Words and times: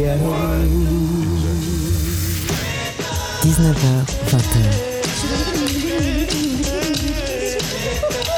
19h, 0.00 0.16
20h. 4.30 4.56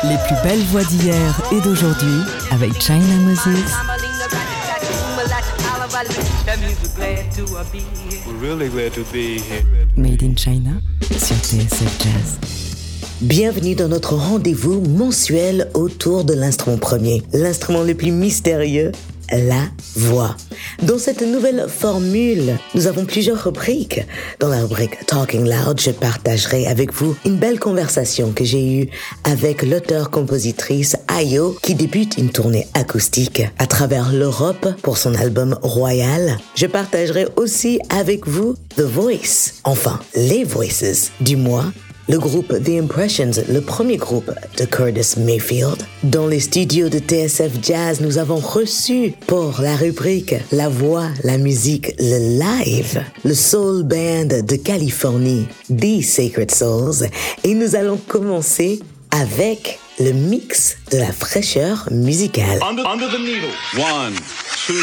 Les 0.09 0.17
plus 0.27 0.35
belles 0.43 0.65
voix 0.65 0.83
d'hier 0.83 1.41
et 1.53 1.61
d'aujourd'hui 1.61 2.23
avec 2.51 2.83
China 2.83 3.15
Moses. 3.21 3.47
Made 9.97 10.23
in 10.25 10.35
China 10.37 10.71
sur 11.17 11.37
TSF 11.37 12.03
Jazz. 12.03 12.39
Bienvenue 13.21 13.77
dans 13.77 13.87
notre 13.87 14.17
rendez-vous 14.17 14.81
mensuel 14.81 15.71
autour 15.75 16.25
de 16.25 16.35
l'instrument 16.35 16.79
premier, 16.79 17.23
l'instrument 17.33 17.85
le 17.85 17.95
plus 17.95 18.11
mystérieux, 18.11 18.91
la 19.31 19.63
voix. 19.95 20.37
Dans 20.83 20.99
cette 20.99 21.23
nouvelle 21.23 21.67
formule, 21.69 22.59
nous 22.75 22.89
avons 22.89 23.05
plusieurs 23.05 23.45
rubriques. 23.45 24.01
Dans 24.41 24.49
la 24.49 24.63
rubrique 24.63 25.07
Talking 25.07 25.49
Loud, 25.49 25.81
je 25.81 25.93
partagerai 25.93 26.67
avec 26.67 26.93
vous 26.93 27.17
une 27.25 27.37
belle 27.37 27.61
conversation 27.61 28.33
que 28.33 28.43
j'ai 28.43 28.81
eue 28.81 28.89
avec 29.23 29.63
l'auteur-compositrice 29.63 30.97
Ayo 31.07 31.57
qui 31.63 31.77
débute 31.77 32.19
une 32.19 32.31
tournée 32.31 32.67
acoustique 32.75 33.45
à 33.59 33.69
travers 33.69 34.13
l'Europe 34.13 34.67
pour 34.83 34.99
son 34.99 35.15
album 35.15 35.57
Royal. 35.63 36.39
Je 36.57 36.67
partagerai 36.67 37.29
aussi 37.37 37.79
avec 37.89 38.27
vous 38.27 38.57
The 38.77 38.81
Voice, 38.81 39.53
enfin 39.63 40.01
les 40.17 40.43
Voices 40.43 41.13
du 41.21 41.37
mois 41.37 41.67
le 42.09 42.19
groupe 42.19 42.53
The 42.63 42.81
Impressions, 42.83 43.31
le 43.49 43.61
premier 43.61 43.97
groupe 43.97 44.31
de 44.59 44.65
Curtis 44.65 45.19
Mayfield. 45.19 45.79
Dans 46.03 46.27
les 46.27 46.41
studios 46.41 46.89
de 46.89 46.99
TSF 46.99 47.53
Jazz, 47.63 48.01
nous 48.01 48.19
avons 48.19 48.39
reçu 48.39 49.15
pour 49.27 49.61
la 49.61 49.77
rubrique 49.77 50.35
La 50.51 50.69
voix, 50.69 51.07
la 51.25 51.39
musique, 51.39 51.95
le 51.99 52.39
live, 52.39 53.03
le 53.25 53.35
soul 53.35 53.85
band 53.85 54.43
de 54.43 54.57
Californie, 54.57 55.47
The 55.69 56.03
Sacred 56.03 56.55
Souls. 56.55 57.09
Et 57.45 57.55
nous 57.55 57.77
allons 57.77 57.97
commencer 57.97 58.81
avec 59.11 59.79
le 60.01 60.13
mix 60.13 60.77
de 60.91 60.99
la 60.99 61.13
fraîcheur 61.13 61.89
musicale. 61.91 62.59
Under, 62.63 63.09
the 63.11 63.21
needle. 63.21 63.51
One, 63.77 64.15
two, 64.67 64.75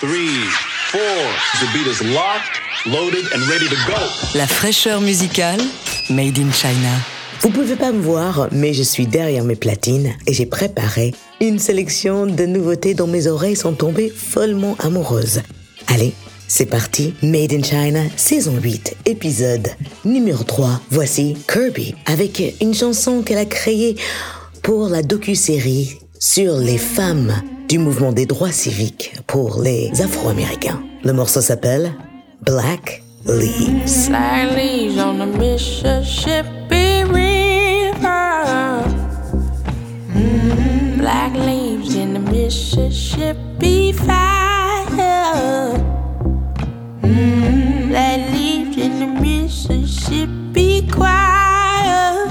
three, 0.00 0.73
four. 0.94 1.24
The 1.60 1.66
beat 1.72 1.88
is 1.88 2.00
locked, 2.02 2.60
loaded, 2.86 3.24
and 3.34 3.42
ready 3.48 3.68
to 3.68 3.76
go. 3.86 3.98
La 4.36 4.46
fraîcheur 4.46 5.00
musicale, 5.00 5.60
made 6.08 6.38
in 6.38 6.52
China. 6.52 6.94
Vous 7.40 7.50
pouvez 7.50 7.74
pas 7.74 7.90
me 7.90 8.00
voir, 8.00 8.48
mais 8.52 8.72
je 8.72 8.84
suis 8.84 9.06
derrière 9.06 9.42
mes 9.42 9.56
platines 9.56 10.14
et 10.28 10.32
j'ai 10.32 10.46
préparé 10.46 11.12
une 11.40 11.58
sélection 11.58 12.26
de 12.26 12.46
nouveautés 12.46 12.94
dont 12.94 13.08
mes 13.08 13.26
oreilles 13.26 13.56
sont 13.56 13.72
tombées 13.72 14.08
follement 14.08 14.76
amoureuses. 14.78 15.42
Allez, 15.88 16.14
c'est 16.46 16.66
parti, 16.66 17.14
Made 17.22 17.52
in 17.52 17.62
China, 17.64 18.02
saison 18.16 18.56
8, 18.62 18.96
épisode 19.06 19.70
numéro 20.04 20.44
3. 20.44 20.80
Voici 20.90 21.36
Kirby 21.52 21.96
avec 22.06 22.40
une 22.60 22.72
chanson 22.72 23.22
qu'elle 23.22 23.38
a 23.38 23.46
créée 23.46 23.96
pour 24.62 24.88
la 24.88 25.02
docu-série 25.02 25.98
sur 26.20 26.56
les 26.56 26.78
femmes 26.78 27.34
du 27.74 27.80
mouvement 27.80 28.12
des 28.12 28.24
droits 28.24 28.52
civiques 28.52 29.16
pour 29.26 29.60
les 29.60 29.90
Afro-Américains. 30.00 30.80
Le 31.02 31.12
morceau 31.12 31.40
s'appelle 31.40 31.92
Black 32.40 33.02
Leaves. 33.26 34.08
Black 34.10 34.56
leaves 34.56 34.96
on 34.96 35.18
the 35.18 35.26
Mississippi 35.26 37.02
River. 37.02 38.84
Mm, 40.14 40.98
Black 40.98 41.32
leaves 41.34 41.96
in 41.96 42.14
the 42.14 42.20
Mississippi 42.30 43.92
fire. 43.92 45.74
Mm, 47.02 47.88
Black 47.88 48.20
leaves 48.30 48.78
in 48.78 49.00
the 49.00 49.20
Mississippi 49.20 50.86
choir. 50.92 52.28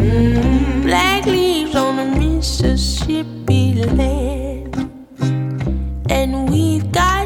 Mm, 0.00 0.82
Black 0.82 1.26
leaves 1.26 1.47
Mississippi 2.48 3.74
land. 3.84 4.74
And 6.08 6.48
we've 6.50 6.90
got 6.90 7.17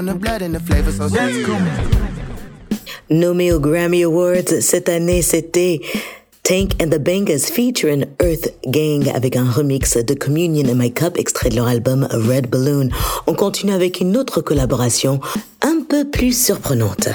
on 0.00 0.06
the 0.06 0.14
blood 0.14 0.40
and 0.40 0.54
the 0.54 0.60
flavor 0.60 0.90
so 0.92 1.08
sweet. 1.08 1.46
Nommé 3.10 3.52
aux 3.52 3.60
Grammy 3.60 4.04
Awards 4.04 4.60
cette 4.60 4.88
année, 4.88 5.20
c'était 5.20 5.80
Tank 6.42 6.70
and 6.80 6.88
the 6.88 6.98
Bangers 6.98 7.44
featuring 7.52 8.06
Earth 8.22 8.50
Gang 8.66 9.10
avec 9.14 9.36
un 9.36 9.50
remix 9.50 9.98
de 9.98 10.14
Communion 10.14 10.66
in 10.68 10.74
My 10.74 10.90
Cup 10.90 11.18
extrait 11.18 11.50
de 11.50 11.56
leur 11.56 11.66
album 11.66 12.08
Red 12.10 12.48
Balloon. 12.48 12.88
On 13.26 13.34
continue 13.34 13.72
avec 13.72 14.00
une 14.00 14.16
autre 14.16 14.40
collaboration 14.40 15.20
un 15.60 15.82
peu 15.86 16.08
plus 16.08 16.32
surprenante. 16.32 17.08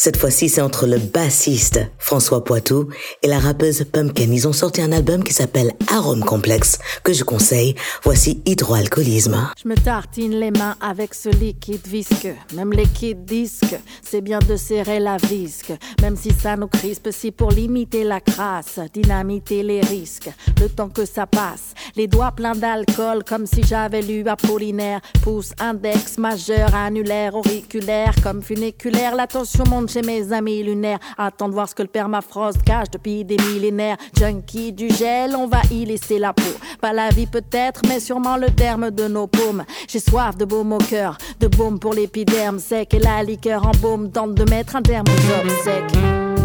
Cette 0.00 0.16
fois-ci, 0.16 0.48
c'est 0.48 0.60
entre 0.60 0.86
le 0.86 0.98
bassiste 0.98 1.80
François 1.98 2.44
Poitou 2.44 2.88
et 3.24 3.26
la 3.26 3.40
rappeuse 3.40 3.82
Pumpkin. 3.82 4.30
Ils 4.30 4.46
ont 4.46 4.52
sorti 4.52 4.80
un 4.80 4.92
album 4.92 5.24
qui 5.24 5.32
s'appelle 5.32 5.72
Arôme 5.92 6.22
Complexe, 6.22 6.78
que 7.02 7.12
je 7.12 7.24
conseille. 7.24 7.74
Voici 8.04 8.40
Hydroalcoolisme. 8.46 9.48
Je 9.60 9.68
me 9.68 9.74
tartine 9.74 10.38
les 10.38 10.52
mains 10.52 10.76
avec 10.80 11.14
ce 11.14 11.30
liquide 11.30 11.84
visqueux. 11.84 12.36
Même 12.54 12.72
les 12.72 12.86
kits 12.86 13.16
disques, 13.16 13.76
c'est 14.00 14.20
bien 14.20 14.38
de 14.38 14.54
serrer 14.54 15.00
la 15.00 15.16
visque. 15.16 15.72
Même 16.00 16.16
si 16.16 16.30
ça 16.30 16.54
nous 16.54 16.68
crispe, 16.68 17.08
si 17.10 17.32
pour 17.32 17.50
limiter 17.50 18.04
la 18.04 18.20
crasse, 18.20 18.78
dynamiter 18.94 19.64
les 19.64 19.80
risques. 19.80 20.30
Le 20.60 20.68
temps 20.68 20.90
que 20.90 21.06
ça 21.06 21.26
passe, 21.26 21.74
les 21.96 22.06
doigts 22.06 22.30
pleins 22.30 22.54
d'alcool, 22.54 23.24
comme 23.28 23.46
si 23.46 23.64
j'avais 23.64 24.02
lu 24.02 24.22
Apollinaire. 24.28 25.00
Pouce, 25.22 25.50
index, 25.58 26.18
majeur, 26.18 26.72
annulaire, 26.72 27.34
auriculaire, 27.34 28.14
comme 28.22 28.42
funiculaire. 28.42 29.16
L'attention 29.16 29.64
monte 29.68 29.87
chez 29.88 30.02
mes 30.02 30.32
amis 30.32 30.62
lunaires. 30.62 30.98
Attends 31.16 31.48
de 31.48 31.54
voir 31.54 31.68
ce 31.68 31.74
que 31.74 31.82
le 31.82 31.88
permafrost 31.88 32.62
cache 32.62 32.90
depuis 32.90 33.24
des 33.24 33.36
millénaires. 33.36 33.96
Junkie 34.18 34.72
du 34.72 34.88
gel, 34.90 35.34
on 35.36 35.46
va 35.46 35.62
y 35.70 35.84
laisser 35.84 36.18
la 36.18 36.32
peau. 36.32 36.42
Pas 36.80 36.92
la 36.92 37.08
vie 37.08 37.26
peut-être, 37.26 37.82
mais 37.88 38.00
sûrement 38.00 38.36
le 38.36 38.48
terme 38.48 38.90
de 38.90 39.08
nos 39.08 39.26
paumes. 39.26 39.64
J'ai 39.88 40.00
soif 40.00 40.36
de 40.36 40.44
baume 40.44 40.72
au 40.72 40.78
cœur, 40.78 41.18
de 41.40 41.48
baume 41.48 41.78
pour 41.78 41.94
l'épiderme 41.94 42.58
sec 42.58 42.94
et 42.94 42.98
la 42.98 43.22
liqueur 43.22 43.66
en 43.66 43.72
baume 43.72 44.10
tente 44.10 44.34
de 44.34 44.48
mettre 44.50 44.76
un 44.76 44.82
terme 44.82 45.06
aux. 45.08 46.37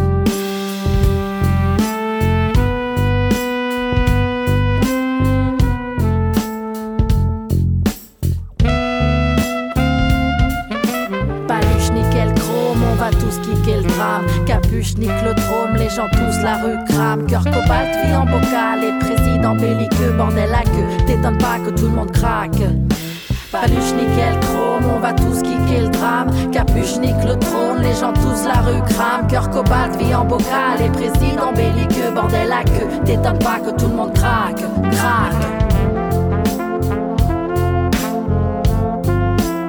Tous 13.42 13.72
le 13.72 13.84
drame. 13.84 14.26
Capuche, 14.46 14.96
niclotrome, 14.98 15.76
les 15.78 15.90
gens 15.90 16.08
tous 16.12 16.44
la 16.44 16.58
rue 16.58 16.78
crame. 16.88 17.26
Cœur 17.26 17.44
cobalt, 17.44 17.96
vie 18.06 18.16
en 18.16 18.26
bocal 18.26 18.84
et 18.84 19.00
président 19.00 19.56
belliqueux, 19.56 20.12
bordel 20.18 20.54
à 20.54 20.64
queue. 20.64 21.06
T'étonnes 21.06 21.38
pas 21.38 21.60
que 21.60 21.72
tout 21.72 21.86
le 21.86 21.92
monde 21.92 22.12
craque. 22.12 22.62
Paluche, 23.52 23.94
nickel, 23.94 24.40
chrome, 24.42 24.86
on 24.96 25.00
va 25.00 25.14
tous 25.14 25.42
kicker 25.44 25.82
le 25.82 25.90
drame. 25.90 26.30
Capuche, 26.52 26.98
niclotrone, 26.98 27.82
les 27.82 27.94
gens 27.94 28.14
tous 28.14 28.46
la 28.46 28.62
rue 28.62 28.82
crame. 28.90 29.28
Cœur 29.28 29.50
cobalt, 29.50 29.96
vie 29.98 30.14
en 30.16 30.26
bocal 30.26 30.82
et 30.84 30.90
président 30.90 31.54
belliqueux, 31.54 32.12
bordel 32.14 32.52
à 32.52 32.64
queue. 32.64 32.88
T'étonnes 33.06 33.40
pas 33.40 33.60
que 33.60 33.72
tout 33.72 33.88
le 33.88 33.96
monde 33.96 34.14
craque, 34.14 34.64
craque. 34.92 35.46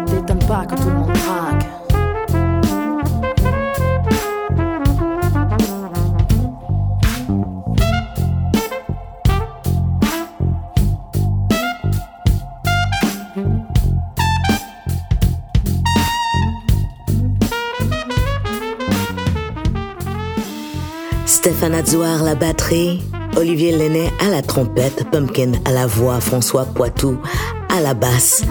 T'étonnes 0.06 0.46
pas 0.48 0.64
que 0.66 0.74
tout 0.74 0.88
le 0.88 0.94
monde 0.94 1.12
craque. 1.12 1.63
Stéphane 21.44 21.74
Azouar 21.74 22.22
la 22.22 22.34
batterie, 22.34 23.02
Olivier 23.36 23.70
Lenné 23.76 24.10
à 24.18 24.30
la 24.30 24.40
trompette, 24.40 25.04
Pumpkin 25.10 25.52
à 25.66 25.72
la 25.72 25.86
voix, 25.86 26.18
François 26.18 26.64
Poitou 26.64 27.18
à 27.68 27.82
la 27.82 27.92
basse. 27.92 28.44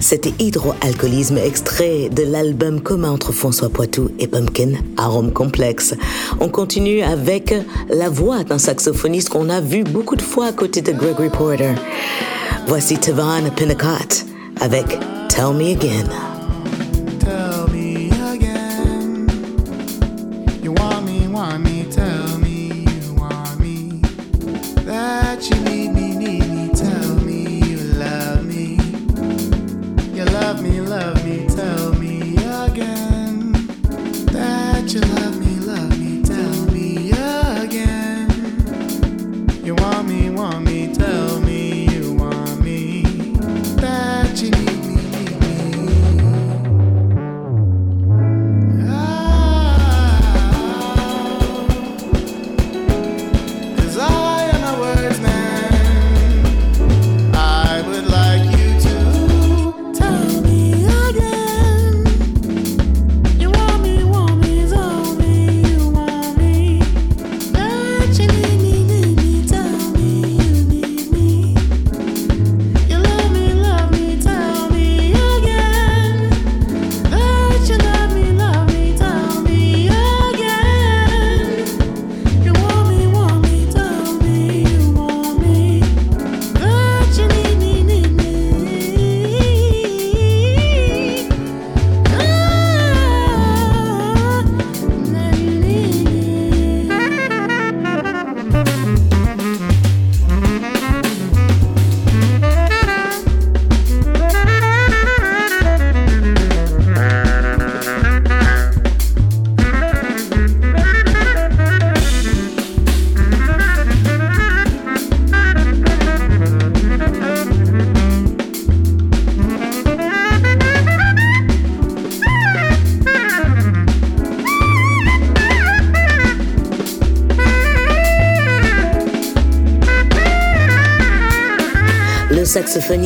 C'était 0.00 0.34
Hydroalcoolisme, 0.40 1.38
extrait 1.38 2.08
de 2.08 2.24
l'album 2.24 2.80
commun 2.80 3.12
entre 3.12 3.30
François 3.30 3.68
Poitou 3.68 4.10
et 4.18 4.26
Pumpkin, 4.26 4.72
Arôme 4.96 5.32
Complexe. 5.32 5.94
On 6.40 6.48
continue 6.48 7.02
avec 7.02 7.54
la 7.88 8.08
voix 8.08 8.42
d'un 8.42 8.58
saxophoniste 8.58 9.28
qu'on 9.28 9.48
a 9.48 9.60
vu 9.60 9.84
beaucoup 9.84 10.16
de 10.16 10.22
fois 10.22 10.46
à 10.46 10.52
côté 10.52 10.82
de 10.82 10.90
Gregory 10.90 11.30
Porter. 11.30 11.74
Voici 12.66 12.98
Tavon 12.98 13.48
Pinnacott 13.54 14.26
avec 14.60 14.98
Tell 15.28 15.54
Me 15.54 15.70
Again. 15.76 16.37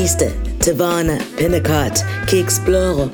Saxophoniste 0.07 0.25
Tavon 0.59 1.19
Pinnacott 1.37 2.05
qui 2.27 2.39
explore 2.39 3.09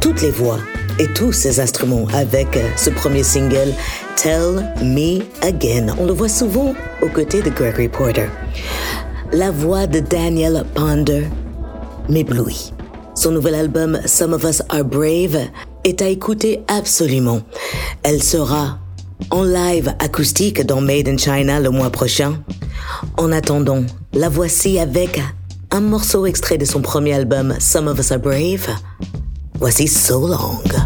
toutes 0.00 0.22
les 0.22 0.30
voix 0.30 0.58
et 0.98 1.06
tous 1.12 1.32
ses 1.32 1.60
instruments 1.60 2.06
avec 2.14 2.58
ce 2.76 2.90
premier 2.90 3.22
single 3.22 3.72
Tell 4.16 4.72
Me 4.82 5.20
Again. 5.42 5.94
On 5.98 6.06
le 6.06 6.12
voit 6.12 6.28
souvent 6.28 6.74
aux 7.02 7.08
côtés 7.08 7.42
de 7.42 7.50
Gregory 7.50 7.88
Porter. 7.88 8.28
La 9.32 9.50
voix 9.50 9.86
de 9.86 10.00
Daniel 10.00 10.64
Ponder 10.74 11.26
m'éblouit. 12.08 12.72
Son 13.14 13.32
nouvel 13.32 13.54
album 13.54 14.00
Some 14.06 14.32
of 14.32 14.44
Us 14.44 14.62
Are 14.70 14.84
Brave 14.84 15.48
est 15.84 16.02
à 16.02 16.08
écouter 16.08 16.62
absolument. 16.68 17.40
Elle 18.02 18.22
sera 18.22 18.78
en 19.30 19.42
live 19.42 19.94
acoustique 19.98 20.64
dans 20.64 20.80
Made 20.80 21.08
in 21.08 21.16
China 21.16 21.60
le 21.60 21.70
mois 21.70 21.90
prochain. 21.90 22.42
En 23.16 23.32
attendant, 23.32 23.82
la 24.12 24.28
voici 24.28 24.78
avec 24.78 25.20
un 25.76 25.82
morceau 25.82 26.24
extrait 26.24 26.56
de 26.56 26.64
son 26.64 26.80
premier 26.80 27.12
album 27.12 27.54
Some 27.60 27.86
of 27.86 27.98
Us 27.98 28.10
Are 28.10 28.18
Brave. 28.18 28.66
Voici 29.60 29.86
So 29.86 30.26
Long. 30.26 30.85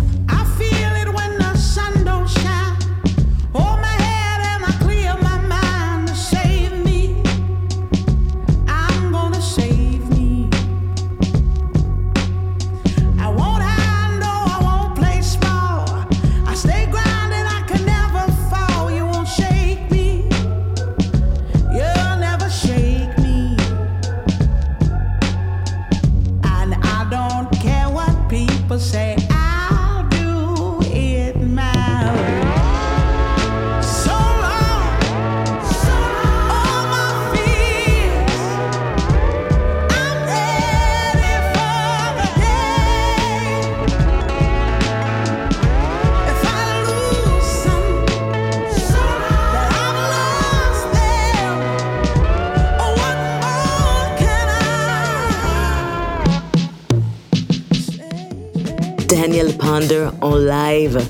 En 60.21 60.37
live 60.37 61.01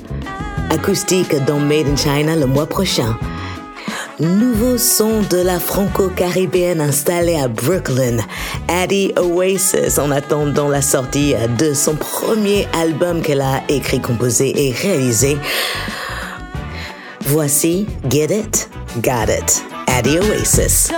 acoustique 0.71 1.35
dans 1.45 1.59
Made 1.59 1.87
in 1.87 1.95
China 1.95 2.35
le 2.35 2.47
mois 2.47 2.65
prochain. 2.65 3.15
Nouveau 4.19 4.79
son 4.79 5.21
de 5.29 5.37
la 5.37 5.59
franco-caribéenne 5.59 6.81
installée 6.81 7.37
à 7.39 7.47
Brooklyn, 7.47 8.17
Addie 8.67 9.13
Oasis, 9.19 9.99
en 9.99 10.09
attendant 10.09 10.67
la 10.67 10.81
sortie 10.81 11.35
de 11.59 11.75
son 11.75 11.95
premier 11.95 12.67
album 12.73 13.21
qu'elle 13.21 13.41
a 13.41 13.61
écrit, 13.69 14.01
composé 14.01 14.67
et 14.67 14.71
réalisé. 14.71 15.37
Voici 17.25 17.85
Get 18.09 18.35
It, 18.35 18.69
Got 19.03 19.31
It, 19.31 19.63
Addie 19.87 20.17
Oasis. 20.17 20.91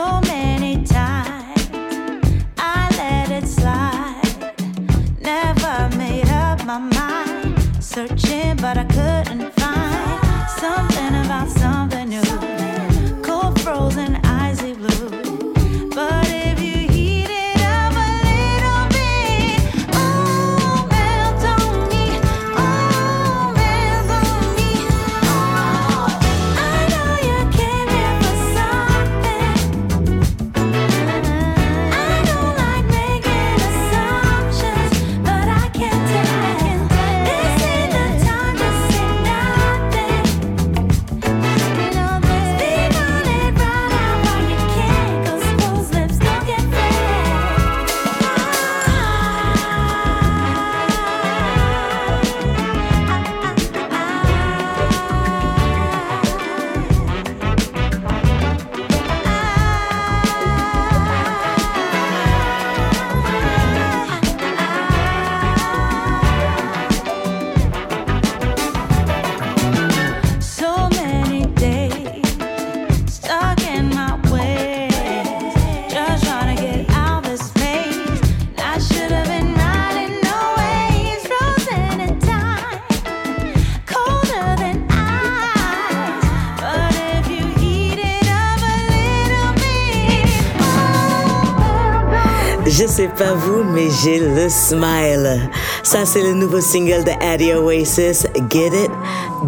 Pas 93.17 93.33
vous, 93.33 93.63
mais 93.63 93.89
j'ai 93.89 94.19
le 94.19 94.49
smile. 94.49 95.49
Ça, 95.83 96.05
c'est 96.05 96.21
le 96.21 96.33
nouveau 96.33 96.61
single 96.61 97.03
de 97.03 97.11
Addie 97.21 97.53
Oasis, 97.53 98.27
Get 98.49 98.67
It, 98.67 98.91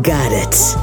Got 0.03 0.36
It. 0.43 0.77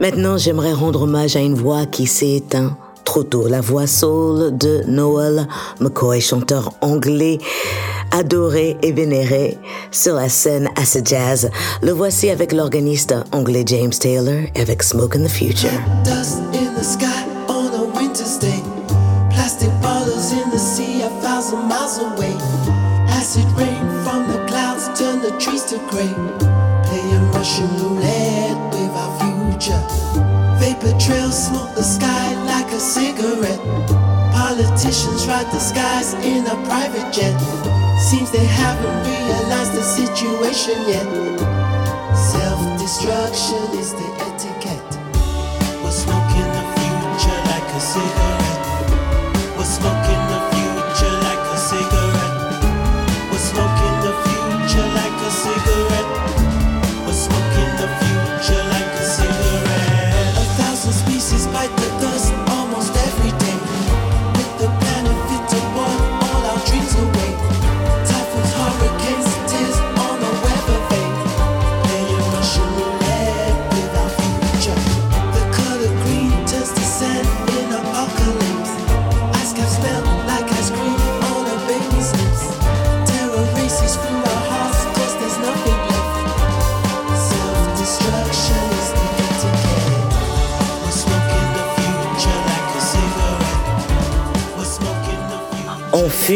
Maintenant, 0.00 0.36
j'aimerais 0.36 0.72
rendre 0.72 1.02
hommage 1.02 1.36
à 1.36 1.40
une 1.40 1.54
voix 1.54 1.86
qui 1.86 2.06
s'est 2.06 2.36
éteinte 2.36 2.72
trop 3.04 3.22
tôt. 3.22 3.46
La 3.46 3.60
voix 3.60 3.86
soul 3.86 4.56
de 4.56 4.82
Noel 4.86 5.46
McCoy, 5.80 6.20
chanteur 6.20 6.72
anglais 6.80 7.38
adoré 8.10 8.76
et 8.82 8.92
vénéré 8.92 9.58
sur 9.90 10.14
la 10.14 10.28
scène 10.28 10.68
acid 10.76 11.06
jazz. 11.06 11.50
Le 11.82 11.92
voici 11.92 12.30
avec 12.30 12.52
l'organiste 12.52 13.14
anglais 13.32 13.64
James 13.66 13.90
Taylor 13.90 14.42
avec 14.54 14.82
Smoke 14.82 15.16
in 15.16 15.24
the 15.24 15.28
Future. 15.28 15.70
Gray. 25.90 26.12
Playing 26.86 27.30
Russian 27.32 27.70
roulette 27.78 28.58
with 28.72 28.92
our 29.02 29.12
future. 29.22 29.82
Vapor 30.58 30.98
trails 30.98 31.46
smoke 31.46 31.74
the 31.74 31.82
sky 31.82 32.34
like 32.44 32.70
a 32.72 32.80
cigarette. 32.80 33.60
Politicians 34.32 35.26
ride 35.26 35.46
the 35.52 35.58
skies 35.58 36.14
in 36.14 36.46
a 36.46 36.56
private 36.66 37.12
jet. 37.12 37.36
Seems 37.98 38.30
they 38.30 38.44
haven't 38.44 38.98
realized 39.06 39.72
the 39.72 39.82
situation 39.82 40.76
yet. 40.86 41.06
Self 42.16 42.60
destruction 42.80 43.62
is 43.78 43.92
the 43.92 44.08
etiquette. 44.28 44.92
We're 45.82 45.90
smoking 45.90 46.48
the 46.58 46.64
future 46.76 47.40
like 47.50 47.68
a 47.74 47.80
cigarette. 47.80 48.41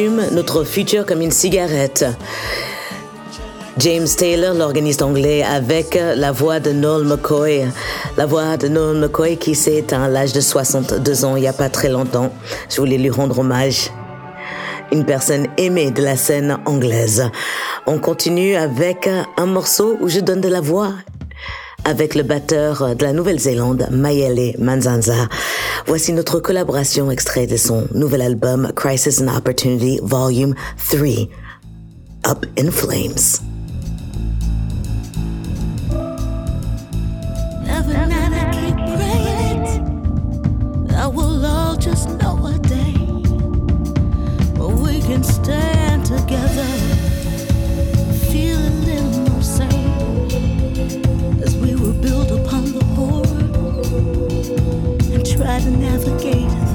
Notre 0.04 0.64
futur 0.64 1.06
comme 1.06 1.22
une 1.22 1.30
cigarette. 1.30 2.04
James 3.78 4.06
Taylor, 4.06 4.54
l'organiste 4.54 5.00
anglais, 5.00 5.42
avec 5.42 5.94
la 5.94 6.32
voix 6.32 6.60
de 6.60 6.72
Noel 6.72 7.06
McCoy. 7.06 7.66
La 8.16 8.26
voix 8.26 8.56
de 8.58 8.68
Noel 8.68 8.98
McCoy 8.98 9.38
qui 9.38 9.54
s'est 9.54 9.76
éteint 9.76 10.02
à 10.02 10.08
l'âge 10.08 10.32
de 10.32 10.40
62 10.40 11.24
ans 11.24 11.36
il 11.36 11.40
n'y 11.40 11.48
a 11.48 11.52
pas 11.52 11.70
très 11.70 11.88
longtemps. 11.88 12.30
Je 12.68 12.76
voulais 12.76 12.98
lui 12.98 13.10
rendre 13.10 13.38
hommage. 13.38 13.90
Une 14.92 15.04
personne 15.04 15.46
aimée 15.56 15.90
de 15.90 16.02
la 16.02 16.16
scène 16.16 16.58
anglaise. 16.66 17.30
On 17.86 17.98
continue 17.98 18.54
avec 18.54 19.08
un 19.36 19.46
morceau 19.46 19.96
où 20.00 20.08
je 20.08 20.20
donne 20.20 20.40
de 20.40 20.48
la 20.48 20.60
voix 20.60 20.92
avec 21.86 22.16
le 22.16 22.24
batteur 22.24 22.96
de 22.96 23.04
la 23.04 23.12
Nouvelle-Zélande, 23.12 23.86
Mayele 23.92 24.56
Manzanza. 24.58 25.28
Voici 25.86 26.12
notre 26.12 26.40
collaboration 26.40 27.10
extrait 27.12 27.46
de 27.46 27.56
son 27.56 27.86
nouvel 27.94 28.22
album 28.22 28.72
Crisis 28.74 29.22
and 29.22 29.28
Opportunity 29.28 30.00
Volume 30.02 30.54
3, 30.90 31.28
Up 32.26 32.44
in 32.58 32.72
Flames. 32.72 33.55
Navigate 55.70 56.65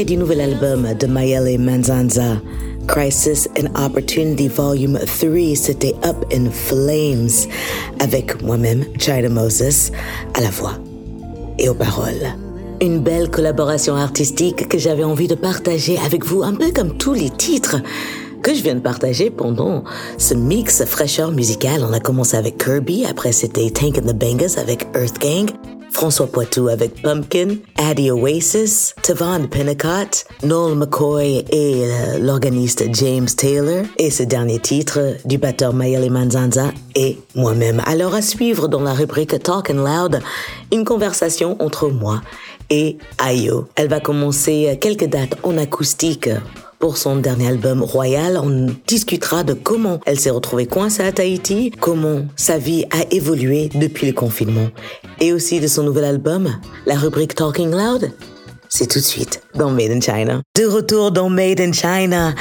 extrait 0.00 0.04
du 0.04 0.16
nouvel 0.16 0.40
album 0.40 0.86
de 0.98 1.06
Mayele 1.06 1.58
Manzanza. 1.58 2.40
Crisis 2.86 3.48
and 3.58 3.68
Opportunity 3.78 4.48
Volume 4.48 4.98
3, 4.98 5.54
c'était 5.54 5.94
Up 6.04 6.16
in 6.32 6.50
Flames, 6.50 7.48
avec 7.98 8.42
moi-même, 8.42 8.84
China 8.98 9.28
Moses, 9.28 9.92
à 10.34 10.40
la 10.40 10.50
voix 10.50 10.74
et 11.58 11.68
aux 11.68 11.74
paroles. 11.74 12.34
Une 12.80 13.00
belle 13.00 13.30
collaboration 13.30 13.94
artistique 13.94 14.68
que 14.68 14.78
j'avais 14.78 15.04
envie 15.04 15.28
de 15.28 15.34
partager 15.34 15.98
avec 15.98 16.24
vous, 16.24 16.42
un 16.42 16.54
peu 16.54 16.70
comme 16.72 16.96
tous 16.96 17.14
les 17.14 17.30
titres 17.30 17.76
que 18.42 18.54
je 18.54 18.62
viens 18.62 18.74
de 18.74 18.80
partager 18.80 19.30
pendant 19.30 19.84
ce 20.18 20.34
mix 20.34 20.84
fraîcheur 20.84 21.30
musicale. 21.30 21.84
On 21.88 21.92
a 21.92 22.00
commencé 22.00 22.36
avec 22.36 22.58
Kirby, 22.58 23.04
après 23.04 23.32
c'était 23.32 23.70
Tank 23.70 23.98
and 23.98 24.08
the 24.08 24.16
Bangers 24.16 24.58
avec 24.58 24.86
Earth 24.94 25.20
Gang, 25.20 25.50
François 26.00 26.28
Poitou 26.28 26.68
avec 26.68 27.02
Pumpkin, 27.02 27.56
Addie 27.76 28.10
Oasis, 28.10 28.94
Tavon 29.02 29.46
Pennicott, 29.48 30.24
Noel 30.42 30.74
McCoy 30.74 31.44
et 31.50 31.84
euh, 31.84 32.18
l'organiste 32.18 32.82
James 32.94 33.26
Taylor, 33.26 33.84
et 33.98 34.10
ce 34.10 34.22
dernier 34.22 34.58
titre 34.60 35.18
du 35.26 35.36
batteur 35.36 35.74
Mayele 35.74 36.10
Manzanza 36.10 36.72
et 36.94 37.18
moi-même. 37.34 37.82
Alors 37.84 38.14
à 38.14 38.22
suivre 38.22 38.66
dans 38.66 38.80
la 38.80 38.94
rubrique 38.94 39.42
Talk 39.42 39.68
Loud, 39.68 40.22
une 40.72 40.86
conversation 40.86 41.62
entre 41.62 41.90
moi 41.90 42.22
et 42.70 42.96
Ayo. 43.18 43.68
Elle 43.74 43.88
va 43.88 44.00
commencer 44.00 44.78
quelques 44.80 45.04
dates 45.04 45.36
en 45.42 45.58
acoustique 45.58 46.30
pour 46.80 46.96
son 46.96 47.16
dernier 47.16 47.48
album 47.48 47.82
Royal. 47.82 48.40
On 48.42 48.66
discutera 48.86 49.44
de 49.44 49.52
comment 49.52 50.00
elle 50.06 50.18
s'est 50.18 50.30
retrouvée 50.30 50.66
coincée 50.66 51.04
à 51.04 51.12
Tahiti, 51.12 51.70
comment 51.70 52.22
sa 52.34 52.58
vie 52.58 52.86
a 52.90 53.04
évolué 53.12 53.68
depuis 53.74 54.08
le 54.08 54.12
confinement, 54.12 54.68
et 55.20 55.32
aussi 55.32 55.60
de 55.60 55.68
son 55.68 55.84
nouvel 55.84 56.04
album, 56.04 56.48
la 56.86 56.96
rubrique 56.96 57.36
Talking 57.36 57.70
Loud. 57.70 58.10
C'est 58.68 58.86
tout 58.86 58.98
de 58.98 59.04
suite 59.04 59.42
dans 59.54 59.70
Made 59.70 59.90
in 59.90 60.00
China. 60.00 60.42
De 60.56 60.64
retour 60.64 61.12
dans 61.12 61.28
Made 61.28 61.60
in 61.60 61.72
China. 61.72 62.34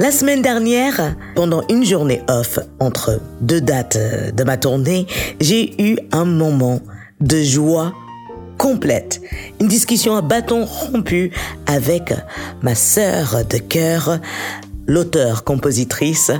La 0.00 0.10
semaine 0.10 0.42
dernière, 0.42 1.14
pendant 1.36 1.62
une 1.68 1.84
journée 1.84 2.20
off 2.28 2.58
entre 2.80 3.20
deux 3.40 3.60
dates 3.60 3.96
euh, 3.96 4.32
de 4.32 4.42
ma 4.42 4.56
tournée, 4.56 5.06
j'ai 5.40 5.80
eu 5.80 5.96
un 6.10 6.24
moment 6.24 6.80
de 7.20 7.40
joie 7.40 7.92
complète. 8.58 9.20
Une 9.60 9.68
discussion 9.68 10.16
à 10.16 10.22
bâton 10.22 10.64
rompu 10.64 11.32
avec 11.66 12.12
ma 12.62 12.74
sœur 12.74 13.44
de 13.48 13.58
cœur, 13.58 14.18
l'auteur-compositrice 14.86 16.30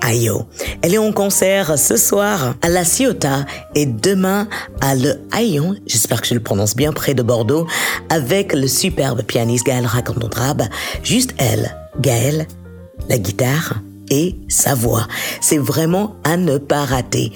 Ayo. 0.00 0.46
Elle 0.82 0.94
est 0.94 0.98
en 0.98 1.12
concert 1.12 1.78
ce 1.78 1.96
soir 1.96 2.54
à 2.62 2.68
La 2.68 2.84
Ciotat 2.84 3.44
et 3.74 3.86
demain 3.86 4.48
à 4.80 4.94
Le 4.94 5.20
Haillon, 5.32 5.74
j'espère 5.86 6.20
que 6.20 6.28
je 6.28 6.34
le 6.34 6.40
prononce 6.40 6.76
bien, 6.76 6.92
près 6.92 7.14
de 7.14 7.22
Bordeaux, 7.22 7.66
avec 8.08 8.52
le 8.52 8.68
superbe 8.68 9.22
pianiste 9.22 9.66
Gaël 9.66 9.86
Racontondrabe. 9.86 10.62
Juste 11.02 11.34
elle, 11.38 11.76
Gaël, 12.00 12.46
la 13.08 13.18
guitare 13.18 13.74
et 14.10 14.36
sa 14.48 14.74
voix. 14.74 15.06
C'est 15.40 15.58
vraiment 15.58 16.16
à 16.24 16.36
ne 16.36 16.58
pas 16.58 16.84
rater. 16.84 17.32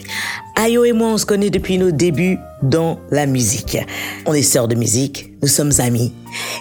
Ayo 0.57 0.85
et 0.85 0.93
moi, 0.93 1.09
on 1.09 1.19
se 1.19 1.27
connaît 1.27 1.51
depuis 1.51 1.79
nos 1.79 1.91
débuts 1.91 2.39
dans 2.63 2.99
la 3.11 3.27
musique. 3.27 3.79
On 4.27 4.35
est 4.35 4.43
sœurs 4.43 4.69
de 4.69 4.75
musique, 4.75 5.33
nous 5.43 5.49
sommes 5.49 5.73
amis. 5.79 6.13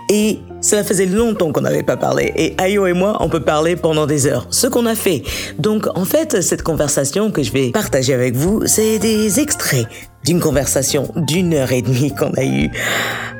Et 0.09 0.39
cela 0.61 0.83
faisait 0.83 1.05
longtemps 1.05 1.51
qu'on 1.51 1.61
n'avait 1.61 1.83
pas 1.83 1.97
parlé. 1.97 2.31
Et 2.35 2.55
Ayo 2.57 2.87
et 2.87 2.93
moi, 2.93 3.17
on 3.19 3.29
peut 3.29 3.43
parler 3.43 3.75
pendant 3.75 4.07
des 4.07 4.27
heures. 4.27 4.47
Ce 4.49 4.67
qu'on 4.67 4.85
a 4.85 4.95
fait. 4.95 5.23
Donc, 5.59 5.87
en 5.95 6.05
fait, 6.05 6.41
cette 6.41 6.63
conversation 6.63 7.31
que 7.31 7.43
je 7.43 7.51
vais 7.51 7.71
partager 7.71 8.13
avec 8.13 8.35
vous, 8.35 8.61
c'est 8.65 8.99
des 8.99 9.39
extraits 9.39 9.87
d'une 10.25 10.39
conversation 10.39 11.11
d'une 11.15 11.53
heure 11.53 11.71
et 11.71 11.81
demie 11.81 12.13
qu'on 12.15 12.31
a 12.33 12.43
eue 12.43 12.69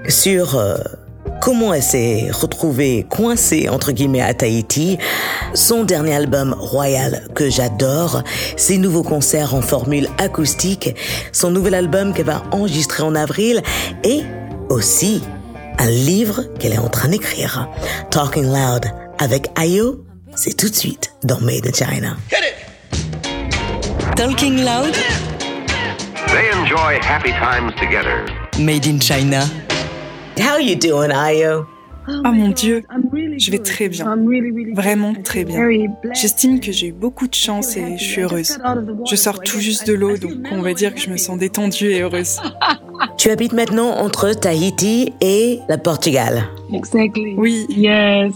sur 0.08 0.58
euh, 0.58 0.76
comment 1.42 1.74
elle 1.74 1.84
s'est 1.84 2.30
retrouvée 2.32 3.06
coincée 3.10 3.68
entre 3.68 3.92
guillemets 3.92 4.22
à 4.22 4.34
Tahiti, 4.34 4.98
son 5.54 5.84
dernier 5.84 6.14
album 6.16 6.56
Royal 6.58 7.28
que 7.36 7.50
j'adore, 7.50 8.24
ses 8.56 8.78
nouveaux 8.78 9.04
concerts 9.04 9.56
en 9.56 9.62
formule 9.62 10.08
acoustique, 10.20 10.96
son 11.34 11.50
nouvel 11.50 11.74
album 11.74 12.14
qu'elle 12.14 12.28
va 12.28 12.44
enregistrer 12.52 13.04
en 13.04 13.16
avril 13.16 13.62
et 14.04 14.22
aussi 14.70 15.22
un 15.80 15.90
livre 15.90 16.44
qu'elle 16.60 16.74
est 16.74 16.78
en 16.78 16.90
train 16.90 17.10
d'écrire. 17.10 17.68
Talking 18.12 18.46
Loud 18.46 18.86
avec 19.18 19.48
Ayo, 19.60 20.06
c'est 20.36 20.56
tout 20.56 20.70
de 20.70 20.76
suite 20.76 21.12
dans 21.24 21.42
Made 21.42 21.68
in 21.68 21.74
China. 21.74 22.18
Talking 24.16 24.58
Loud, 24.58 24.96
They 26.28 26.50
enjoy 26.54 26.98
happy 27.02 27.32
times 27.32 27.74
together. 27.78 28.26
Made 28.58 28.86
in 28.88 29.00
China. 29.00 29.44
How 30.40 30.58
you 30.60 30.76
doing, 30.76 31.12
Ayo? 31.12 31.66
Oh 32.08 32.32
mon 32.32 32.50
Dieu, 32.50 32.84
je 33.38 33.52
vais 33.52 33.60
très 33.60 33.88
bien. 33.88 34.18
Vraiment 34.74 35.14
très 35.14 35.44
bien. 35.46 35.62
J'estime 36.14 36.60
que 36.60 36.72
j'ai 36.72 36.88
eu 36.88 36.92
beaucoup 36.92 37.28
de 37.28 37.36
chance 37.36 37.78
et 37.78 37.98
je 37.98 38.04
suis 38.04 38.22
heureuse. 38.22 38.58
Je 39.10 39.16
sors 39.16 39.40
tout 39.40 39.60
juste 39.60 39.86
de 39.88 39.94
l'eau, 39.94 40.18
donc 40.18 40.34
on 40.52 40.62
va 40.62 40.74
dire 40.74 40.96
que 40.96 41.00
je 41.00 41.10
me 41.12 41.18
sens 41.18 41.38
détendue 41.38 41.92
et 41.92 42.02
heureuse. 42.02 42.38
Tu 43.18 43.30
habites 43.32 43.54
maintenant 43.54 43.90
entre 43.98 44.32
Tahiti 44.34 45.12
et 45.22 45.60
le 45.68 45.78
Portugal. 45.78 46.44
Oui, 47.38 47.66
Yes. 47.70 48.32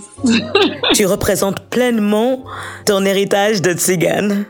Tu 0.93 1.05
représentes 1.05 1.59
pleinement 1.69 2.43
ton 2.85 3.05
héritage 3.05 3.61
de 3.61 3.73
tzigane. 3.73 4.45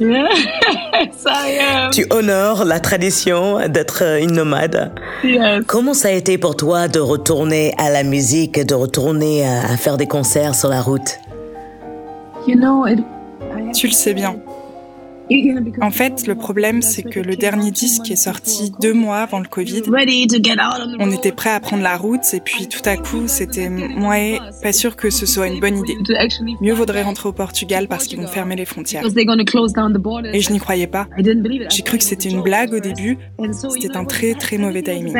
Tu 1.92 2.06
honores 2.10 2.64
la 2.64 2.80
tradition 2.80 3.68
d'être 3.68 4.02
une 4.20 4.32
nomade. 4.32 4.92
Yes. 5.24 5.64
Comment 5.66 5.94
ça 5.94 6.08
a 6.08 6.12
été 6.12 6.38
pour 6.38 6.56
toi 6.56 6.88
de 6.88 6.98
retourner 7.00 7.74
à 7.78 7.90
la 7.90 8.02
musique, 8.02 8.64
de 8.64 8.74
retourner 8.74 9.46
à 9.46 9.62
à 9.72 9.76
faire 9.76 9.96
des 9.96 10.06
concerts 10.06 10.54
sur 10.54 10.68
la 10.68 10.82
route? 10.82 11.18
You 12.46 12.56
know, 12.56 12.86
it, 12.86 12.98
tu 13.74 13.86
le 13.86 13.92
sais 13.92 14.12
bien. 14.14 14.36
En 15.80 15.90
fait, 15.90 16.26
le 16.26 16.34
problème, 16.34 16.82
c'est 16.82 17.02
que 17.02 17.20
le 17.20 17.36
dernier 17.36 17.70
disque 17.70 18.10
est 18.10 18.16
sorti 18.16 18.72
deux 18.80 18.92
mois 18.92 19.18
avant 19.18 19.38
le 19.38 19.46
Covid. 19.46 19.82
on 20.98 21.10
était 21.10 21.32
prêt 21.32 21.50
à 21.50 21.60
prendre 21.60 21.82
la 21.82 21.96
route 21.96 22.22
et 22.32 22.40
puis 22.40 22.68
tout 22.68 22.80
à 22.84 22.96
coup, 22.96 23.22
c'était 23.26 23.68
ouais, 23.68 24.38
pas 24.62 24.72
sûr 24.72 24.96
que 24.96 25.10
ce 25.10 25.26
soit 25.26 25.48
une 25.48 25.60
bonne 25.60 25.78
idée. 25.78 25.96
Mieux 26.60 26.74
vaudrait 26.74 27.02
rentrer 27.02 27.28
au 27.28 27.32
Portugal 27.32 27.88
parce 27.88 28.06
qu'ils 28.06 28.20
vont 28.20 28.26
fermer 28.26 28.56
les 28.56 28.64
frontières. 28.64 29.04
Et 29.04 30.40
je 30.40 30.52
n'y 30.52 30.58
croyais 30.58 30.86
pas. 30.86 31.06
J'ai 31.70 31.82
cru 31.82 31.98
que 31.98 32.04
c'était 32.04 32.28
une 32.28 32.42
blague 32.42 32.72
au 32.74 32.80
début. 32.80 33.18
C'était 33.52 33.96
un 33.96 34.04
très 34.04 34.34
très 34.34 34.58
mauvais 34.58 34.82
timing. 34.82 35.12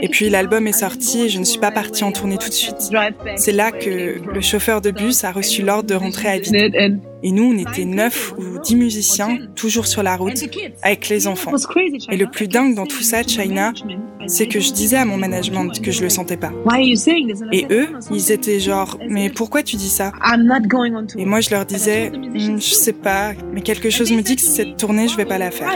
Et 0.00 0.08
puis 0.08 0.28
l'album 0.30 0.66
est 0.66 0.72
sorti 0.72 1.22
et 1.22 1.28
je 1.28 1.38
ne 1.38 1.44
suis 1.44 1.60
pas 1.60 1.70
partie 1.70 2.04
en 2.04 2.12
tournée 2.12 2.38
tout 2.38 2.48
de 2.48 2.54
suite. 2.54 2.90
C'est 3.36 3.52
là 3.52 3.70
que 3.72 4.20
le 4.32 4.40
chauffeur 4.40 4.80
de 4.80 4.90
bus 4.90 5.24
a 5.24 5.32
reçu 5.32 5.62
l'ordre 5.62 5.88
de 5.88 5.94
rentrer 5.94 6.28
à 6.28 6.38
vide. 6.38 7.00
Et 7.22 7.32
nous, 7.32 7.44
on 7.44 7.58
était 7.58 7.84
neuf 7.84 8.32
ou 8.38 8.58
dix 8.62 8.76
musiciens, 8.76 9.38
toujours 9.54 9.86
sur 9.86 10.02
la 10.02 10.16
route, 10.16 10.44
avec 10.82 11.08
les 11.08 11.26
enfants. 11.26 11.52
Et 12.10 12.16
le 12.16 12.26
plus 12.26 12.46
dingue 12.46 12.74
dans 12.74 12.86
tout 12.86 13.02
ça, 13.02 13.22
China, 13.22 13.72
c'est 14.26 14.46
que 14.46 14.60
je 14.60 14.72
disais 14.72 14.96
à 14.96 15.04
mon 15.04 15.16
management 15.16 15.80
que 15.80 15.90
je 15.90 16.02
le 16.02 16.08
sentais 16.08 16.36
pas. 16.36 16.50
Why 16.64 16.74
are 16.74 16.80
you 16.80 16.96
saying 16.96 17.28
this? 17.32 17.42
And 17.42 17.52
I 17.52 17.58
Et 17.58 17.66
eux, 17.70 17.88
"No, 17.92 17.98
no, 17.98 18.16
ils 18.16 18.32
étaient 18.32 18.60
genre, 18.60 18.98
mais 19.08 19.30
pourquoi 19.30 19.62
tu 19.62 19.76
dis 19.76 19.88
ça? 19.88 20.12
I'm 20.24 20.44
not 20.44 20.66
going 20.68 20.94
on 20.94 21.06
tour. 21.06 21.20
Et 21.20 21.24
moi, 21.24 21.40
je 21.40 21.50
leur 21.50 21.64
disais, 21.64 22.10
Hmm, 22.10 22.60
je 22.60 22.74
sais 22.74 22.92
pas, 22.92 23.32
mais 23.52 23.60
quelque 23.62 23.90
chose 23.90 24.12
me 24.12 24.20
dit 24.20 24.36
que 24.36 24.42
cette 24.42 24.76
tournée, 24.76 25.08
je 25.08 25.16
vais 25.16 25.24
pas 25.24 25.38
la 25.38 25.50
faire. 25.50 25.68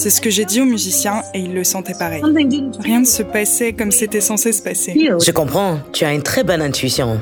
C'est 0.00 0.08
ce 0.08 0.22
que 0.22 0.30
j'ai 0.30 0.46
dit 0.46 0.62
aux 0.62 0.64
musiciens 0.64 1.20
et 1.34 1.40
ils 1.40 1.52
le 1.52 1.62
sentaient 1.62 1.92
pareil. 1.92 2.22
Rien 2.80 3.00
ne 3.00 3.04
se 3.04 3.22
passait 3.22 3.74
comme 3.74 3.90
c'était 3.90 4.22
censé 4.22 4.50
se 4.50 4.62
passer. 4.62 4.94
Je 4.96 5.30
comprends, 5.30 5.78
tu 5.92 6.06
as 6.06 6.14
une 6.14 6.22
très 6.22 6.42
bonne 6.42 6.62
intuition. 6.62 7.20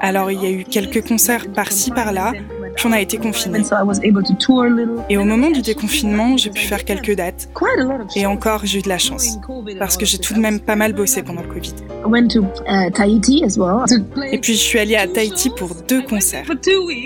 Alors 0.00 0.32
il 0.32 0.42
y 0.42 0.46
a 0.46 0.50
eu 0.50 0.64
quelques 0.64 1.06
concerts 1.06 1.46
par-ci 1.54 1.92
par-là, 1.92 2.32
puis 2.76 2.86
on 2.86 2.92
a 2.92 3.00
été 3.00 3.16
confinés. 3.16 3.62
Et 5.08 5.16
au 5.16 5.24
moment 5.24 5.50
du 5.50 5.62
déconfinement, 5.62 6.36
j'ai 6.36 6.50
pu 6.50 6.60
faire 6.60 6.84
quelques 6.84 7.16
dates. 7.16 7.48
Et 8.14 8.26
encore, 8.26 8.60
j'ai 8.64 8.78
eu 8.78 8.82
de 8.82 8.88
la 8.88 8.98
chance. 8.98 9.38
Parce 9.78 9.96
que 9.96 10.04
j'ai 10.04 10.18
tout 10.18 10.34
de 10.34 10.40
même 10.40 10.60
pas 10.60 10.76
mal 10.76 10.92
bossé 10.92 11.22
pendant 11.22 11.42
le 11.42 11.48
Covid. 11.48 11.74
Uh, 12.06 12.90
Et 14.30 14.38
puis 14.38 14.52
je 14.52 14.58
suis 14.58 14.78
allée 14.78 14.96
à 14.96 15.08
Tahiti 15.08 15.50
pour 15.50 15.70
deux 15.88 16.02
concerts. 16.02 16.44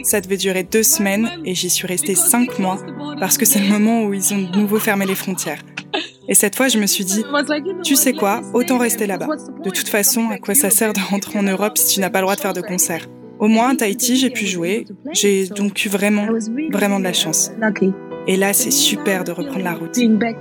Ça 0.04 0.20
devait 0.20 0.36
durer 0.36 0.64
deux 0.64 0.82
semaines 0.82 1.28
et 1.44 1.54
j'y 1.54 1.70
suis 1.70 1.86
restée 1.86 2.14
cinq 2.14 2.58
mois 2.58 2.78
parce 3.18 3.38
que 3.38 3.46
c'est 3.46 3.60
le 3.60 3.68
moment 3.68 4.02
où 4.04 4.12
ils 4.12 4.34
ont 4.34 4.38
de 4.38 4.58
nouveau 4.58 4.78
fermé 4.78 5.06
les 5.06 5.14
frontières. 5.14 5.62
Et 6.28 6.34
cette 6.34 6.54
fois, 6.54 6.68
je 6.68 6.78
me 6.78 6.86
suis 6.86 7.04
dit, 7.04 7.24
tu 7.82 7.96
sais 7.96 8.12
quoi, 8.12 8.42
autant 8.54 8.78
rester 8.78 9.06
là-bas. 9.06 9.26
De 9.64 9.70
toute 9.70 9.88
façon, 9.88 10.28
à 10.30 10.38
quoi 10.38 10.54
ça 10.54 10.70
sert 10.70 10.92
de 10.92 11.00
rentrer 11.00 11.38
en 11.38 11.42
Europe 11.42 11.78
si 11.78 11.94
tu 11.94 12.00
n'as 12.00 12.10
pas 12.10 12.18
le 12.20 12.24
droit 12.24 12.36
de 12.36 12.40
faire 12.40 12.52
de 12.52 12.60
concert 12.60 13.08
Au 13.40 13.48
moins, 13.48 13.70
à 13.70 13.74
Tahiti, 13.74 14.16
j'ai 14.16 14.28
pu 14.28 14.46
jouer. 14.46 14.84
J'ai 15.12 15.46
donc 15.46 15.84
eu 15.84 15.88
vraiment, 15.88 16.26
vraiment 16.70 16.98
de 16.98 17.04
la 17.04 17.14
chance. 17.14 17.50
Et 18.26 18.36
là, 18.36 18.52
c'est 18.52 18.70
super 18.70 19.24
de 19.24 19.32
reprendre 19.32 19.64
la 19.64 19.72
route. 19.72 19.98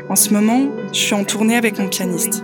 En 0.09 0.15
ce 0.15 0.33
moment, 0.33 0.67
je 0.91 0.99
suis 0.99 1.13
en 1.13 1.23
tournée 1.23 1.55
avec 1.55 1.79
mon 1.79 1.87
pianiste. 1.87 2.43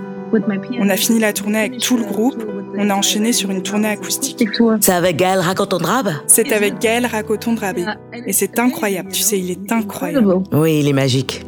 On 0.80 0.89
a 0.89 0.96
fini 0.96 1.20
la 1.20 1.34
tournée 1.34 1.60
avec 1.60 1.80
tout 1.80 1.98
le 1.98 2.06
groupe. 2.06 2.44
On 2.78 2.89
a 2.89 2.96
enchaîné 2.96 3.34
sur 3.34 3.52
une 3.52 3.63
tournée 3.63 3.89
acoustique. 3.89 4.48
C'est 4.80 4.94
avec 4.94 5.18
Gaël 5.18 5.39
Racontondrabe 5.39 6.10
C'est 6.28 6.52
avec 6.52 6.80
Gaël 6.80 7.06
Racoton-Drabé. 7.06 7.86
Et 8.26 8.34
c'est 8.34 8.58
incroyable. 8.58 9.12
Tu 9.12 9.22
sais, 9.22 9.38
il 9.38 9.52
est 9.52 9.72
incroyable. 9.72 10.41
Oui, 10.54 10.80
il 10.80 10.88
est 10.88 10.94
magique. 10.94 11.46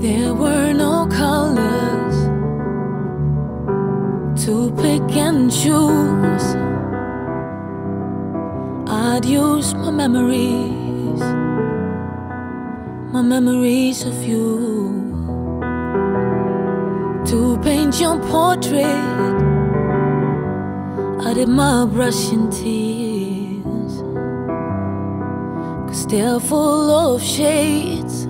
There 0.00 0.32
were 0.32 0.72
no 0.72 1.06
colors 1.08 2.30
to 4.44 4.70
pick 4.80 5.16
and 5.16 5.50
choose. 5.50 6.56
I'd 8.92 9.24
use 9.24 9.72
my 9.72 9.92
memories, 9.92 11.20
my 13.12 13.22
memories 13.22 14.04
of 14.04 14.24
you, 14.24 15.60
to 17.26 17.56
paint 17.62 18.00
your 18.00 18.18
portrait. 18.18 18.84
I 21.24 21.34
did 21.34 21.48
my 21.48 21.86
brush 21.86 22.32
and 22.32 22.52
tears, 22.52 24.02
cause 25.86 26.04
they're 26.08 26.40
full 26.40 26.90
of 26.90 27.22
shades 27.22 28.26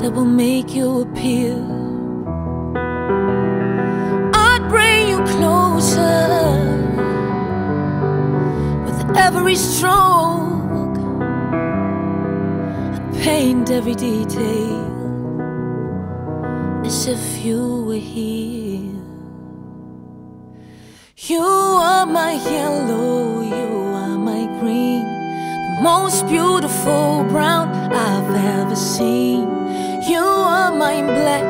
that 0.00 0.10
will 0.14 0.24
make 0.24 0.74
you 0.74 1.02
appear. 1.02 1.80
Every 9.20 9.54
stroke. 9.54 10.98
I'd 12.96 13.22
paint 13.22 13.70
every 13.70 13.94
detail 13.94 14.80
as 16.86 17.06
if 17.06 17.44
you 17.44 17.84
were 17.84 18.04
here. 18.16 18.96
You 21.28 21.42
are 21.42 22.06
my 22.06 22.32
yellow, 22.32 23.42
you 23.42 23.68
are 24.02 24.18
my 24.30 24.46
green, 24.58 25.04
the 25.04 25.80
most 25.82 26.26
beautiful 26.26 27.24
brown 27.24 27.68
I've 27.92 28.30
ever 28.58 28.74
seen. 28.74 29.42
You 30.08 30.24
are 30.24 30.72
my 30.74 31.02
black, 31.02 31.46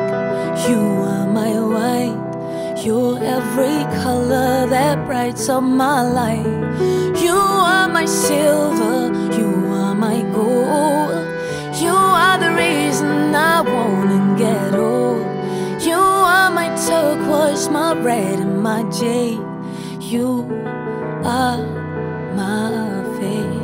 you 0.67 0.81
are 1.13 1.27
my 1.41 1.53
white, 1.75 2.83
you're 2.83 3.17
every 3.23 3.79
color 4.03 4.67
that 4.67 5.05
brights 5.07 5.47
up 5.47 5.63
my 5.63 6.01
life. 6.21 7.10
You 7.21 7.35
are 7.35 7.87
my 7.87 8.05
silver, 8.05 9.13
you 9.37 9.51
are 9.71 9.93
my 9.93 10.21
gold, 10.33 11.13
you 11.79 11.93
are 11.93 12.37
the 12.39 12.51
reason 12.63 13.35
I 13.35 13.61
wanna 13.61 14.35
get 14.37 14.73
old. 14.73 15.21
You 15.85 15.99
are 15.99 16.49
my 16.49 16.69
turquoise, 16.87 17.69
my 17.69 17.93
red, 18.01 18.39
and 18.39 18.63
my 18.63 18.81
jade. 18.89 19.39
You 19.99 20.47
are 21.23 21.63
my 22.35 23.03
favorite. 23.19 23.60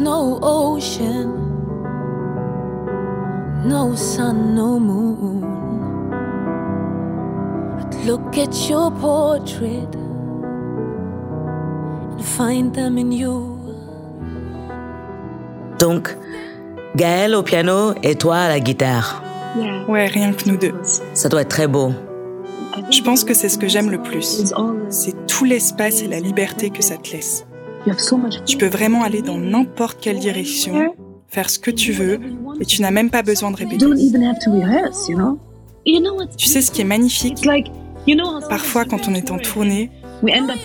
No 0.00 0.38
ocean, 0.42 1.32
no 3.64 3.94
sun, 3.94 4.54
no 4.54 4.78
moon, 4.78 5.42
I'd 7.80 8.06
look 8.06 8.38
at 8.38 8.68
your 8.68 8.90
portrait 8.92 9.94
and 12.12 12.24
find 12.24 12.74
them 12.74 12.98
in 12.98 13.12
you. 13.12 13.58
Donc, 15.78 16.16
Gaël 16.96 17.34
au 17.34 17.42
piano 17.42 17.94
et 18.02 18.16
toi 18.16 18.36
à 18.36 18.48
la 18.48 18.60
guitare. 18.60 19.22
Ouais, 19.88 20.06
rien 20.06 20.32
que 20.32 20.48
nous 20.48 20.56
deux. 20.56 20.74
Ça 21.14 21.28
doit 21.28 21.42
être 21.42 21.48
très 21.48 21.68
beau. 21.68 21.92
Je 22.90 23.02
pense 23.02 23.24
que 23.24 23.34
c'est 23.34 23.48
ce 23.48 23.58
que 23.58 23.68
j'aime 23.68 23.90
le 23.90 23.98
plus. 23.98 24.44
C'est 24.88 25.26
tout 25.26 25.44
l'espace 25.44 26.02
et 26.02 26.08
la 26.08 26.20
liberté 26.20 26.70
que 26.70 26.82
ça 26.82 26.96
te 26.96 27.12
laisse. 27.12 27.46
Tu 28.46 28.56
peux 28.56 28.66
vraiment 28.68 29.02
aller 29.02 29.22
dans 29.22 29.38
n'importe 29.38 29.98
quelle 30.00 30.18
direction, 30.18 30.94
faire 31.28 31.48
ce 31.50 31.58
que 31.58 31.70
tu 31.70 31.92
veux, 31.92 32.18
et 32.60 32.64
tu 32.64 32.82
n'as 32.82 32.90
même 32.90 33.10
pas 33.10 33.22
besoin 33.22 33.50
de 33.50 33.56
répéter. 33.56 33.84
Tu 36.36 36.46
sais 36.48 36.60
ce 36.60 36.70
qui 36.70 36.80
est 36.80 36.84
magnifique? 36.84 37.44
Parfois, 38.48 38.84
quand 38.84 39.08
on 39.08 39.14
est 39.14 39.30
en 39.30 39.38
tournée, 39.38 39.90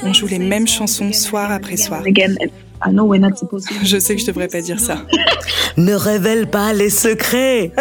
on 0.03 0.13
joue 0.13 0.27
les 0.27 0.39
mêmes 0.39 0.67
chansons 0.67 1.11
soir 1.13 1.51
après 1.51 1.77
soir. 1.77 2.03
Je 3.83 3.97
sais 3.97 4.15
que 4.15 4.21
je 4.21 4.25
devrais 4.27 4.49
pas 4.49 4.59
dire 4.61 4.79
ça. 4.79 5.05
Ne 5.77 5.93
révèle 5.93 6.47
pas 6.47 6.73
les 6.73 6.89
secrets. 6.89 7.71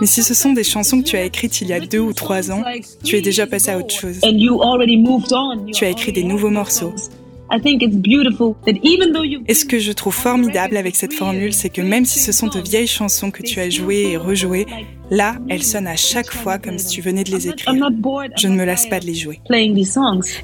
Mais 0.00 0.06
si 0.06 0.22
ce 0.24 0.34
sont 0.34 0.52
des 0.52 0.64
chansons 0.64 1.02
que 1.02 1.06
tu 1.06 1.16
as 1.16 1.22
écrites 1.24 1.60
il 1.60 1.68
y 1.68 1.72
a 1.72 1.78
deux 1.80 2.00
ou 2.00 2.12
trois 2.12 2.50
ans, 2.50 2.64
tu 3.04 3.16
es 3.16 3.20
déjà 3.20 3.46
passé 3.46 3.70
à 3.70 3.78
autre 3.78 3.94
chose. 3.94 4.18
Tu 5.72 5.84
as 5.84 5.88
écrit 5.88 6.12
des 6.12 6.24
nouveaux 6.24 6.50
morceaux. 6.50 6.94
Et 9.48 9.54
ce 9.54 9.64
que 9.64 9.78
je 9.78 9.92
trouve 9.92 10.14
formidable 10.14 10.76
avec 10.76 10.96
cette 10.96 11.12
formule, 11.12 11.52
c'est 11.52 11.68
que 11.68 11.80
même 11.80 12.04
si 12.04 12.18
ce 12.18 12.32
sont 12.32 12.48
de 12.48 12.60
vieilles 12.60 12.86
chansons 12.86 13.30
que 13.30 13.42
tu 13.42 13.60
as 13.60 13.70
jouées 13.70 14.10
et 14.12 14.16
rejouées, 14.16 14.66
là, 15.10 15.36
elles 15.48 15.62
sonnent 15.62 15.86
à 15.86 15.96
chaque 15.96 16.32
fois 16.32 16.58
comme 16.58 16.78
si 16.78 16.88
tu 16.88 17.00
venais 17.00 17.22
de 17.22 17.30
les 17.30 17.48
écrire. 17.48 17.74
Je 18.36 18.48
ne 18.48 18.56
me 18.56 18.64
lasse 18.64 18.86
pas 18.86 18.98
de 18.98 19.06
les 19.06 19.14
jouer. 19.14 19.40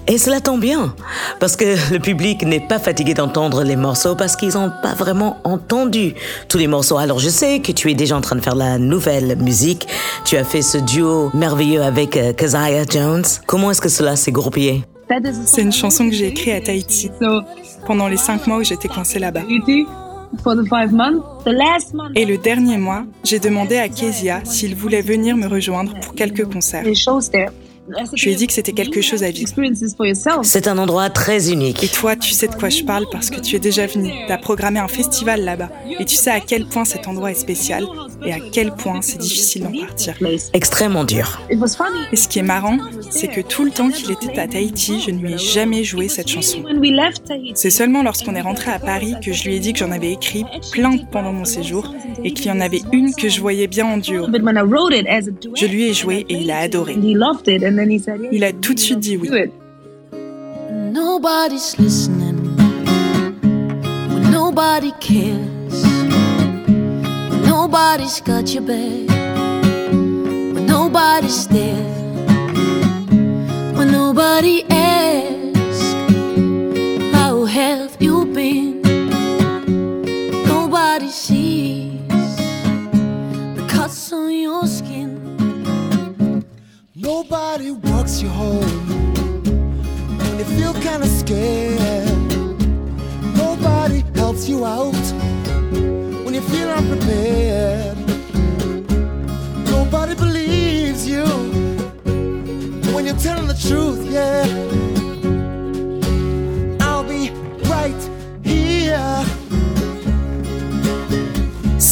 Et 0.06 0.18
cela 0.18 0.40
tombe 0.40 0.60
bien, 0.60 0.94
parce 1.40 1.56
que 1.56 1.92
le 1.92 1.98
public 1.98 2.44
n'est 2.44 2.66
pas 2.66 2.78
fatigué 2.78 3.14
d'entendre 3.14 3.64
les 3.64 3.76
morceaux 3.76 4.14
parce 4.14 4.36
qu'ils 4.36 4.54
n'ont 4.54 4.70
pas 4.82 4.94
vraiment 4.94 5.38
entendu 5.44 6.14
tous 6.48 6.58
les 6.58 6.68
morceaux. 6.68 6.98
Alors 6.98 7.18
je 7.18 7.28
sais 7.28 7.60
que 7.60 7.72
tu 7.72 7.90
es 7.90 7.94
déjà 7.94 8.16
en 8.16 8.20
train 8.20 8.36
de 8.36 8.40
faire 8.40 8.54
la 8.54 8.78
nouvelle 8.78 9.36
musique. 9.36 9.88
Tu 10.24 10.36
as 10.36 10.44
fait 10.44 10.62
ce 10.62 10.78
duo 10.78 11.30
merveilleux 11.34 11.82
avec 11.82 12.16
euh, 12.16 12.32
Keziah 12.32 12.84
Jones. 12.88 13.24
Comment 13.46 13.70
est-ce 13.70 13.80
que 13.80 13.88
cela 13.88 14.16
s'est 14.16 14.32
groupé? 14.32 14.82
C'est 15.44 15.62
une 15.62 15.72
chanson 15.72 16.08
que 16.08 16.14
j'ai 16.14 16.28
écrite 16.28 16.54
à 16.54 16.60
Tahiti 16.60 17.10
pendant 17.86 18.08
les 18.08 18.16
cinq 18.16 18.46
mois 18.46 18.58
où 18.58 18.64
j'étais 18.64 18.88
coincée 18.88 19.18
là-bas. 19.18 19.42
Et 22.14 22.24
le 22.24 22.38
dernier 22.38 22.78
mois, 22.78 23.04
j'ai 23.24 23.38
demandé 23.38 23.76
à 23.76 23.88
Kezia 23.88 24.40
s'il 24.44 24.74
voulait 24.74 25.02
venir 25.02 25.36
me 25.36 25.46
rejoindre 25.46 25.92
pour 26.00 26.14
quelques 26.14 26.50
concerts. 26.50 26.84
Je 28.14 28.24
lui 28.24 28.32
ai 28.32 28.36
dit 28.36 28.46
que 28.46 28.52
c'était 28.52 28.72
quelque 28.72 29.00
chose 29.00 29.22
à 29.22 29.30
vivre. 29.30 29.50
C'est 30.42 30.68
un 30.68 30.78
endroit 30.78 31.10
très 31.10 31.50
unique. 31.50 31.82
Et 31.84 31.88
toi, 31.88 32.16
tu 32.16 32.30
sais 32.30 32.48
de 32.48 32.54
quoi 32.54 32.68
je 32.68 32.82
parle 32.84 33.06
parce 33.10 33.30
que 33.30 33.40
tu 33.40 33.56
es 33.56 33.58
déjà 33.58 33.86
venu. 33.86 34.10
Tu 34.26 34.32
as 34.32 34.38
programmé 34.38 34.80
un 34.80 34.88
festival 34.88 35.44
là-bas. 35.44 35.70
Et 35.98 36.04
tu 36.04 36.16
sais 36.16 36.30
à 36.30 36.40
quel 36.40 36.66
point 36.66 36.84
cet 36.84 37.08
endroit 37.08 37.30
est 37.30 37.34
spécial 37.34 37.86
et 38.24 38.32
à 38.32 38.38
quel 38.52 38.72
point 38.72 39.02
c'est 39.02 39.18
difficile 39.18 39.62
d'en 39.62 39.72
partir. 39.72 40.14
Extrêmement 40.52 41.04
dur. 41.04 41.40
Et 42.12 42.16
ce 42.16 42.28
qui 42.28 42.38
est 42.38 42.42
marrant, 42.42 42.78
c'est 43.10 43.28
que 43.28 43.40
tout 43.40 43.64
le 43.64 43.70
temps 43.70 43.88
qu'il 43.90 44.10
était 44.10 44.38
à 44.38 44.46
Tahiti, 44.46 45.00
je 45.00 45.10
ne 45.10 45.18
lui 45.18 45.34
ai 45.34 45.38
jamais 45.38 45.84
joué 45.84 46.08
cette 46.08 46.28
chanson. 46.28 46.62
C'est 47.54 47.70
seulement 47.70 48.02
lorsqu'on 48.02 48.34
est 48.34 48.40
rentré 48.40 48.70
à 48.70 48.78
Paris 48.78 49.14
que 49.24 49.32
je 49.32 49.44
lui 49.44 49.56
ai 49.56 49.60
dit 49.60 49.72
que 49.72 49.78
j'en 49.80 49.90
avais 49.90 50.12
écrit 50.12 50.44
plein 50.72 50.96
pendant 51.10 51.32
mon 51.32 51.44
séjour 51.44 51.92
et 52.24 52.32
qu'il 52.32 52.46
y 52.46 52.50
en 52.50 52.60
avait 52.60 52.82
une 52.92 53.14
que 53.14 53.28
je 53.28 53.40
voyais 53.40 53.66
bien 53.66 53.86
en 53.86 53.96
duo. 53.98 54.26
Je 54.26 55.66
lui 55.66 55.84
ai 55.84 55.94
joué 55.94 56.24
et 56.28 56.34
il 56.34 56.50
a 56.50 56.58
adoré. 56.58 56.96
Il 58.32 58.44
a 58.44 58.52
tout 58.52 58.74
de 58.74 58.78
suite 58.78 59.00
dit 59.00 59.16
oui. 59.16 59.28
Nobody's 60.92 61.76
listening. 61.78 62.56
Nobody 64.30 64.92
cares. 65.00 65.84
Nobody's 67.46 68.20
got 68.20 68.52
your 68.54 68.62
back. 68.62 69.08
Nobody's 70.66 71.46
there. 71.48 71.74
When 73.74 73.90
nobody 73.90 74.64
asks, 74.70 74.81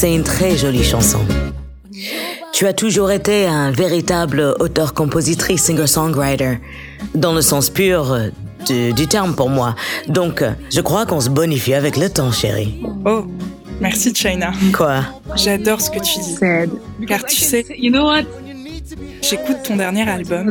C'est 0.01 0.15
une 0.15 0.23
très 0.23 0.57
jolie 0.57 0.83
chanson. 0.83 1.19
Tu 2.55 2.67
as 2.67 2.73
toujours 2.73 3.11
été 3.11 3.45
un 3.45 3.71
véritable 3.71 4.55
auteur-compositrice, 4.59 5.65
singer-songwriter, 5.65 6.59
dans 7.15 7.35
le 7.35 7.43
sens 7.43 7.69
pur 7.69 8.17
du, 8.67 8.95
du 8.95 9.07
terme 9.07 9.35
pour 9.35 9.51
moi. 9.51 9.75
Donc, 10.09 10.43
je 10.71 10.81
crois 10.81 11.05
qu'on 11.05 11.21
se 11.21 11.29
bonifie 11.29 11.75
avec 11.75 11.99
le 11.99 12.09
temps, 12.09 12.33
chérie. 12.33 12.81
Oh, 13.05 13.27
merci 13.79 14.15
China. 14.15 14.53
Quoi? 14.75 15.05
J'adore 15.37 15.83
ce 15.83 15.91
que 15.91 15.99
tu 15.99 16.19
dis. 16.19 17.07
Car 17.07 17.23
tu 17.27 17.37
sais, 17.37 17.67
j'écoute 19.21 19.59
ton 19.65 19.77
dernier 19.77 20.09
album. 20.09 20.51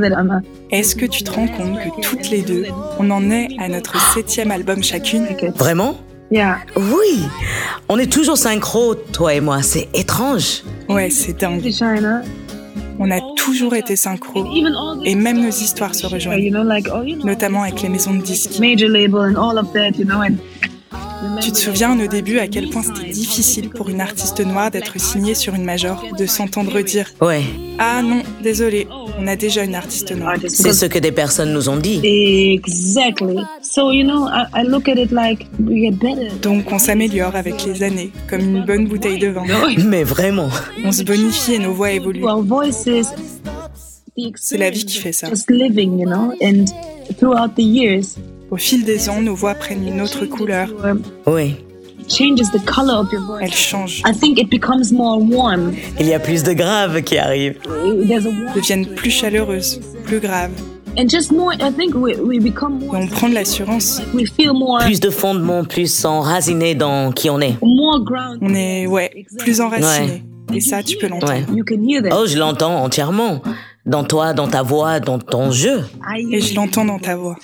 Est-ce 0.69 0.95
que 0.95 1.07
tu 1.07 1.23
te 1.23 1.31
rends 1.31 1.47
compte 1.47 1.79
que 1.79 2.01
toutes 2.07 2.29
les 2.29 2.43
deux, 2.43 2.65
on 2.99 3.09
en 3.09 3.31
est 3.31 3.47
à 3.57 3.67
notre 3.67 3.99
septième 4.13 4.51
album 4.51 4.83
chacune? 4.83 5.25
Vraiment? 5.55 5.97
Oui. 6.75 7.23
On 7.87 7.97
est 7.97 8.11
toujours 8.11 8.37
synchro, 8.37 8.95
toi 8.95 9.33
et 9.33 9.41
moi. 9.41 9.61
C'est 9.63 9.89
étrange. 9.93 10.63
Ouais, 10.87 11.09
c'est 11.09 11.39
dingue. 11.39 11.61
On 13.01 13.09
a 13.11 13.19
toujours 13.35 13.75
été 13.75 13.95
synchro 13.95 14.45
et 15.05 15.15
même 15.15 15.41
nos 15.41 15.49
histoires 15.49 15.95
se 15.95 16.05
rejoignent, 16.05 16.51
notamment 17.23 17.63
avec 17.63 17.81
les 17.81 17.89
maisons 17.89 18.13
de 18.13 18.21
disques. 18.21 18.59
Tu 21.41 21.51
te 21.51 21.57
souviens 21.57 21.99
au 21.99 22.07
début 22.07 22.39
à 22.39 22.47
quel 22.47 22.69
point 22.69 22.81
c'était 22.83 23.09
difficile 23.09 23.69
pour 23.69 23.89
une 23.89 23.99
artiste 24.01 24.39
noire 24.45 24.71
d'être 24.71 24.99
signée 24.99 25.35
sur 25.35 25.53
une 25.55 25.63
major, 25.65 26.03
de 26.17 26.25
s'entendre 26.25 26.79
dire 26.81 27.09
Ouais. 27.21 27.41
Ah 27.77 28.01
non, 28.01 28.21
désolé, 28.41 28.87
on 29.19 29.27
a 29.27 29.35
déjà 29.35 29.63
une 29.63 29.75
artiste 29.75 30.11
noire. 30.15 30.35
C'est 30.47 30.73
ce 30.73 30.85
que 30.85 30.99
des 30.99 31.11
personnes 31.11 31.51
nous 31.53 31.67
ont 31.69 31.77
dit. 31.77 31.99
Exactly. 32.05 33.37
So, 33.61 33.91
you 33.91 34.03
know, 34.03 34.27
I, 34.27 34.45
I 34.53 34.63
look 34.65 34.87
at 34.87 34.95
it 34.97 35.11
like 35.11 35.45
we 35.59 35.81
get 35.81 35.91
better. 35.99 36.29
Donc 36.41 36.71
on 36.71 36.79
s'améliore 36.79 37.35
avec 37.35 37.65
les 37.65 37.83
années, 37.83 38.11
comme 38.29 38.41
une 38.41 38.65
bonne 38.65 38.87
bouteille 38.87 39.19
de 39.19 39.27
vin. 39.27 39.43
Mais 39.85 40.03
vraiment. 40.03 40.49
On 40.85 40.91
se 40.91 41.03
bonifie 41.03 41.55
et 41.55 41.59
nos 41.59 41.73
voix 41.73 41.91
évoluent. 41.91 42.23
Our 42.23 42.41
voices, 42.43 42.87
C'est 44.35 44.57
la 44.57 44.69
vie 44.69 44.85
qui 44.85 44.97
fait 44.97 45.13
ça. 45.13 45.29
just 45.29 45.49
living, 45.49 45.99
you 45.99 46.05
know, 46.05 46.33
and 46.41 46.65
throughout 47.17 47.55
the 47.55 47.63
years, 47.63 48.15
Au 48.51 48.57
fil 48.57 48.83
des 48.83 49.09
ans, 49.09 49.21
nos 49.21 49.35
voix 49.35 49.53
prennent 49.55 49.87
une 49.87 50.01
autre 50.01 50.25
couleur. 50.25 50.69
Oui. 51.27 51.55
it 51.99 52.11
changes 52.11 52.49
the 52.51 52.59
color 52.65 52.99
of 52.99 53.11
your 53.11 53.21
voice. 53.21 53.41
Elles 53.43 53.53
changent, 53.53 54.01
I 54.05 54.11
think 54.13 54.39
it 54.39 54.49
becomes 54.49 54.91
more 54.91 55.19
warm. 55.19 55.73
Il 55.99 56.07
y 56.07 56.13
a 56.13 56.19
plus 56.19 56.43
de 56.43 56.53
graves 56.53 57.01
qui 57.03 57.17
arrivent. 57.17 57.59
There's 58.07 58.25
a 58.25 58.29
warmth. 58.29 58.55
deviennent 58.55 58.87
plus 58.95 59.11
chaleureuses, 59.11 59.79
plus 60.05 60.19
graves. 60.19 60.51
And 60.97 61.07
just 61.07 61.31
more, 61.31 61.53
I 61.53 61.71
think 61.71 61.93
we, 61.93 62.15
we 62.19 62.39
become 62.39 62.79
Et 62.81 62.85
more, 62.85 62.95
on 62.95 63.07
prend 63.07 63.29
de 63.29 63.35
l'assurance. 63.35 64.01
we 64.13 64.25
feel 64.27 64.53
more, 64.53 64.79
Plus 64.79 64.99
de 64.99 65.11
fondement, 65.11 65.63
plus 65.63 66.03
enraciné 66.03 66.73
dans 66.73 67.11
qui 67.11 67.29
on 67.29 67.39
est. 67.41 67.55
On 67.61 68.53
est, 68.55 68.87
ouais, 68.87 69.25
plus 69.37 69.61
enracinés. 69.61 70.23
Et 70.51 70.61
ça, 70.61 70.81
tu 70.81 70.97
peux 70.97 71.07
l'entendre. 71.07 71.31
Ouais. 71.31 71.45
You 71.55 71.63
can 71.63 71.87
hear 71.87 72.01
that. 72.01 72.09
Oh, 72.19 72.25
je 72.25 72.37
l'entends 72.37 72.83
entièrement. 72.83 73.41
Dans 73.85 74.03
toi, 74.03 74.33
dans 74.33 74.47
ta 74.47 74.63
voix, 74.63 74.99
dans 74.99 75.19
ton 75.19 75.51
jeu. 75.51 75.83
I 76.07 76.27
Et 76.33 76.41
je 76.41 76.55
l'entends 76.55 76.85
dans 76.85 76.97
ta 76.99 77.15
voix. 77.15 77.37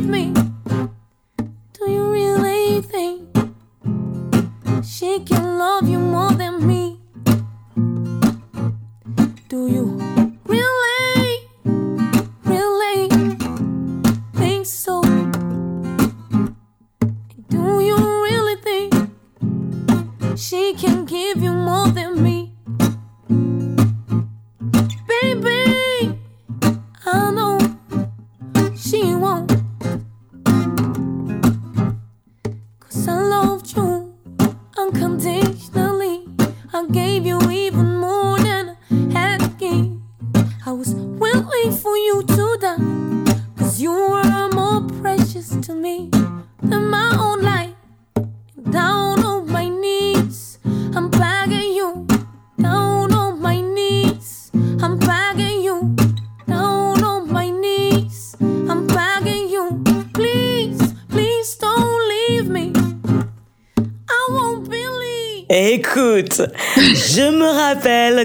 Leave 0.00 0.34
me. 0.34 0.49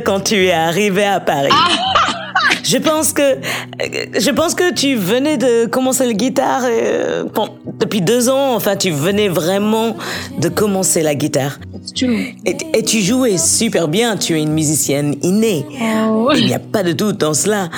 Quand 0.03 0.21
tu 0.21 0.45
es 0.45 0.51
arrivé 0.51 1.05
à 1.05 1.19
Paris. 1.19 1.49
Je 2.63 2.77
pense 2.77 3.13
que 3.13 3.38
je 4.17 4.31
pense 4.31 4.55
que 4.55 4.73
tu 4.73 4.95
venais 4.95 5.38
de 5.38 5.67
commencer 5.67 6.05
la 6.05 6.13
guitare 6.13 6.63
euh, 6.65 7.23
bon, 7.31 7.49
depuis 7.79 8.01
deux 8.01 8.27
ans. 8.27 8.55
Enfin, 8.55 8.75
tu 8.75 8.89
venais 8.89 9.27
vraiment 9.27 9.95
de 10.39 10.49
commencer 10.49 11.03
la 11.03 11.13
guitare. 11.13 11.60
Et, 12.45 12.58
et 12.73 12.84
tu 12.84 13.01
jouais 13.01 13.38
super 13.38 13.88
bien. 13.88 14.17
Tu 14.17 14.36
es 14.36 14.41
une 14.41 14.53
musicienne 14.53 15.15
innée. 15.21 15.65
Oh. 16.10 16.31
Il 16.36 16.47
n'y 16.47 16.55
a 16.55 16.60
pas 16.60 16.81
de 16.81 16.91
doute 16.91 17.19
dans 17.19 17.36
cela. 17.36 17.69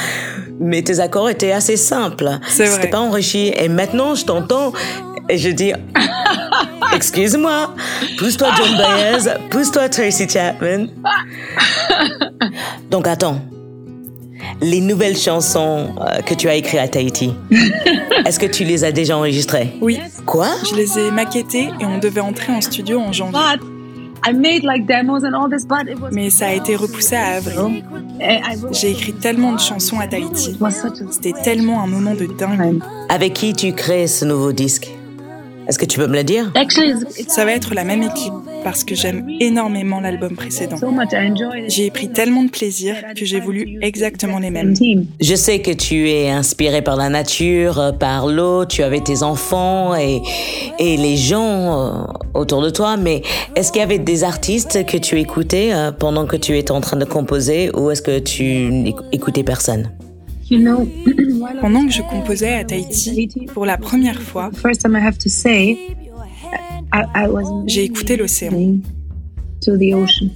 Mais 0.60 0.82
tes 0.82 1.02
accords 1.02 1.30
étaient 1.30 1.52
assez 1.52 1.76
simples. 1.76 2.40
C'était 2.48 2.88
pas 2.88 3.00
enrichi. 3.00 3.52
Et 3.58 3.68
maintenant, 3.68 4.16
je 4.16 4.24
t'entends 4.24 4.72
et 5.30 5.38
je 5.38 5.50
dis, 5.50 5.74
excuse-moi, 6.96 7.76
pousse-toi 8.18 8.48
John 8.58 8.78
Baez, 8.78 9.34
pousse-toi 9.50 9.90
Tracy 9.90 10.28
Chapman. 10.30 10.88
Donc 12.92 13.08
attends, 13.08 13.42
les 14.62 14.82
nouvelles 14.82 15.18
chansons 15.18 15.88
euh, 16.00 16.22
que 16.22 16.34
tu 16.34 16.48
as 16.50 16.56
écrites 16.56 16.80
à 16.80 16.88
Tahiti, 16.88 17.34
est-ce 18.26 18.40
que 18.40 18.46
tu 18.46 18.64
les 18.64 18.84
as 18.84 18.92
déjà 18.92 19.18
enregistrées? 19.18 19.74
Oui, 19.82 20.00
Quoi? 20.26 20.48
Je 20.70 20.76
les 20.76 21.00
ai 21.00 21.12
maquettées 21.12 21.70
et 21.80 21.86
on 21.86 21.98
devait 22.00 22.22
entrer 22.22 22.54
en 22.54 22.62
studio 22.62 23.00
en 23.00 23.12
janvier. 23.14 23.40
But 23.40 23.62
I 24.28 24.34
made 24.34 24.64
like 24.64 24.86
demos 24.88 25.24
and 25.24 25.34
all 25.34 25.50
this, 25.50 25.66
but 25.66 25.88
it 25.90 26.00
was. 26.00 26.10
Mais 26.12 26.30
ça 26.30 26.48
a 26.48 26.54
été 26.54 26.76
repoussé 26.76 27.16
à 27.16 27.36
avril. 27.38 27.84
Wrote- 28.20 28.74
J'ai 28.74 28.92
écrit 28.92 29.14
tellement 29.14 29.54
de 29.54 29.60
chansons 29.60 30.00
à 30.00 30.08
Tahiti. 30.08 30.58
C'était 31.12 31.40
tellement 31.44 31.82
un 31.84 31.88
moment 31.88 32.14
de 32.16 32.26
dingue. 32.26 32.82
Avec 33.10 33.34
qui 33.34 33.54
tu 33.54 33.74
crées 33.74 34.08
ce 34.08 34.26
nouveau 34.26 34.52
disque? 34.52 34.90
Est-ce 35.68 35.78
que 35.80 35.86
tu 35.86 36.00
peux 36.00 36.08
me 36.08 36.16
le 36.16 36.24
dire? 36.24 36.52
Actually, 36.56 36.92
it's, 37.02 37.20
it's 37.20 37.34
Ça 37.36 37.44
va 37.46 37.52
être 37.52 37.74
la 37.74 37.84
même 37.84 38.02
équipe 38.04 38.34
parce 38.64 38.84
que 38.84 38.96
j'aime 38.96 39.28
énormément 39.40 40.00
l'album 40.00 40.36
précédent. 40.36 40.78
so 40.78 40.90
much. 40.92 41.10
I 41.12 41.30
enjoyed 41.32 41.66
it. 41.66 41.70
J'y 41.72 41.84
ai 41.86 41.92
pris 41.92 42.10
tellement 42.10 42.44
de 42.44 42.50
plaisir 42.50 42.96
que 43.16 43.26
j'ai 43.26 43.40
voulu 43.40 43.78
exactement 43.82 44.40
les 44.40 44.50
mêmes. 44.50 44.74
Je 45.20 45.36
sais 45.36 45.60
que 45.60 45.72
tu 45.72 46.10
es 46.10 46.30
inspiré 46.30 46.82
par 46.82 46.96
la 46.96 47.10
nature, 47.10 47.94
par 48.00 48.28
l'eau, 48.28 48.66
tu 48.66 48.82
avais 48.84 49.02
tes 49.02 49.24
enfants 49.24 49.96
et, 49.96 50.22
et 50.80 50.98
les 50.98 51.18
gens 51.18 51.42
euh, 51.42 51.92
autour 52.34 52.62
de 52.62 52.70
toi, 52.70 52.98
mais 52.98 53.22
est-ce 53.56 53.72
qu'il 53.72 53.80
y 53.82 53.84
avait 53.84 54.00
des 54.00 54.24
artistes 54.24 54.86
que 54.86 54.98
tu 54.98 55.20
écoutais 55.20 55.70
euh, 55.74 55.92
pendant 55.92 56.26
que 56.26 56.36
tu 56.38 56.58
étais 56.58 56.72
en 56.72 56.82
train 56.82 56.98
de 56.98 57.06
composer 57.06 57.72
ou 57.76 57.92
est-ce 57.92 58.02
que 58.02 58.20
tu 58.20 58.44
n'écoutais 58.72 59.44
personne? 59.44 59.90
Pendant 60.50 60.86
que 61.88 61.92
je 61.92 62.02
composais 62.04 62.54
à 62.54 62.64
Tahiti, 62.64 63.30
pour 63.54 63.66
la 63.66 63.78
première 63.78 64.22
fois, 64.22 64.50
first 64.54 64.82
time 64.82 64.96
I 64.96 65.02
have 65.06 65.18
to 65.18 65.30
say, 65.30 65.78
I, 66.94 67.04
I 67.16 67.28
was 67.28 67.66
j'ai 67.68 67.84
écouté 67.84 68.16
l'océan. 68.16 68.52
listening 68.52 68.82
to 69.62 69.78
the 69.78 69.94
ocean. 69.94 70.32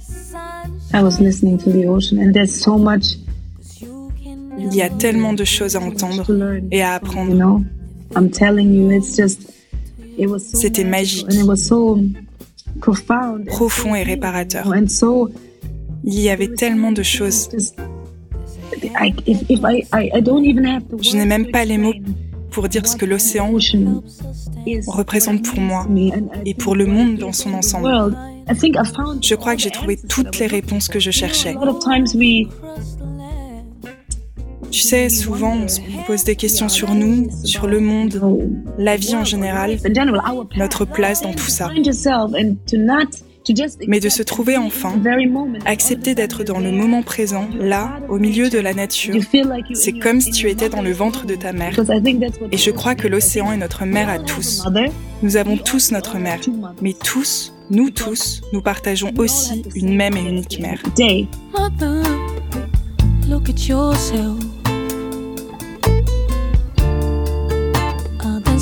I 0.92 1.02
was 1.02 1.18
listening 1.20 1.58
to 1.58 1.70
the 1.70 1.86
ocean, 1.86 2.18
and 2.18 2.32
there's 2.32 2.52
so 2.52 2.76
much 2.76 3.16
Il 4.58 4.74
y 4.74 4.82
a 4.82 4.90
tellement 4.90 5.32
de 5.32 5.44
choses 5.44 5.76
à 5.76 5.80
entendre 5.80 6.30
et 6.70 6.82
à 6.82 6.92
apprendre. 6.94 7.34
know, 7.34 7.64
I'm 8.14 8.28
telling 8.30 8.74
you, 8.74 8.90
it's 8.90 9.16
just 9.16 9.50
it 10.18 10.28
was 10.28 10.40
so 10.40 10.58
C'était 10.58 10.84
magique. 10.84 11.26
Profond 13.46 13.94
et 13.94 14.02
réparateur. 14.02 14.66
and 14.74 14.88
so 14.88 15.30
Il 16.04 16.20
y 16.20 16.28
avait 16.28 16.48
tellement 16.48 16.92
de 16.92 17.02
choses. 17.02 17.48
Je 21.00 21.16
n'ai 21.16 21.26
même 21.26 21.50
pas 21.50 21.64
les 21.64 21.78
mots 21.78 21.94
pour 22.50 22.68
dire 22.68 22.86
ce 22.86 22.96
que 22.96 23.06
l'océan 23.06 23.50
représente 24.86 25.42
pour 25.44 25.60
moi 25.60 25.86
et 26.44 26.54
pour 26.54 26.76
le 26.76 26.86
monde 26.86 27.16
dans 27.16 27.32
son 27.32 27.54
ensemble. 27.54 28.16
Je 29.22 29.34
crois 29.34 29.56
que 29.56 29.62
j'ai 29.62 29.70
trouvé 29.70 29.98
toutes 30.08 30.38
les 30.38 30.46
réponses 30.46 30.88
que 30.88 31.00
je 31.00 31.10
cherchais. 31.10 31.54
Tu 34.70 34.80
sais, 34.80 35.10
souvent 35.10 35.54
on 35.54 35.68
se 35.68 35.80
pose 36.06 36.24
des 36.24 36.34
questions 36.34 36.68
sur 36.70 36.94
nous, 36.94 37.28
sur 37.44 37.66
le 37.66 37.78
monde, 37.78 38.18
la 38.78 38.96
vie 38.96 39.14
en 39.14 39.24
général, 39.24 39.76
notre 40.56 40.86
place 40.86 41.20
dans 41.20 41.34
tout 41.34 41.50
ça. 41.50 41.68
Mais 43.86 44.00
de 44.00 44.08
se 44.08 44.22
trouver 44.22 44.56
enfin, 44.56 44.94
accepter 45.66 46.14
d'être 46.14 46.44
dans 46.44 46.58
le 46.58 46.70
moment 46.70 47.02
présent, 47.02 47.48
là, 47.58 48.00
au 48.08 48.18
milieu 48.18 48.50
de 48.50 48.58
la 48.58 48.74
nature. 48.74 49.16
C'est 49.74 49.92
comme 49.92 50.20
si 50.20 50.30
tu 50.30 50.48
étais 50.48 50.68
dans 50.68 50.82
le 50.82 50.92
ventre 50.92 51.26
de 51.26 51.34
ta 51.34 51.52
mère. 51.52 51.78
Et 52.50 52.56
je 52.56 52.70
crois 52.70 52.94
que 52.94 53.08
l'océan 53.08 53.52
est 53.52 53.56
notre 53.56 53.84
mère 53.84 54.08
à 54.08 54.18
tous. 54.18 54.64
Nous 55.22 55.36
avons 55.36 55.56
tous 55.56 55.92
notre 55.92 56.18
mère, 56.18 56.40
mais 56.80 56.92
tous, 56.92 57.54
nous 57.70 57.90
tous, 57.90 58.42
nous 58.52 58.62
partageons 58.62 59.12
aussi 59.18 59.62
une 59.74 59.94
même 59.94 60.16
et 60.16 60.22
unique 60.22 60.60
mère. 60.60 60.82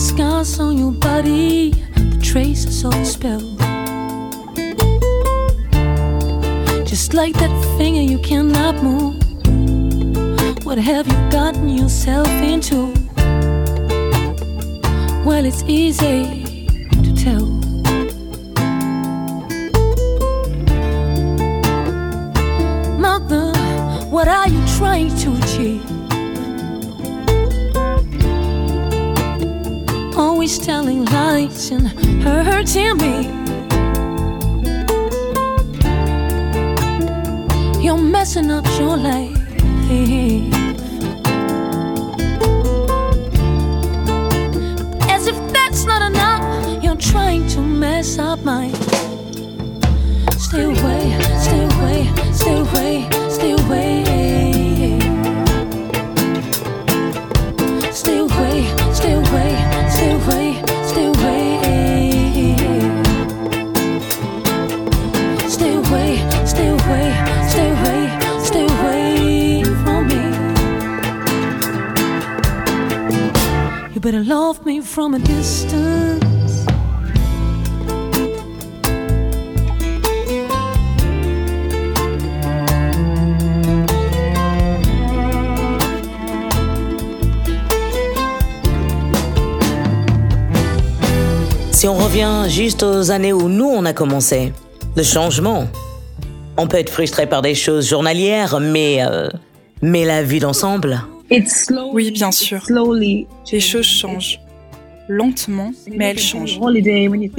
Scars 0.01 0.59
on 0.59 0.79
your 0.79 0.93
body? 0.93 1.73
The 1.95 2.19
traces 2.23 2.85
of 2.85 2.95
a 2.95 3.05
spell. 3.05 3.60
Just 6.91 7.15
like 7.15 7.35
that 7.35 7.53
finger 7.79 8.01
you 8.01 8.19
cannot 8.19 8.83
move. 8.83 9.15
What 10.65 10.77
have 10.77 11.07
you 11.07 11.15
gotten 11.31 11.69
yourself 11.69 12.27
into? 12.27 12.93
Well, 15.25 15.45
it's 15.45 15.63
easy 15.69 16.67
to 16.91 17.15
tell. 17.15 17.47
Mother, 22.99 23.53
what 24.11 24.27
are 24.27 24.49
you 24.49 24.61
trying 24.77 25.15
to 25.19 25.33
achieve? 25.45 25.87
Always 30.19 30.59
telling 30.59 31.05
lies 31.05 31.71
and 31.71 31.87
hurting 32.25 32.97
me. 32.97 33.40
You're 37.83 37.97
messing 37.97 38.51
up 38.51 38.67
your 38.79 38.97
life. 38.97 39.37
As 45.09 45.27
if 45.27 45.37
that's 45.53 45.85
not 45.87 46.03
enough, 46.03 46.85
you're 46.85 46.95
trying 46.97 47.47
to 47.49 47.61
mess 47.61 48.19
up 48.19 48.45
mine. 48.45 48.75
Stay 50.39 50.65
away, 50.65 51.19
stay 51.41 51.65
away, 51.65 52.33
stay 52.33 52.59
away, 52.61 53.09
stay 53.31 53.53
away. 53.53 54.40
Me 74.13 74.81
from 74.83 75.15
a 75.15 75.21
distance. 75.21 76.67
Si 91.71 91.87
on 91.87 91.95
revient 91.95 92.47
juste 92.49 92.83
aux 92.83 93.13
années 93.13 93.33
où 93.33 93.49
nous 93.49 93.65
on 93.65 93.85
a 93.85 93.93
commencé, 93.93 94.53
le 94.97 95.05
changement. 95.05 95.69
On 96.57 96.67
peut 96.67 96.79
être 96.79 96.91
frustré 96.91 97.27
par 97.27 97.43
des 97.43 97.55
choses 97.55 97.89
journalières, 97.89 98.59
mais 98.59 99.07
euh, 99.07 99.29
mais 99.83 100.05
la 100.05 100.25
vie 100.25 100.41
d'ensemble. 100.41 101.01
Oui, 101.93 102.11
bien 102.11 102.33
sûr. 102.33 102.63
Les 103.53 103.61
choses 103.61 103.87
changent. 103.87 104.41
Lentement, 105.09 105.73
mais 105.89 106.11
elles 106.11 106.19
changent. 106.21 106.61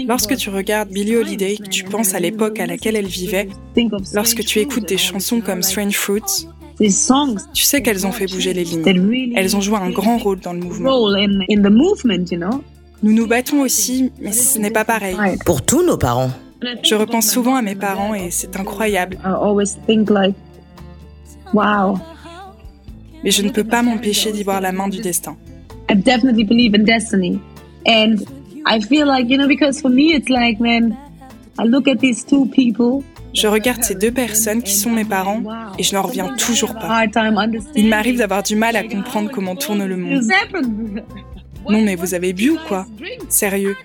Lorsque 0.06 0.36
tu 0.36 0.50
regardes 0.50 0.90
Billie 0.90 1.16
Holiday, 1.16 1.58
tu 1.70 1.86
penses 1.86 2.14
à 2.14 2.20
l'époque 2.20 2.60
à 2.60 2.66
laquelle 2.66 2.98
elle 2.98 3.08
vivait, 3.08 3.48
lorsque 4.14 4.44
tu 4.44 4.60
écoutes 4.60 4.88
des 4.90 4.98
chansons 4.98 5.40
comme 5.40 5.62
Strange 5.64 5.96
Fruits, 5.96 6.48
tu 6.80 7.64
sais 7.64 7.82
qu'elles 7.82 8.06
ont 8.08 8.12
fait 8.12 8.26
bouger 8.26 8.54
les 8.54 8.64
lignes. 8.66 9.34
Elles 9.36 9.56
ont 9.56 9.62
joué 9.62 9.78
un 9.78 9.90
grand 9.92 10.18
rôle 10.18 10.40
dans 10.42 10.52
le 10.54 10.60
mouvement. 10.60 10.90
Nous 13.04 13.14
nous 13.14 13.26
battons 13.28 13.62
aussi, 13.62 14.12
mais 14.20 14.32
ce 14.32 14.60
n'est 14.60 14.72
pas 14.72 14.84
pareil. 14.86 15.16
Pour 15.46 15.62
tous 15.62 15.84
nos 15.86 15.98
parents. 15.98 16.32
Je 16.84 16.94
repense 16.96 17.30
souvent 17.32 17.56
à 17.56 17.62
mes 17.62 17.76
parents 17.76 18.14
et 18.14 18.30
c'est 18.32 18.56
incroyable. 18.60 19.18
Wow. 21.54 21.98
Mais 23.24 23.32
je 23.32 23.42
ne 23.44 23.50
peux 23.50 23.64
pas 23.64 23.82
m'empêcher 23.82 24.32
d'y 24.32 24.44
voir 24.44 24.62
la 24.62 24.72
main 24.72 24.88
du 24.88 25.00
destin. 25.00 25.38
I 25.90 25.96
definitely 25.96 26.44
believe 26.44 26.76
in 26.76 26.84
destiny. 26.84 27.40
And 27.86 28.18
I 28.66 28.80
feel 28.82 29.06
like, 29.06 29.30
you 29.30 29.38
know, 29.38 29.48
because 29.48 29.82
for 29.82 29.90
me, 29.90 30.14
it's 30.14 30.30
like, 30.30 30.60
man, 30.60 30.96
I 31.60 31.66
look 31.66 31.88
at 31.88 31.98
these 31.98 32.26
two 32.26 32.46
people. 32.48 33.04
Je 33.34 33.48
regarde 33.48 33.84
ces 33.84 33.96
deux 33.96 34.12
personnes 34.12 34.62
qui 34.62 34.74
sont 34.74 34.90
mes 34.90 35.06
parents 35.06 35.42
et 35.78 35.84
je 35.84 35.96
n'en 35.96 36.02
reviens 36.02 36.36
toujours 36.36 36.74
pas. 36.74 37.06
Il 37.76 37.88
m'arrive 37.88 38.18
d'avoir 38.18 38.44
du 38.44 38.56
mal 38.56 38.76
à 38.76 38.84
comprendre 38.84 39.32
comment 39.32 39.56
tourne 39.56 39.86
le 39.86 39.96
monde. 39.96 40.22
Non 41.70 41.82
mais 41.82 41.96
vous 41.96 42.14
avez 42.14 42.34
bu 42.34 42.50
ou 42.50 42.58
quoi? 42.68 42.86
Sérieux? 43.30 43.76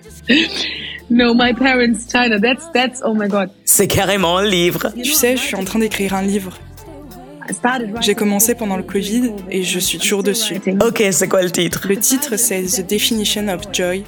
No, 1.09 1.33
my 1.33 1.53
parents, 1.53 2.09
China, 2.11 2.37
that's, 2.39 2.69
that's, 2.73 3.01
oh 3.05 3.13
my 3.13 3.29
god. 3.29 3.49
C'est 3.63 3.87
carrément 3.87 4.37
un 4.37 4.45
livre. 4.45 4.91
Tu 5.01 5.13
sais, 5.13 5.37
je 5.37 5.41
suis 5.41 5.55
en 5.55 5.63
train 5.63 5.79
d'écrire 5.79 6.13
un 6.13 6.23
livre. 6.23 6.57
J'ai 8.01 8.15
commencé 8.15 8.55
pendant 8.55 8.77
le 8.77 8.83
Covid 8.83 9.31
et 9.49 9.63
je 9.63 9.79
suis 9.79 9.97
toujours 9.97 10.23
dessus. 10.23 10.55
Ok, 10.85 11.03
c'est 11.11 11.27
quoi 11.27 11.41
le 11.41 11.51
titre? 11.51 11.85
Le 11.87 11.97
titre 11.97 12.37
c'est 12.37 12.63
The 12.63 12.87
Definition 12.87 13.47
of 13.49 13.61
Joy 13.73 14.03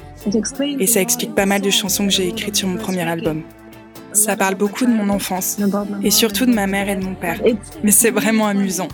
et 0.78 0.86
ça 0.86 1.00
explique 1.00 1.34
pas 1.34 1.46
mal 1.46 1.60
de 1.60 1.70
chansons 1.70 2.06
que 2.06 2.12
j'ai 2.12 2.28
écrites 2.28 2.56
sur 2.56 2.68
mon 2.68 2.76
premier 2.76 3.02
album. 3.02 3.42
Ça 4.12 4.36
parle 4.36 4.56
beaucoup 4.56 4.86
de 4.86 4.90
mon 4.90 5.08
enfance 5.08 5.58
et 6.02 6.10
surtout 6.10 6.44
de 6.46 6.52
ma 6.52 6.66
mère 6.66 6.88
et 6.88 6.96
de 6.96 7.04
mon 7.04 7.14
père. 7.14 7.40
Mais 7.82 7.92
c'est 7.92 8.10
vraiment 8.10 8.46
amusant. 8.46 8.88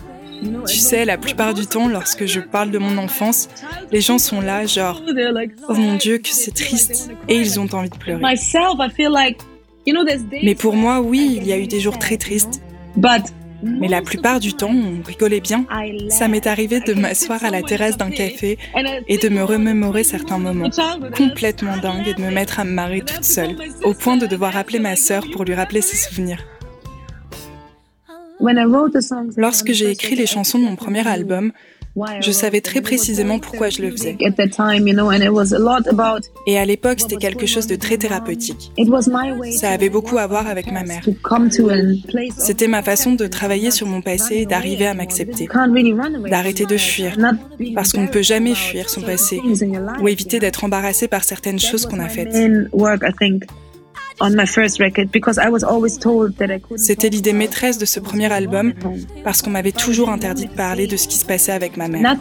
Tu 0.67 0.77
sais, 0.77 1.03
la 1.03 1.17
plupart 1.17 1.55
du 1.55 1.65
temps, 1.65 1.87
lorsque 1.87 2.27
je 2.27 2.39
parle 2.39 2.69
de 2.69 2.77
mon 2.77 2.99
enfance, 2.99 3.49
les 3.91 4.01
gens 4.01 4.19
sont 4.19 4.39
là, 4.39 4.67
genre, 4.67 5.01
oh 5.67 5.73
mon 5.73 5.95
Dieu, 5.95 6.19
que 6.19 6.29
c'est 6.29 6.53
triste, 6.53 7.09
et 7.27 7.37
ils 7.37 7.59
ont 7.59 7.67
envie 7.73 7.89
de 7.89 7.97
pleurer. 7.97 8.21
Mais 10.43 10.53
pour 10.53 10.75
moi, 10.75 11.01
oui, 11.01 11.39
il 11.41 11.47
y 11.47 11.53
a 11.53 11.57
eu 11.57 11.65
des 11.65 11.79
jours 11.79 11.97
très 11.97 12.17
tristes. 12.17 12.61
Mais 13.63 13.87
la 13.87 14.01
plupart 14.01 14.39
du 14.39 14.53
temps, 14.53 14.71
on 14.71 15.01
rigolait 15.03 15.39
bien. 15.39 15.65
Ça 16.09 16.27
m'est 16.27 16.47
arrivé 16.47 16.79
de 16.79 16.93
m'asseoir 16.93 17.43
à 17.43 17.49
la 17.49 17.61
terrasse 17.61 17.97
d'un 17.97 18.11
café 18.11 18.57
et 19.07 19.17
de 19.17 19.29
me 19.29 19.43
remémorer 19.43 20.03
certains 20.03 20.37
moments 20.37 20.69
complètement 21.15 21.77
dingues 21.77 22.07
et 22.07 22.13
de 22.13 22.21
me 22.21 22.31
mettre 22.31 22.59
à 22.59 22.63
me 22.63 22.71
marrer 22.71 23.01
toute 23.01 23.23
seule, 23.23 23.55
au 23.83 23.93
point 23.93 24.17
de 24.17 24.25
devoir 24.25 24.55
appeler 24.57 24.79
ma 24.79 24.95
sœur 24.95 25.25
pour 25.31 25.43
lui 25.43 25.53
rappeler 25.53 25.81
ses 25.81 25.97
souvenirs. 25.97 26.43
Lorsque 29.37 29.71
j'ai 29.71 29.89
écrit 29.89 30.15
les 30.15 30.27
chansons 30.27 30.59
de 30.59 30.63
mon 30.63 30.75
premier 30.75 31.07
album, 31.07 31.51
je 32.21 32.31
savais 32.31 32.61
très 32.61 32.81
précisément 32.81 33.39
pourquoi 33.39 33.69
je 33.69 33.81
le 33.81 33.91
faisais. 33.91 34.17
Et 36.45 36.57
à 36.57 36.65
l'époque, 36.65 36.99
c'était 36.99 37.15
quelque 37.17 37.45
chose 37.45 37.67
de 37.67 37.75
très 37.75 37.97
thérapeutique. 37.97 38.71
Ça 39.51 39.69
avait 39.69 39.89
beaucoup 39.89 40.17
à 40.17 40.27
voir 40.27 40.47
avec 40.47 40.71
ma 40.71 40.83
mère. 40.83 41.03
C'était 42.37 42.67
ma 42.67 42.83
façon 42.83 43.13
de 43.13 43.27
travailler 43.27 43.71
sur 43.71 43.87
mon 43.87 44.01
passé 44.01 44.37
et 44.37 44.45
d'arriver 44.45 44.87
à 44.87 44.93
m'accepter. 44.93 45.47
D'arrêter 46.29 46.65
de 46.65 46.77
fuir. 46.77 47.17
Parce 47.75 47.91
qu'on 47.91 48.03
ne 48.03 48.07
peut 48.07 48.21
jamais 48.21 48.55
fuir 48.55 48.89
son 48.89 49.01
passé 49.01 49.39
ou 50.01 50.07
éviter 50.07 50.39
d'être 50.39 50.63
embarrassé 50.63 51.07
par 51.07 51.23
certaines 51.23 51.59
choses 51.59 51.85
qu'on 51.85 51.99
a 51.99 52.09
faites. 52.09 52.35
C'était 56.75 57.09
l'idée 57.09 57.33
maîtresse 57.33 57.77
de 57.77 57.85
ce 57.85 57.99
premier 57.99 58.31
album 58.31 58.73
parce 59.23 59.41
qu'on 59.41 59.49
m'avait 59.49 59.71
toujours 59.71 60.09
interdit 60.09 60.47
de 60.47 60.53
parler 60.53 60.87
de 60.87 60.97
ce 60.97 61.07
qui 61.07 61.17
se 61.17 61.25
passait 61.25 61.51
avec 61.51 61.77
ma 61.77 61.87
mère. 61.87 62.15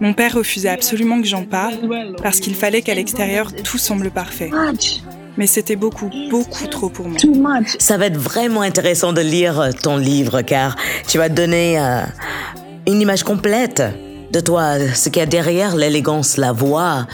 Mon 0.00 0.12
père 0.12 0.34
refusait 0.34 0.68
absolument 0.68 1.20
que 1.20 1.26
j'en 1.26 1.44
parle 1.44 1.74
parce 2.22 2.40
qu'il 2.40 2.54
fallait 2.54 2.82
qu'à 2.82 2.94
l'extérieur 2.94 3.52
tout 3.52 3.78
semble 3.78 4.10
parfait. 4.10 4.50
Mais 5.36 5.48
c'était 5.48 5.74
beaucoup, 5.74 6.10
beaucoup 6.30 6.66
trop 6.68 6.88
pour 6.88 7.08
moi. 7.08 7.18
Ça 7.80 7.96
va 7.96 8.06
être 8.06 8.16
vraiment 8.16 8.62
intéressant 8.62 9.12
de 9.12 9.20
lire 9.20 9.70
ton 9.82 9.96
livre 9.96 10.42
car 10.42 10.76
tu 11.08 11.18
vas 11.18 11.28
te 11.28 11.34
donner 11.34 11.80
euh, 11.80 12.02
une 12.86 13.00
image 13.00 13.24
complète 13.24 13.82
de 14.32 14.40
toi, 14.40 14.78
ce 14.94 15.08
qu'il 15.08 15.20
y 15.20 15.22
a 15.22 15.26
derrière 15.26 15.74
l'élégance, 15.74 16.36
la 16.36 16.52
voix 16.52 17.06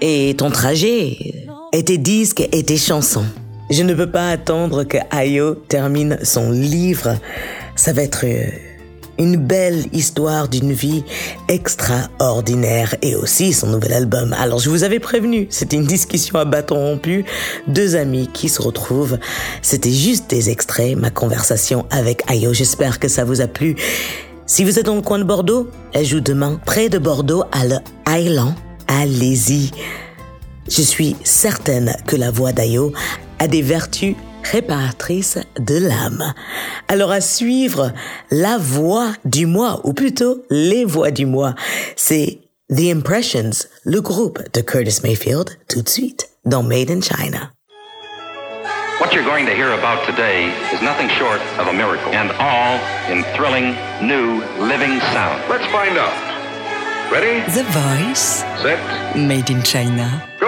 et 0.00 0.34
ton 0.36 0.50
trajet 0.50 1.47
et 1.72 1.84
tes 1.84 1.98
disques 1.98 2.46
et 2.52 2.62
tes 2.62 2.76
chansons. 2.76 3.24
Je 3.70 3.82
ne 3.82 3.94
peux 3.94 4.10
pas 4.10 4.30
attendre 4.30 4.84
que 4.84 4.96
Ayo 5.10 5.54
termine 5.54 6.18
son 6.22 6.50
livre. 6.50 7.16
Ça 7.76 7.92
va 7.92 8.02
être 8.02 8.24
euh, 8.24 8.46
Une 9.18 9.36
belle 9.36 9.84
histoire 9.92 10.48
d'une 10.48 10.72
vie 10.72 11.04
extraordinaire 11.48 12.94
et 13.02 13.14
aussi 13.14 13.52
son 13.52 13.66
nouvel 13.66 13.92
album. 13.92 14.34
Alors 14.38 14.58
je 14.58 14.70
vous 14.70 14.84
avais 14.84 15.00
prévenu, 15.00 15.48
c'était 15.50 15.76
une 15.76 15.84
discussion 15.84 16.38
à 16.38 16.44
bâton 16.44 16.76
rompu, 16.76 17.24
deux 17.66 17.96
amis 17.96 18.30
qui 18.32 18.48
se 18.48 18.62
retrouvent. 18.62 19.18
C'était 19.60 19.92
juste 19.92 20.30
des 20.30 20.48
extraits, 20.48 20.96
ma 20.96 21.10
conversation 21.10 21.84
avec 21.90 22.22
Ayo. 22.30 22.54
J'espère 22.54 22.98
que 22.98 23.08
ça 23.08 23.24
vous 23.24 23.42
a 23.42 23.46
plu. 23.46 23.76
Si 24.46 24.64
vous 24.64 24.78
êtes 24.78 24.86
dans 24.86 24.94
le 24.94 25.02
coin 25.02 25.18
de 25.18 25.24
Bordeaux, 25.24 25.68
elle 25.92 26.06
joue 26.06 26.20
demain 26.20 26.58
près 26.64 26.88
de 26.88 26.96
Bordeaux 26.96 27.44
à 27.52 27.66
le 27.66 27.76
Highland. 28.06 28.54
Allez-y. 28.86 29.70
Je 30.68 30.82
suis 30.82 31.16
certaine 31.24 31.94
que 32.06 32.16
la 32.16 32.30
voix 32.30 32.52
d'Ayo 32.52 32.92
a 33.38 33.48
des 33.48 33.62
vertus 33.62 34.14
réparatrices 34.44 35.38
de 35.58 35.78
l'âme. 35.78 36.34
Alors 36.88 37.10
à 37.10 37.20
suivre 37.20 37.92
la 38.30 38.58
voix 38.58 39.12
du 39.24 39.46
mois, 39.46 39.80
ou 39.84 39.94
plutôt 39.94 40.42
les 40.50 40.84
voix 40.84 41.10
du 41.10 41.24
mois, 41.24 41.54
c'est 41.96 42.40
The 42.68 42.94
Impressions, 42.94 43.66
le 43.84 44.00
groupe 44.02 44.40
de 44.52 44.60
Curtis 44.60 45.00
Mayfield, 45.02 45.58
tout 45.68 45.82
de 45.82 45.88
suite 45.88 46.28
dans 46.44 46.62
Made 46.62 46.90
in 46.90 47.00
China. 47.00 47.52
What 49.00 49.14
you're 49.14 49.24
going 49.24 49.46
to 49.46 49.54
hear 49.54 49.72
about 49.72 50.04
today 50.06 50.50
is 50.74 50.82
nothing 50.82 51.08
short 51.08 51.40
of 51.58 51.68
a 51.68 51.72
miracle, 51.72 52.12
and 52.12 52.30
all 52.40 52.78
in 53.10 53.22
thrilling, 53.36 53.74
new, 54.02 54.42
living 54.58 55.00
sound. 55.14 55.40
Let's 55.48 55.66
find 55.72 55.96
out. 55.96 56.27
Ready? 57.10 57.40
The 57.54 57.64
Voice, 57.70 58.44
Set, 58.62 58.78
Made 59.16 59.50
in 59.50 59.62
China. 59.62 60.22
go. 60.38 60.46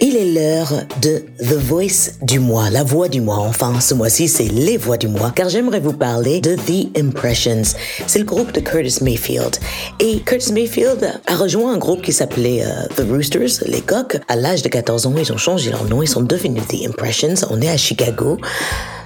Il 0.00 0.16
est 0.16 0.34
l'heure 0.34 0.84
de 1.00 1.24
The 1.38 1.54
Voice 1.54 2.12
du 2.20 2.38
mois, 2.38 2.68
la 2.68 2.82
voix 2.84 3.08
du 3.08 3.22
mois. 3.22 3.38
Enfin, 3.38 3.80
ce 3.80 3.94
mois-ci, 3.94 4.28
c'est 4.28 4.44
les 4.48 4.76
voix 4.76 4.98
du 4.98 5.08
mois, 5.08 5.32
car 5.34 5.48
j'aimerais 5.48 5.80
vous 5.80 5.94
parler 5.94 6.40
de 6.42 6.56
The 6.56 6.98
Impressions. 6.98 7.62
C'est 8.06 8.18
le 8.18 8.26
groupe 8.26 8.52
de 8.52 8.60
Curtis 8.60 9.02
Mayfield. 9.02 9.56
Et 9.98 10.20
Curtis 10.20 10.52
Mayfield 10.52 11.10
a 11.26 11.36
rejoint 11.36 11.72
un 11.72 11.78
groupe 11.78 12.02
qui 12.02 12.12
s'appelait 12.12 12.62
euh, 12.62 12.86
The 12.96 13.06
Roosters, 13.08 13.66
les 13.66 13.80
coqs. 13.80 14.18
À 14.28 14.36
l'âge 14.36 14.60
de 14.62 14.68
14 14.68 15.06
ans, 15.06 15.14
ils 15.16 15.32
ont 15.32 15.38
changé 15.38 15.70
leur 15.70 15.84
nom, 15.84 16.02
ils 16.02 16.08
sont 16.08 16.22
devenus 16.22 16.62
The 16.68 16.86
Impressions. 16.86 17.34
On 17.50 17.62
est 17.62 17.70
à 17.70 17.78
Chicago. 17.78 18.36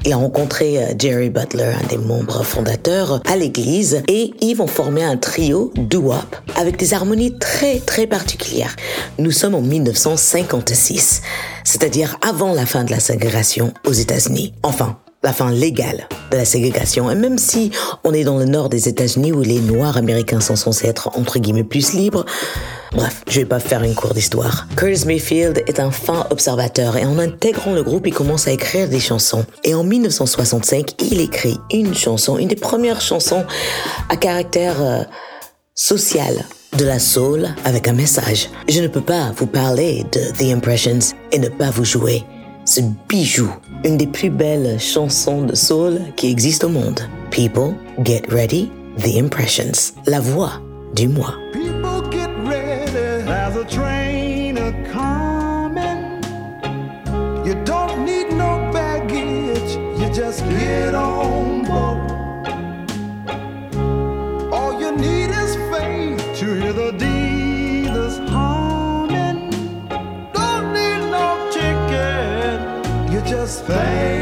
Il 0.05 0.13
a 0.13 0.17
rencontré 0.17 0.79
euh, 0.79 0.95
Jerry 0.99 1.31
Butler, 1.31 1.73
un 1.83 1.87
des 1.87 1.99
membres 1.99 2.43
fondateurs, 2.43 3.21
à 3.27 3.37
l'église 3.37 4.03
et 4.09 4.33
ils 4.41 4.55
vont 4.55 4.67
former 4.67 5.05
un 5.05 5.17
trio 5.17 5.73
doo-wop 5.77 6.37
avec 6.57 6.77
des 6.77 6.95
harmonies 6.95 7.39
très 7.39 7.79
très 7.79 8.07
particulières. 8.07 8.75
Nous 9.19 9.31
sommes 9.31 9.55
en 9.55 9.61
1956, 9.61 11.23
c'est-à-dire 11.65 12.17
avant 12.27 12.53
la 12.53 12.67
fin 12.67 12.85
de 12.85 12.91
la 12.91 13.01
ségrégation 13.01 13.73
aux 13.87 13.93
États-Unis. 13.93 14.55
Enfin, 14.63 14.99
la 15.23 15.33
fin 15.33 15.51
légale 15.51 16.09
de 16.31 16.37
la 16.37 16.45
ségrégation. 16.45 17.11
Et 17.11 17.15
même 17.15 17.39
si 17.39 17.71
on 18.05 18.13
est 18.13 18.25
dans 18.25 18.39
le 18.39 18.45
nord 18.45 18.69
des 18.69 18.89
États-Unis 18.89 19.33
où 19.33 19.43
les 19.43 19.61
Noirs 19.61 19.97
américains 19.97 20.41
sont 20.41 20.57
censés 20.57 20.87
être 20.87 21.11
entre 21.19 21.39
guillemets 21.39 21.65
plus 21.65 21.93
libres, 21.93 22.25
bref, 22.93 23.23
je 23.29 23.41
vais 23.41 23.47
pas 23.47 23.61
faire 23.61 23.83
une 23.83 23.95
cour 23.95 24.15
d'histoire. 24.15 24.67
Curtis 24.77 25.07
Mayfield 25.07 25.63
est 25.67 25.81
un 25.81 25.91
fin 25.91 26.27
observateur 26.31 26.97
et 26.97 27.05
en 27.05 27.19
intégrant 27.19 27.75
le 27.75 27.83
groupe, 27.83 28.07
il 28.07 28.15
commence 28.15 28.49
à 28.49 28.53
écrire 28.53 28.89
des 28.89 29.01
chansons. 29.01 29.45
Et 29.65 29.75
en 29.75 29.85
1965, 29.85 31.03
il 31.11 31.21
écrit 31.21 31.59
une 31.73 31.95
chanson, 31.95 32.39
une 32.39 32.49
des 32.49 32.57
premières 32.57 33.01
chansons 33.01 33.45
à 34.09 34.17
caractère 34.17 34.81
euh, 34.83 35.03
social 35.75 36.45
de 36.77 36.85
la 36.85 36.99
soul 36.99 37.49
avec 37.65 37.89
un 37.89 37.93
message. 37.93 38.51
Je 38.69 38.81
ne 38.81 38.89
peux 38.89 39.01
pas 39.01 39.33
vous 39.37 39.47
parler 39.47 40.05
de 40.13 40.21
The 40.37 40.53
Impressions 40.53 41.15
et 41.33 41.39
ne 41.39 41.49
pas 41.49 41.71
vous 41.71 41.85
jouer 41.85 42.25
ce 42.65 42.83
bijou, 43.09 43.49
une 43.85 43.97
des 43.97 44.07
plus 44.07 44.29
belles 44.29 44.79
chansons 44.79 45.43
de 45.43 45.55
soul 45.55 46.01
qui 46.17 46.31
existent 46.31 46.67
au 46.67 46.71
monde. 46.71 47.01
People, 47.31 47.75
get 48.05 48.23
ready, 48.29 48.71
The 48.99 49.17
Impressions, 49.17 49.95
la 50.07 50.21
voix 50.21 50.61
du 50.95 51.09
mois. 51.09 51.35
Train 53.69 54.57
a 54.59 54.73
coming. 54.91 56.23
You 57.47 57.55
don't 57.65 58.05
need 58.05 58.33
no 58.33 58.71
baggage, 58.73 59.73
you 60.01 60.13
just 60.13 60.45
get 60.45 60.95
on 60.95 61.65
board. 61.65 61.99
All 64.53 64.81
you 64.81 64.93
need 64.97 65.31
is 65.31 65.55
faith 65.73 66.21
to 66.39 66.47
hear 66.61 66.73
the 66.73 66.93
dealers 66.93 68.19
humming. 68.31 69.51
Don't 70.33 70.73
need 70.73 71.03
no 71.11 71.27
ticket, 71.53 73.13
you 73.13 73.21
just 73.23 73.65
thank 73.65 74.18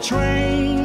train 0.00 0.77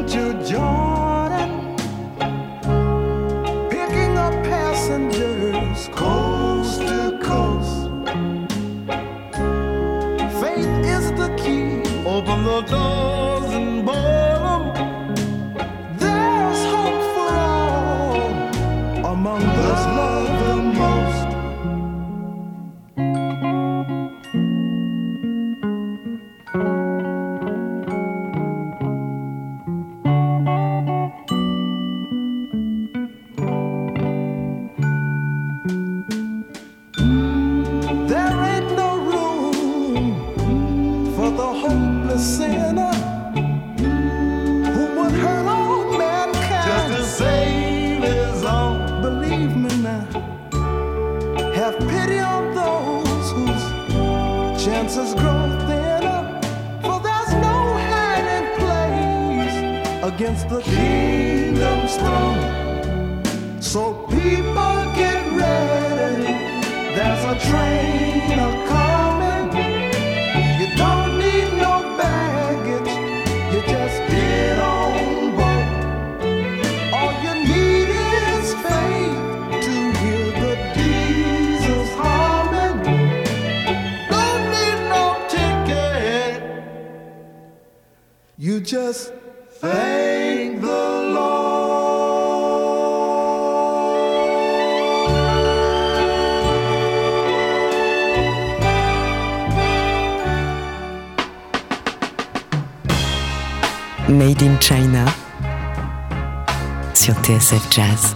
Jazz. 107.44 108.16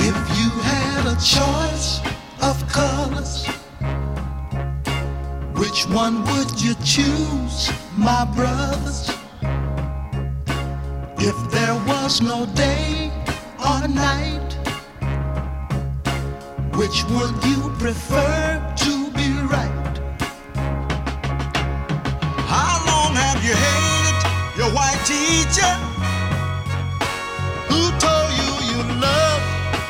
If 0.00 0.16
you 0.36 0.50
had 0.60 1.06
a 1.06 1.14
choice 1.22 2.00
of 2.42 2.66
colors, 2.68 3.46
which 5.54 5.86
one 5.86 6.24
would 6.24 6.60
you 6.60 6.74
choose, 6.84 7.70
my 7.96 8.24
brothers? 8.34 9.08
If 11.18 11.50
there 11.52 11.74
was 11.86 12.20
no 12.20 12.46
day 12.46 13.12
or 13.60 13.86
night, 13.86 14.52
which 16.74 17.04
would 17.04 17.44
you 17.44 17.70
prefer 17.78 18.74
to 18.78 18.95
white 24.76 25.02
teacher 25.06 25.72
who 27.70 27.80
told 28.04 28.28
you 28.40 28.50
you 28.70 28.80
love 29.00 29.40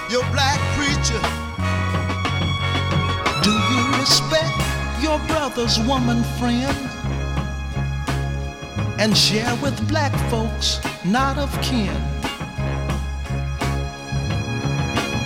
your 0.08 0.24
black 0.30 0.60
preacher. 0.76 1.22
Do 3.42 3.52
you 3.72 3.82
respect 3.98 4.54
your 5.02 5.18
brother's 5.26 5.76
woman 5.80 6.22
friend? 6.38 6.78
And 9.02 9.16
share 9.16 9.54
with 9.56 9.76
black 9.88 10.14
folks 10.30 10.78
not 11.04 11.36
of 11.36 11.50
kin. 11.62 11.98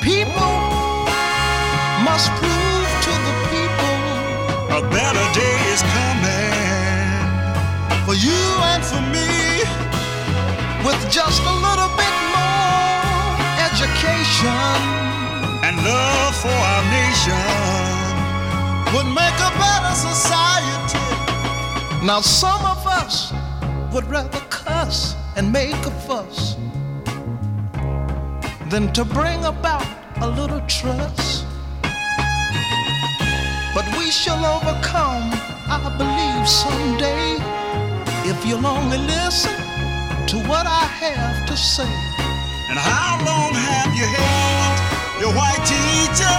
People 0.01 0.57
must 2.09 2.29
prove 2.41 2.91
to 3.07 3.13
the 3.27 3.35
people 3.53 3.99
a 4.79 4.81
better 4.97 5.27
day 5.39 5.57
is 5.75 5.83
coming 5.83 6.20
for 8.11 8.17
you 8.17 8.43
and 8.73 8.83
for 8.85 9.01
me 9.15 9.63
with 10.85 11.01
just 11.13 11.41
a 11.43 11.55
little 11.67 11.91
bit 11.95 12.17
more 12.35 13.31
education 13.69 14.75
and 15.63 15.77
love 15.85 16.35
for 16.43 16.59
our 16.73 16.85
nation 16.91 17.47
would 18.93 19.07
make 19.15 19.39
a 19.49 19.53
better 19.63 19.95
society. 19.95 21.07
Now, 22.05 22.21
some 22.21 22.61
of 22.65 22.85
us 22.85 23.33
would 23.93 24.07
rather 24.11 24.41
cuss 24.51 25.15
and 25.37 25.53
make 25.53 25.81
a 25.87 25.93
fuss 26.09 26.57
than 28.71 28.93
to 28.95 29.05
bring 29.05 29.45
about 29.45 29.87
a 30.21 30.29
little 30.29 30.63
trust. 30.63 31.47
But 33.73 33.87
we 33.97 34.11
shall 34.11 34.45
overcome, 34.57 35.31
I 35.71 35.95
believe, 35.97 36.49
someday 36.49 37.60
if 38.31 38.47
you'll 38.47 38.65
only 38.65 38.99
listen 38.99 39.57
to 40.31 40.37
what 40.47 40.65
I 40.65 40.87
have 41.03 41.47
to 41.51 41.57
say. 41.57 41.93
And 42.71 42.79
how 42.79 43.19
long 43.27 43.53
have 43.59 43.91
you 43.99 44.07
held 44.07 44.77
your 45.19 45.33
white 45.35 45.65
teacher? 45.67 46.37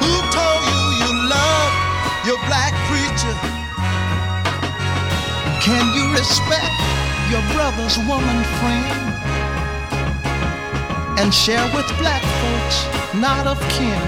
Who 0.00 0.14
told 0.32 0.62
you 0.72 0.82
you 1.04 1.10
love 1.28 1.70
your 2.24 2.40
black 2.48 2.72
preacher? 2.88 3.36
Can 5.60 5.84
you 5.92 6.04
respect 6.16 6.80
your 7.28 7.44
brother's 7.52 7.98
woman 8.08 8.40
friend? 8.56 8.88
And 11.20 11.28
share 11.34 11.68
with 11.76 11.88
black 12.00 12.24
folks 12.40 12.78
not 13.20 13.46
of 13.46 13.60
kin. 13.68 14.00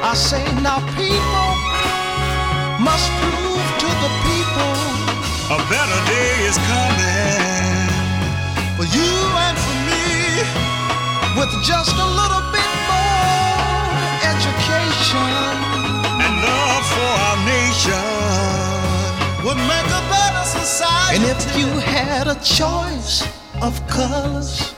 I 0.00 0.14
say 0.16 0.42
now 0.64 0.80
people 0.96 1.72
must 2.80 3.10
prove 3.20 3.41
to 3.82 3.88
the 3.88 4.12
people 4.30 4.74
a 5.50 5.58
better 5.66 6.00
day 6.06 6.32
is 6.46 6.56
coming 6.70 7.90
for 8.78 8.86
you 8.94 9.14
and 9.46 9.56
for 9.58 9.76
me 9.90 10.06
with 11.34 11.50
just 11.66 11.90
a 11.90 12.08
little 12.20 12.44
bit 12.54 12.72
more 12.86 13.82
education 14.22 15.54
and 16.22 16.32
love 16.46 16.84
for 16.94 17.12
our 17.26 17.38
nation 17.54 18.06
would 19.44 19.60
make 19.66 19.88
a 20.00 20.02
better 20.14 20.44
society. 20.46 21.16
And 21.16 21.24
if 21.34 21.42
you 21.58 21.66
had 21.82 22.28
a 22.28 22.38
choice 22.38 23.26
of 23.60 23.72
colors, 23.88 24.70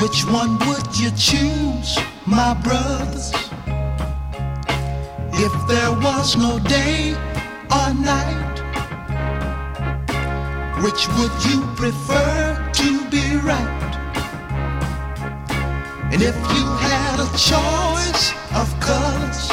which 0.00 0.24
one 0.40 0.58
would 0.66 0.88
you 0.96 1.10
choose, 1.10 1.98
my 2.24 2.54
brothers? 2.64 3.51
If 5.34 5.66
there 5.66 5.90
was 5.90 6.36
no 6.36 6.58
day 6.58 7.14
or 7.70 7.94
night, 7.94 8.56
which 10.82 11.08
would 11.16 11.32
you 11.46 11.62
prefer 11.74 12.70
to 12.74 13.10
be 13.10 13.36
right? 13.36 13.92
And 16.12 16.20
if 16.20 16.36
you 16.36 16.64
had 16.84 17.18
a 17.18 17.28
choice 17.50 18.34
of 18.52 18.68
colors, 18.80 19.48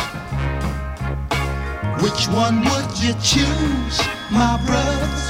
which 2.04 2.28
one 2.28 2.60
would 2.60 2.92
you 3.00 3.14
choose, 3.24 3.98
my 4.30 4.60
brothers? 4.66 5.28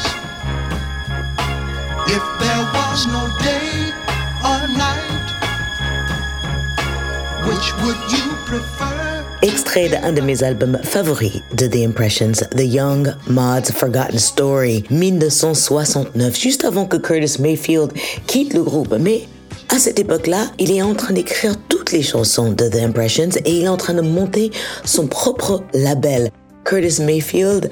If 2.10 2.26
there 2.42 2.64
was 2.74 3.06
no 3.06 3.24
day 3.44 3.92
or 4.50 4.62
night, 4.86 5.30
which 7.48 7.68
would 7.84 8.02
you 8.12 8.36
prefer? 8.48 9.09
Extrait 9.42 9.88
d'un 9.88 10.12
de 10.12 10.20
mes 10.20 10.44
albums 10.44 10.78
favoris 10.84 11.42
de 11.56 11.66
The 11.66 11.78
Impressions, 11.88 12.34
The 12.58 12.66
Young 12.66 13.14
Mod's 13.28 13.72
Forgotten 13.72 14.20
Story, 14.20 14.84
1969, 14.90 16.38
juste 16.38 16.66
avant 16.66 16.86
que 16.86 16.98
Curtis 16.98 17.42
Mayfield 17.42 17.94
quitte 18.28 18.54
le 18.54 18.64
groupe. 18.64 18.94
Mais 19.00 19.22
à 19.74 19.80
cette 19.80 19.98
époque-là, 19.98 20.52
il 20.60 20.72
est 20.72 20.82
en 20.82 20.94
train 20.94 21.14
d'écrire 21.14 21.56
toutes 21.70 21.94
les 21.94 22.02
chansons 22.02 22.52
de 22.52 22.68
The 22.68 22.84
Impressions 22.84 23.30
et 23.46 23.52
il 23.52 23.64
est 23.64 23.70
en 23.70 23.78
train 23.78 23.94
de 23.94 24.02
monter 24.02 24.52
son 24.84 25.08
propre 25.08 25.64
label. 25.74 26.32
Curtis 26.66 27.02
Mayfield 27.02 27.70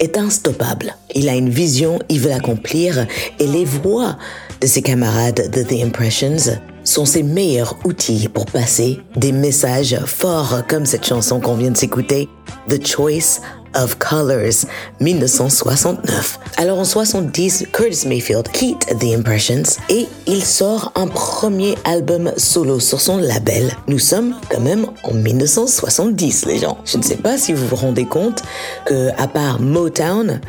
est 0.00 0.18
instoppable. 0.18 0.96
Il 1.14 1.28
a 1.28 1.36
une 1.36 1.50
vision, 1.50 2.00
il 2.08 2.18
veut 2.18 2.30
l'accomplir 2.30 3.06
et 3.38 3.46
les 3.46 3.64
voix 3.64 4.18
de 4.60 4.66
ses 4.66 4.82
camarades 4.82 5.52
de 5.52 5.62
The 5.62 5.84
Impressions 5.84 6.58
sont 6.86 7.04
ses 7.04 7.22
meilleurs 7.22 7.76
outils 7.84 8.28
pour 8.28 8.46
passer 8.46 9.00
des 9.16 9.32
messages 9.32 9.98
forts 10.06 10.62
comme 10.68 10.86
cette 10.86 11.04
chanson 11.04 11.40
qu'on 11.40 11.56
vient 11.56 11.70
de 11.70 11.76
s'écouter, 11.76 12.28
The 12.68 12.84
Choice 12.86 13.40
of 13.74 13.98
Colors, 13.98 14.66
1969. 15.00 16.38
Alors 16.56 16.78
en 16.78 16.84
70, 16.84 17.66
Curtis 17.72 18.08
Mayfield 18.08 18.48
quitte 18.48 18.86
The 18.98 19.18
Impressions 19.18 19.78
et 19.90 20.06
il 20.26 20.42
sort 20.44 20.92
un 20.94 21.06
premier 21.06 21.74
album 21.84 22.32
solo 22.36 22.80
sur 22.80 23.00
son 23.00 23.18
label. 23.18 23.72
Nous 23.88 23.98
sommes 23.98 24.34
quand 24.48 24.60
même 24.60 24.86
en 25.04 25.12
1970, 25.12 26.46
les 26.46 26.58
gens. 26.58 26.78
Je 26.84 26.96
ne 26.96 27.02
sais 27.02 27.16
pas 27.16 27.36
si 27.36 27.52
vous 27.52 27.66
vous 27.66 27.76
rendez 27.76 28.06
compte 28.06 28.42
que 28.86 29.10
à 29.18 29.28
part 29.28 29.60
Motown, 29.60 30.40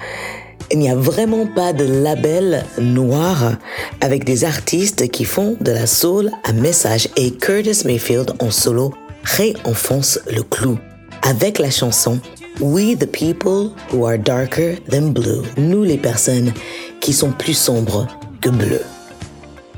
il 0.72 0.80
n'y 0.80 0.89
a 0.89 0.95
vraiment 0.95 1.45
pas 1.45 1.74
de 1.74 1.86
label 1.86 2.65
noir 2.80 3.53
avec 4.01 4.24
des 4.24 4.43
artistes 4.43 5.09
qui 5.09 5.26
font 5.26 5.57
de 5.61 5.72
la 5.72 5.88
soul 5.88 6.32
à 6.43 6.53
message 6.53 7.09
et 7.15 7.32
Curtis 7.32 7.86
Mayfield 7.86 8.34
en 8.39 8.51
solo 8.51 8.93
réenfonce 9.24 10.20
le 10.30 10.43
clou 10.43 10.78
avec 11.22 11.59
la 11.59 11.72
chanson 11.72 12.20
We 12.59 12.97
the 12.97 13.05
people 13.05 13.72
who 13.91 14.05
are 14.05 14.18
darker 14.18 14.78
than 14.89 15.11
blue. 15.11 15.43
Nous 15.57 15.84
les 15.84 15.97
personnes 15.97 16.53
qui 17.01 17.13
sont 17.13 17.32
plus 17.32 17.53
sombres 17.53 18.07
que 18.41 18.49
bleues. 18.49 18.82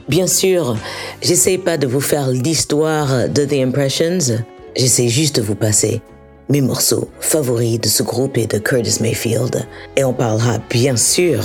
Bien 0.08 0.28
sûr, 0.28 0.78
j'essaie 1.22 1.58
pas 1.58 1.78
de 1.78 1.88
vous 1.88 2.00
faire 2.00 2.30
l'histoire 2.30 3.28
de 3.28 3.44
The 3.44 3.54
Impressions, 3.54 4.44
j'essaie 4.76 5.10
juste 5.10 5.36
de 5.36 5.42
vous 5.42 5.56
passer 5.56 6.02
mes 6.50 6.62
morceaux 6.62 7.10
favoris 7.20 7.80
de 7.80 7.88
ce 7.88 8.04
groupe 8.04 8.38
et 8.38 8.48
de 8.48 8.58
Curtis 8.58 9.02
Mayfield. 9.02 9.68
Et 9.96 10.04
on 10.04 10.14
parlera 10.14 10.58
bien 10.70 10.96
sûr 10.96 11.44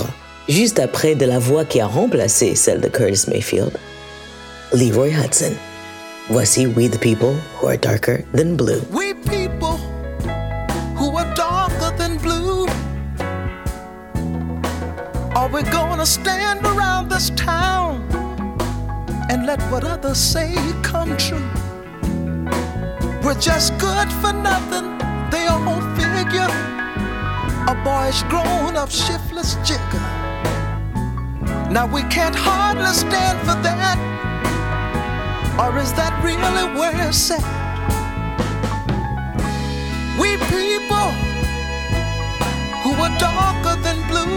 juste 0.48 0.78
après 0.78 1.14
de 1.14 1.26
la 1.26 1.38
voix 1.38 1.64
qui 1.64 1.80
a 1.80 1.86
remplacé 1.86 2.54
celle 2.54 2.80
de 2.80 2.88
Curtis 2.88 3.28
Mayfield, 3.28 3.72
Leroy 4.72 5.10
Hudson. 5.10 5.52
Voici 6.30 6.66
We 6.66 6.90
the 6.90 6.98
People 6.98 7.34
Who 7.60 7.68
Are 7.68 7.76
Darker 7.76 8.24
Than 8.34 8.56
Blue. 8.56 8.80
We 8.90 9.14
people 9.28 9.78
who 10.96 11.16
are 11.18 11.34
darker 11.34 11.94
than 11.98 12.16
blue. 12.18 12.66
Are 15.36 15.48
we 15.48 15.62
gonna 15.64 16.06
stand 16.06 16.64
around 16.64 17.10
this 17.10 17.30
town 17.36 18.00
and 19.28 19.44
let 19.44 19.60
what 19.70 19.84
others 19.84 20.16
say 20.16 20.54
come 20.82 21.14
true? 21.18 21.42
We're 23.24 23.40
just 23.40 23.78
good 23.78 24.12
for 24.20 24.34
nothing, 24.34 24.98
they 25.30 25.46
all 25.46 25.80
figure. 25.96 26.52
A 27.66 27.74
boyish 27.82 28.22
grown 28.24 28.76
up 28.76 28.90
shiftless 28.90 29.54
jigger. 29.64 30.04
Now 31.70 31.88
we 31.90 32.02
can't 32.02 32.36
hardly 32.36 32.92
stand 32.92 33.38
for 33.40 33.56
that. 33.64 33.96
Or 35.58 35.78
is 35.78 35.94
that 35.94 36.12
really 36.22 36.78
where 36.78 37.08
it's 37.08 37.30
at? 37.30 37.40
We 40.20 40.36
people 40.52 41.08
who 42.82 42.92
are 43.04 43.18
darker 43.18 43.80
than 43.80 43.96
blue. 44.06 44.36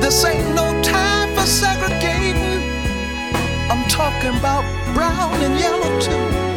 This 0.00 0.24
ain't 0.24 0.54
no 0.54 0.80
time 0.82 1.34
for 1.34 1.46
segregating. 1.46 2.62
I'm 3.68 3.88
talking 3.90 4.38
about 4.38 4.81
brown 4.94 5.34
and 5.42 5.58
yellow 5.58 6.00
too. 6.00 6.51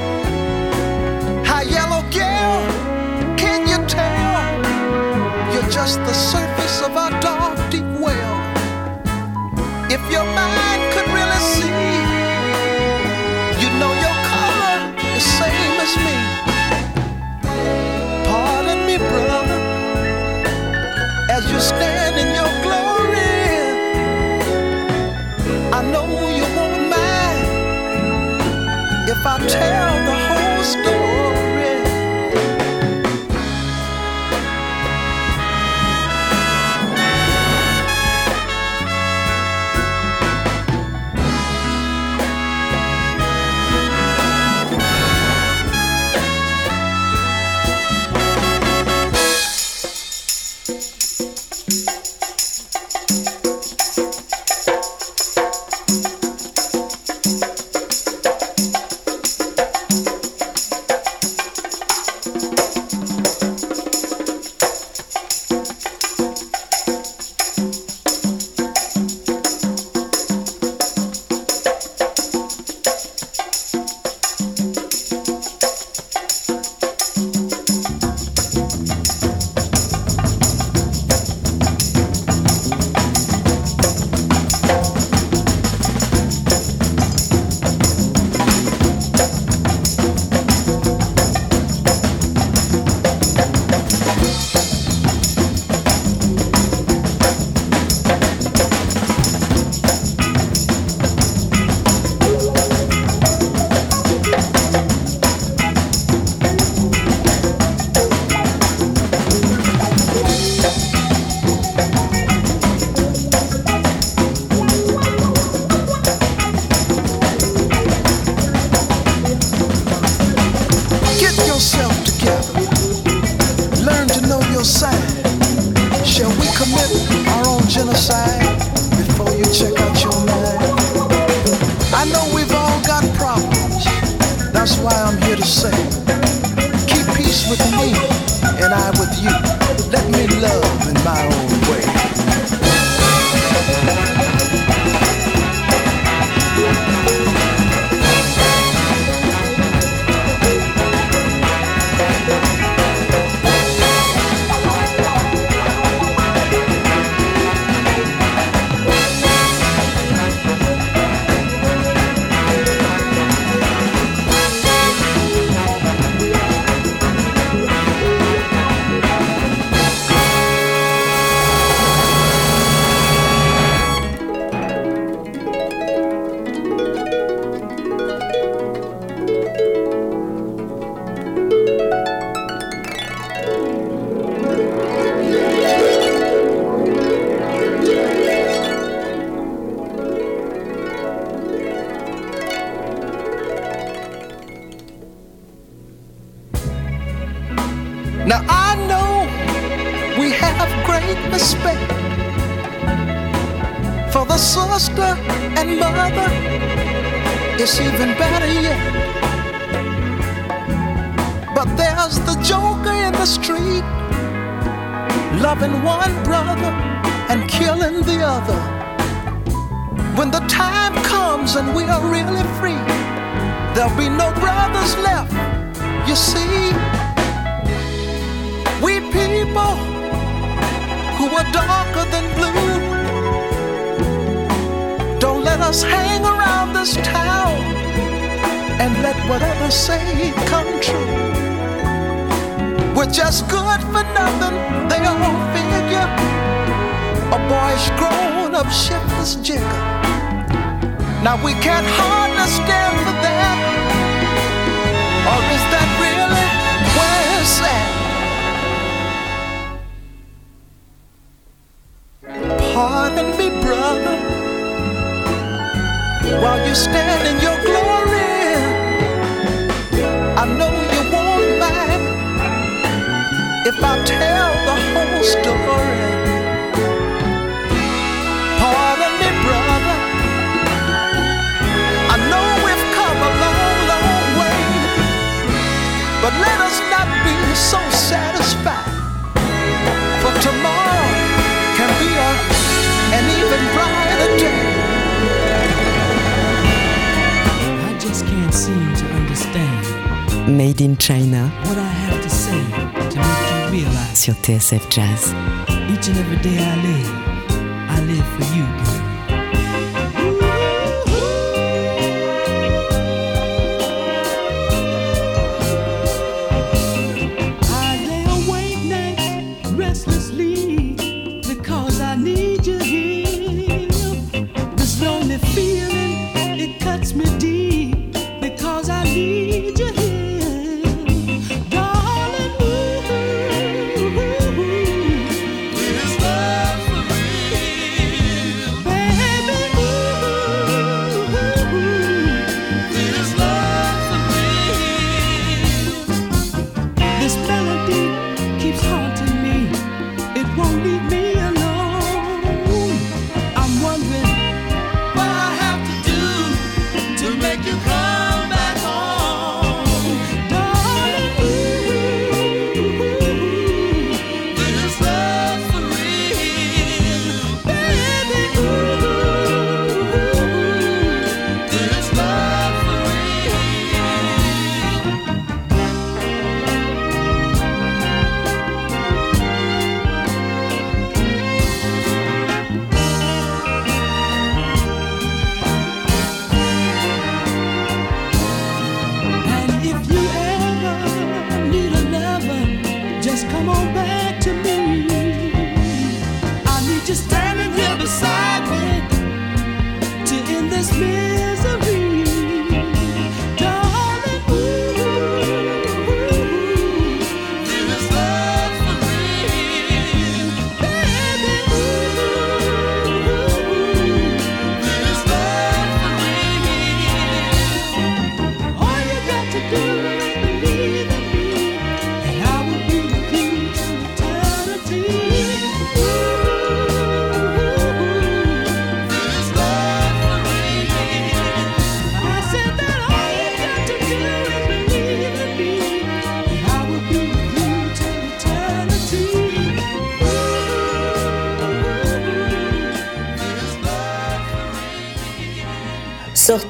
TSF 304.65 304.89
Jazz. 304.89 305.54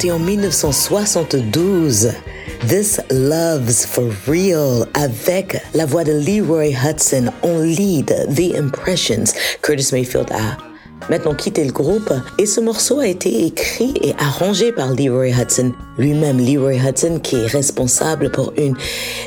Sorti 0.05 0.11
en 0.11 0.19
1972. 0.19 2.11
This 2.67 2.99
Love's 3.09 3.85
for 3.85 4.11
Real 4.27 4.87
avec 4.93 5.57
la 5.73 5.85
voix 5.85 6.03
de 6.03 6.11
Leroy 6.11 6.71
Hudson 6.73 7.31
en 7.43 7.59
lead 7.59 8.07
The 8.35 8.55
Impressions. 8.57 9.33
Curtis 9.61 9.89
Mayfield 9.91 10.31
a 10.31 10.57
maintenant 11.09 11.35
quitté 11.35 11.63
le 11.63 11.71
groupe 11.71 12.11
et 12.37 12.45
ce 12.45 12.61
morceau 12.61 12.99
a 12.99 13.07
été 13.07 13.45
écrit 13.45 13.93
et 14.01 14.13
arrangé 14.17 14.71
par 14.71 14.93
Leroy 14.93 15.29
Hudson. 15.29 15.73
Lui-même, 15.97 16.39
Leroy 16.39 16.75
Hudson, 16.75 17.19
qui 17.21 17.37
est 17.37 17.47
responsable 17.47 18.31
pour 18.31 18.53
une 18.57 18.75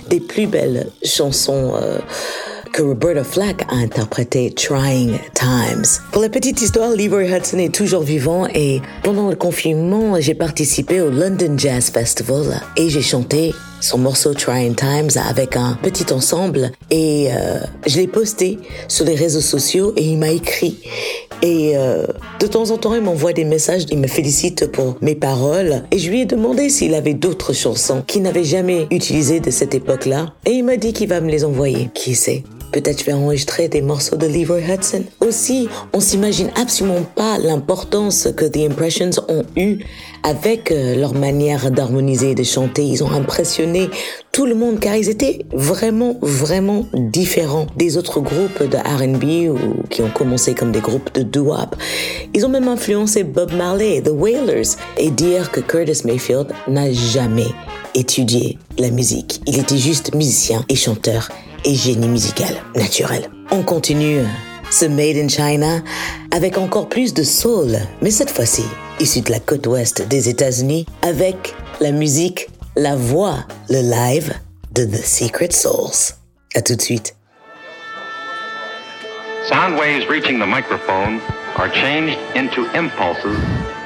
des 0.08 0.20
plus 0.20 0.46
belles 0.46 0.90
chansons 1.04 1.74
euh, 1.80 1.98
que 2.72 2.82
Roberta 2.82 3.24
Flack 3.24 3.64
a 3.68 3.76
interprété 3.76 4.50
Trying 4.50 5.18
Times. 5.34 5.86
Pour 6.12 6.22
la 6.22 6.28
petite 6.28 6.60
histoire, 6.62 6.90
Leroy 6.90 7.24
Hudson 7.24 7.58
est 7.58 7.74
toujours 7.74 8.02
vivant 8.02 8.46
et 8.54 8.80
pendant 9.02 9.28
le 9.28 9.36
confinement, 9.36 10.20
j'ai 10.20 10.34
participé 10.34 11.00
au 11.00 11.10
London 11.10 11.54
Jazz 11.56 11.90
Festival 11.90 12.60
et 12.76 12.88
j'ai 12.88 13.02
chanté 13.02 13.54
son 13.80 13.98
morceau 13.98 14.34
Trying 14.34 14.74
Times 14.74 15.10
avec 15.28 15.56
un 15.56 15.78
petit 15.82 16.12
ensemble 16.12 16.72
et 16.90 17.28
euh, 17.30 17.60
je 17.86 17.98
l'ai 17.98 18.08
posté 18.08 18.58
sur 18.88 19.04
les 19.04 19.14
réseaux 19.14 19.40
sociaux 19.40 19.92
et 19.96 20.04
il 20.04 20.18
m'a 20.18 20.30
écrit 20.30 20.78
et 21.42 21.76
euh, 21.76 22.04
de 22.40 22.46
temps 22.46 22.70
en 22.70 22.78
temps 22.78 22.94
il 22.94 23.02
m'envoie 23.02 23.32
des 23.32 23.44
messages, 23.44 23.84
il 23.90 23.98
me 23.98 24.08
félicite 24.08 24.66
pour 24.72 24.96
mes 25.00 25.14
paroles 25.14 25.84
et 25.92 25.98
je 25.98 26.10
lui 26.10 26.22
ai 26.22 26.26
demandé 26.26 26.68
s'il 26.70 26.94
avait 26.94 27.14
d'autres 27.14 27.52
chansons 27.52 28.02
qu'il 28.06 28.22
n'avait 28.22 28.44
jamais 28.44 28.86
utilisées 28.90 29.40
de 29.40 29.50
cette 29.50 29.74
époque-là 29.74 30.34
et 30.44 30.52
il 30.52 30.64
m'a 30.64 30.76
dit 30.76 30.92
qu'il 30.92 31.08
va 31.08 31.20
me 31.20 31.30
les 31.30 31.44
envoyer. 31.44 31.90
Qui 31.94 32.14
sait? 32.14 32.42
Peut-être 32.72 33.00
je 33.00 33.04
vais 33.04 33.12
enregistrer 33.12 33.68
des 33.68 33.80
morceaux 33.80 34.16
de 34.16 34.26
Leroy 34.26 34.60
Hudson. 34.60 35.04
Aussi, 35.20 35.68
on 35.92 36.00
s'imagine 36.00 36.50
absolument 36.60 37.02
pas 37.14 37.38
l'importance 37.38 38.28
que 38.36 38.44
The 38.44 38.70
Impressions 38.70 39.10
ont 39.28 39.44
eu 39.56 39.78
avec 40.22 40.70
euh, 40.70 40.94
leur 40.96 41.14
manière 41.14 41.70
d'harmoniser 41.70 42.32
et 42.32 42.34
de 42.34 42.42
chanter. 42.42 42.84
Ils 42.84 43.02
ont 43.02 43.10
impressionné 43.10 43.88
tout 44.32 44.46
le 44.46 44.54
monde 44.54 44.80
car 44.80 44.96
ils 44.96 45.08
étaient 45.08 45.46
vraiment, 45.52 46.16
vraiment 46.20 46.86
différents 46.94 47.66
des 47.76 47.96
autres 47.96 48.20
groupes 48.20 48.62
de 48.62 48.76
R&B 48.76 49.50
ou 49.50 49.82
qui 49.88 50.02
ont 50.02 50.10
commencé 50.10 50.54
comme 50.54 50.72
des 50.72 50.80
groupes 50.80 51.12
de 51.14 51.22
doo-wop. 51.22 51.74
Ils 52.34 52.44
ont 52.44 52.50
même 52.50 52.68
influencé 52.68 53.24
Bob 53.24 53.52
Marley, 53.54 54.02
The 54.02 54.12
Wailers 54.12 54.76
et 54.98 55.10
dire 55.10 55.50
que 55.50 55.60
Curtis 55.60 56.02
Mayfield 56.04 56.48
n'a 56.68 56.92
jamais 56.92 57.48
étudié 57.98 58.58
la 58.78 58.90
musique. 58.90 59.40
Il 59.46 59.58
était 59.58 59.76
juste 59.76 60.14
musicien 60.14 60.64
et 60.68 60.76
chanteur 60.76 61.30
et 61.64 61.74
génie 61.74 62.08
musical 62.08 62.54
naturel. 62.76 63.28
On 63.50 63.62
continue 63.62 64.20
ce 64.70 64.84
Made 64.84 65.16
in 65.16 65.28
China 65.28 65.82
avec 66.30 66.58
encore 66.58 66.88
plus 66.88 67.12
de 67.12 67.22
soul, 67.22 67.76
mais 68.00 68.10
cette 68.10 68.30
fois-ci 68.30 68.64
issu 69.00 69.20
de 69.20 69.30
la 69.30 69.40
côte 69.40 69.66
ouest 69.66 70.06
des 70.06 70.28
États-Unis 70.28 70.86
avec 71.02 71.54
la 71.80 71.90
musique, 71.90 72.48
la 72.76 72.96
voix, 72.96 73.38
le 73.68 73.80
live 73.80 74.32
de 74.72 74.84
The 74.84 75.04
Secret 75.04 75.50
Souls. 75.50 76.14
À 76.54 76.62
tout 76.62 76.76
de 76.76 76.82
suite. 76.82 77.14
Sound 79.48 79.78
waves 79.78 80.08
reaching 80.08 80.38
the 80.38 80.46
microphone 80.46 81.20
are 81.56 81.70
changed 81.70 82.18
into 82.36 82.66
impulses 82.74 83.38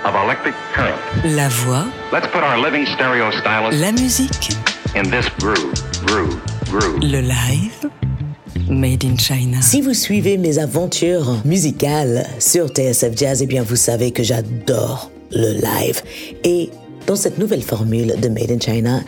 of 0.05 0.15
electric 0.15 0.55
current. 0.75 0.99
La 1.25 1.49
voix, 1.49 1.87
Let's 2.13 2.27
put 2.29 2.43
our 2.43 2.59
living 2.59 2.87
stereo 2.87 3.31
stylus 3.31 3.81
la 3.81 3.93
musique, 3.93 4.55
in 4.95 5.11
this 5.11 5.29
groove, 5.39 5.73
groove, 6.07 6.41
groove. 6.71 7.01
le 7.03 7.21
live, 7.21 7.91
Made 8.69 9.05
in 9.05 9.17
China. 9.17 9.61
Si 9.61 9.81
vous 9.81 9.95
suivez 9.95 10.39
mes 10.39 10.59
aventures 10.59 11.41
musicales 11.45 12.27
sur 12.39 12.69
TSF 12.69 13.17
Jazz, 13.17 13.43
eh 13.43 13.47
bien 13.47 13.63
vous 13.63 13.77
savez 13.77 14.13
que 14.13 14.23
j'adore 14.23 15.11
le 15.31 15.53
live. 15.61 16.03
Et 16.45 16.71
dans 17.07 17.17
cette 17.17 17.39
nouvelle 17.39 17.63
formule 17.63 18.15
de 18.21 18.29
Made 18.29 18.51
in 18.51 18.61
China, 18.61 19.01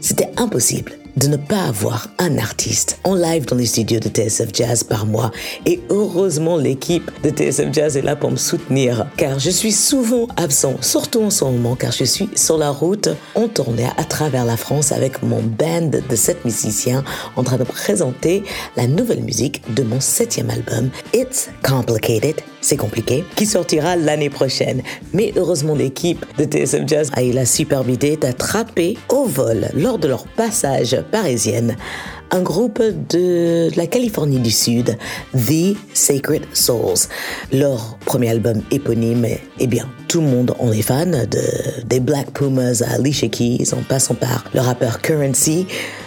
c'était 0.00 0.30
impossible 0.36 0.92
de 1.16 1.28
ne 1.28 1.36
pas 1.36 1.64
avoir 1.64 2.08
un 2.18 2.38
artiste 2.38 2.98
en 3.04 3.14
live 3.14 3.46
dans 3.46 3.56
les 3.56 3.66
studios 3.66 4.00
de 4.00 4.08
TSF 4.08 4.48
Jazz 4.52 4.84
par 4.84 5.06
mois. 5.06 5.30
Et 5.66 5.80
heureusement, 5.90 6.56
l'équipe 6.56 7.10
de 7.22 7.30
TSF 7.30 7.72
Jazz 7.72 7.96
est 7.96 8.02
là 8.02 8.16
pour 8.16 8.30
me 8.30 8.36
soutenir, 8.36 9.06
car 9.16 9.38
je 9.38 9.50
suis 9.50 9.72
souvent 9.72 10.28
absent, 10.36 10.76
surtout 10.80 11.22
en 11.22 11.30
ce 11.30 11.44
moment, 11.44 11.76
car 11.76 11.92
je 11.92 12.04
suis 12.04 12.28
sur 12.34 12.58
la 12.58 12.70
route 12.70 13.08
en 13.34 13.48
tournée 13.48 13.88
à 13.96 14.04
travers 14.04 14.44
la 14.44 14.56
France 14.56 14.92
avec 14.92 15.22
mon 15.22 15.42
band 15.42 15.90
de 16.08 16.16
sept 16.16 16.44
musiciens 16.44 17.04
en 17.36 17.42
train 17.42 17.56
de 17.56 17.64
présenter 17.64 18.42
la 18.76 18.86
nouvelle 18.86 19.22
musique 19.22 19.62
de 19.74 19.82
mon 19.82 20.00
septième 20.00 20.50
album, 20.50 20.90
It's 21.14 21.50
Complicated, 21.62 22.36
c'est 22.60 22.76
compliqué, 22.76 23.24
qui 23.36 23.46
sortira 23.46 23.96
l'année 23.96 24.30
prochaine. 24.30 24.82
Mais 25.12 25.32
heureusement, 25.36 25.74
l'équipe 25.74 26.24
de 26.38 26.44
TSF 26.44 26.86
Jazz 26.86 27.10
a 27.14 27.22
eu 27.22 27.32
la 27.32 27.46
superbe 27.46 27.88
idée 27.88 28.16
d'attraper 28.16 28.96
au 29.08 29.24
vol, 29.24 29.68
lors 29.74 29.98
de 29.98 30.08
leur 30.08 30.24
passage 30.24 30.96
parisienne, 31.02 31.76
un 32.30 32.42
groupe 32.42 32.80
de 33.08 33.68
la 33.76 33.86
Californie 33.86 34.38
du 34.38 34.50
Sud, 34.50 34.96
The 35.34 35.76
Sacred 35.94 36.42
Souls. 36.52 37.08
Leur 37.52 37.98
premier 38.04 38.30
album 38.30 38.62
éponyme, 38.70 39.26
eh 39.58 39.66
bien, 39.66 39.88
tout 40.08 40.20
le 40.20 40.26
monde 40.26 40.54
en 40.58 40.72
est 40.72 40.82
fan, 40.82 41.26
de, 41.30 41.84
des 41.84 42.00
Black 42.00 42.32
Pumas 42.32 42.82
à 42.86 42.94
Alicia 42.94 43.28
Keys, 43.28 43.74
en 43.74 43.82
passant 43.82 44.14
par 44.14 44.44
le 44.54 44.60
rappeur 44.60 45.00
Currency, 45.00 45.66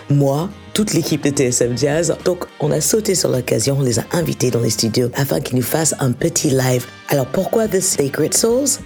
moi, 0.10 0.50
toute 0.74 0.94
l'équipe 0.94 1.24
de 1.24 1.30
TSF 1.30 1.78
Jazz. 1.78 2.16
Donc, 2.26 2.46
on 2.60 2.72
a 2.72 2.82
sauté 2.82 3.16
sur 3.16 3.30
l'occasion, 3.30 3.78
on 3.80 3.84
les 3.84 4.00
a 4.00 4.04
invités 4.12 4.52
dans 4.52 4.62
les 4.62 4.70
studios 4.70 5.10
afin 5.16 5.40
qu'ils 5.40 5.58
nous 5.58 5.64
fassent 5.64 5.96
un 6.00 6.12
petit 6.12 6.50
live. 6.50 6.86
Alors, 7.10 7.26
pourquoi 7.28 7.68
The 7.68 7.80
Sacred 7.80 8.34
Souls? 8.34 8.80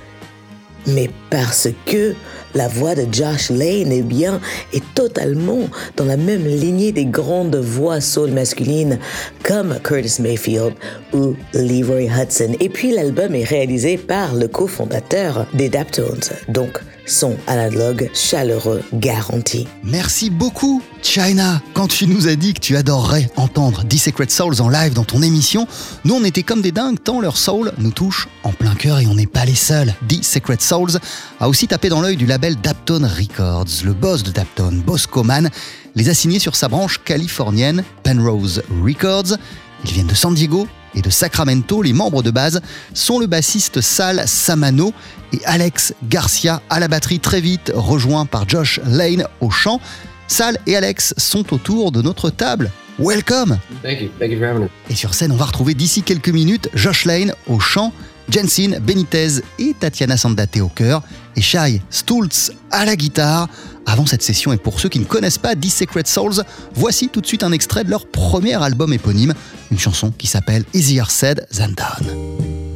Mais 0.87 1.09
parce 1.29 1.67
que 1.85 2.15
la 2.55 2.67
voix 2.67 2.95
de 2.95 3.05
Josh 3.11 3.49
Lane 3.49 3.91
eh 3.91 4.01
bien, 4.01 4.39
est 4.73 4.83
totalement 4.95 5.69
dans 5.95 6.05
la 6.05 6.17
même 6.17 6.45
lignée 6.45 6.91
des 6.91 7.05
grandes 7.05 7.55
voix 7.55 8.01
soul 8.01 8.31
masculines 8.31 8.97
comme 9.43 9.77
Curtis 9.83 10.21
Mayfield 10.21 10.73
ou 11.13 11.35
Leroy 11.53 12.05
Hudson. 12.05 12.55
Et 12.59 12.69
puis 12.69 12.91
l'album 12.91 13.35
est 13.35 13.43
réalisé 13.43 13.97
par 13.97 14.33
le 14.33 14.47
cofondateur 14.47 15.45
des 15.53 15.69
Daptones, 15.69 16.29
donc 16.47 16.79
son 17.07 17.37
analogue 17.47 18.09
chaleureux 18.13 18.83
garanti. 18.93 19.67
Merci 19.83 20.29
beaucoup, 20.29 20.81
China. 21.01 21.61
Quand 21.73 21.87
tu 21.87 22.07
nous 22.07 22.27
as 22.27 22.35
dit 22.35 22.53
que 22.53 22.59
tu 22.59 22.75
adorerais 22.75 23.31
entendre 23.35 23.83
The 23.87 23.97
Secret 23.97 24.29
Souls 24.29 24.61
en 24.61 24.69
live 24.69 24.93
dans 24.93 25.03
ton 25.03 25.21
émission, 25.21 25.67
nous 26.05 26.15
on 26.15 26.23
était 26.23 26.43
comme 26.43 26.61
des 26.61 26.71
dingues 26.71 27.01
tant 27.03 27.21
leur 27.21 27.37
soul 27.37 27.71
nous 27.77 27.91
touche 27.91 28.27
en 28.43 28.51
plein 28.51 28.75
cœur 28.75 28.99
et 28.99 29.07
on 29.07 29.15
n'est 29.15 29.27
pas 29.27 29.45
les 29.45 29.55
seuls. 29.55 29.93
The 30.07 30.23
Secret 30.23 30.57
Souls 30.59 30.99
a 31.39 31.49
aussi 31.49 31.67
tapé 31.67 31.89
dans 31.89 32.01
l'œil 32.01 32.17
du 32.17 32.25
label 32.25 32.55
Daptone 32.55 33.05
Records. 33.05 33.83
Le 33.83 33.93
boss 33.93 34.23
de 34.23 34.31
Daptone, 34.31 34.81
Bosco 34.81 35.23
Man, 35.23 35.49
les 35.95 36.09
a 36.09 36.13
signés 36.13 36.39
sur 36.39 36.55
sa 36.55 36.67
branche 36.67 37.01
californienne, 37.03 37.83
Penrose 38.03 38.61
Records. 38.83 39.37
Ils 39.85 39.91
viennent 39.91 40.07
de 40.07 40.15
San 40.15 40.33
Diego 40.33 40.67
et 40.95 41.01
de 41.01 41.09
Sacramento. 41.09 41.81
Les 41.81 41.93
membres 41.93 42.23
de 42.23 42.31
base 42.31 42.61
sont 42.93 43.19
le 43.19 43.27
bassiste 43.27 43.81
Sal 43.81 44.23
Samano 44.27 44.93
et 45.33 45.39
Alex 45.45 45.93
Garcia 46.03 46.61
à 46.69 46.79
la 46.79 46.87
batterie 46.87 47.19
très 47.19 47.41
vite, 47.41 47.71
rejoint 47.73 48.25
par 48.25 48.47
Josh 48.47 48.79
Lane 48.85 49.25
au 49.41 49.49
chant. 49.49 49.79
Sal 50.27 50.57
et 50.65 50.75
Alex 50.75 51.13
sont 51.17 51.53
autour 51.53 51.91
de 51.91 52.01
notre 52.01 52.29
table. 52.29 52.71
Welcome 52.99 53.59
Thank 53.83 54.01
you. 54.01 54.09
Thank 54.19 54.31
you 54.31 54.39
for 54.39 54.47
having. 54.47 54.67
Et 54.89 54.95
sur 54.95 55.13
scène, 55.13 55.31
on 55.31 55.35
va 55.35 55.45
retrouver 55.45 55.73
d'ici 55.73 56.01
quelques 56.01 56.29
minutes 56.29 56.69
Josh 56.73 57.05
Lane 57.05 57.33
au 57.47 57.59
chant, 57.59 57.93
Jensen 58.29 58.79
Benitez 58.79 59.41
et 59.59 59.75
Tatiana 59.79 60.17
Sandate 60.17 60.57
au 60.57 60.67
chœur, 60.67 61.03
et 61.35 61.41
Shai 61.41 61.81
Stultz 61.89 62.51
à 62.71 62.85
la 62.85 62.95
guitare. 62.95 63.47
Avant 63.85 64.05
cette 64.05 64.23
session, 64.23 64.51
et 64.51 64.57
pour 64.57 64.81
ceux 64.81 64.89
qui 64.89 64.99
ne 64.99 65.05
connaissent 65.05 65.37
pas 65.37 65.55
The 65.55 65.69
Secret 65.69 66.03
Souls, 66.05 66.43
voici 66.73 67.07
tout 67.07 67.21
de 67.21 67.27
suite 67.27 67.43
un 67.43 67.53
extrait 67.53 67.85
de 67.85 67.89
leur 67.89 68.05
premier 68.05 68.61
album 68.61 68.91
éponyme, 68.91 69.33
une 69.71 69.79
chanson 69.79 70.11
qui 70.11 70.27
s'appelle 70.27 70.65
Easier 70.73 71.03
Said 71.07 71.47
Than 71.55 71.69
Done. 71.69 72.66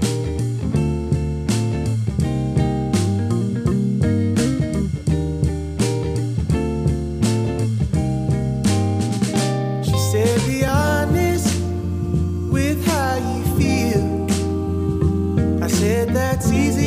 That's 16.32 16.50
easier 16.50 16.81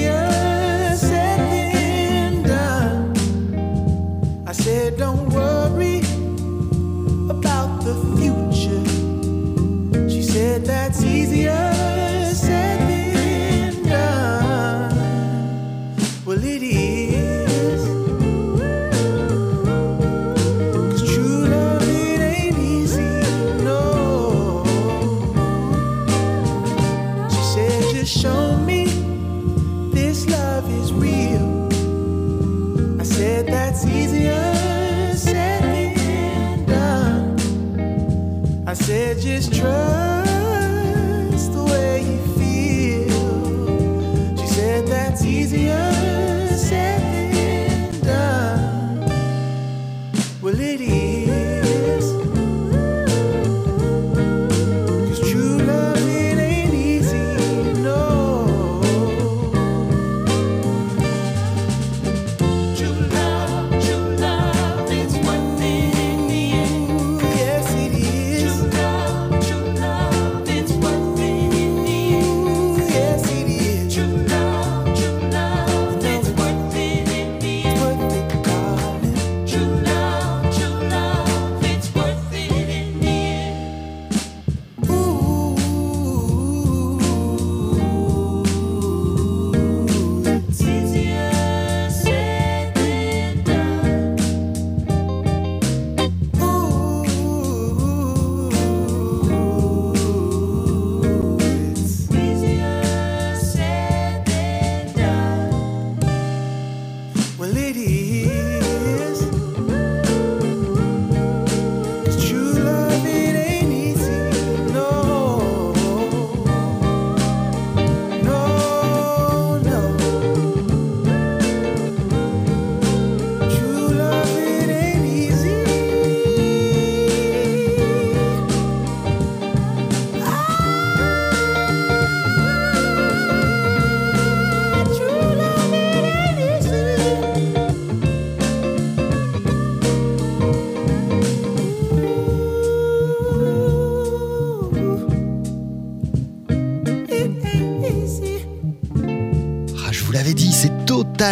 I 38.74 38.76
said 38.76 39.20
just 39.20 39.54
trust 39.54 40.13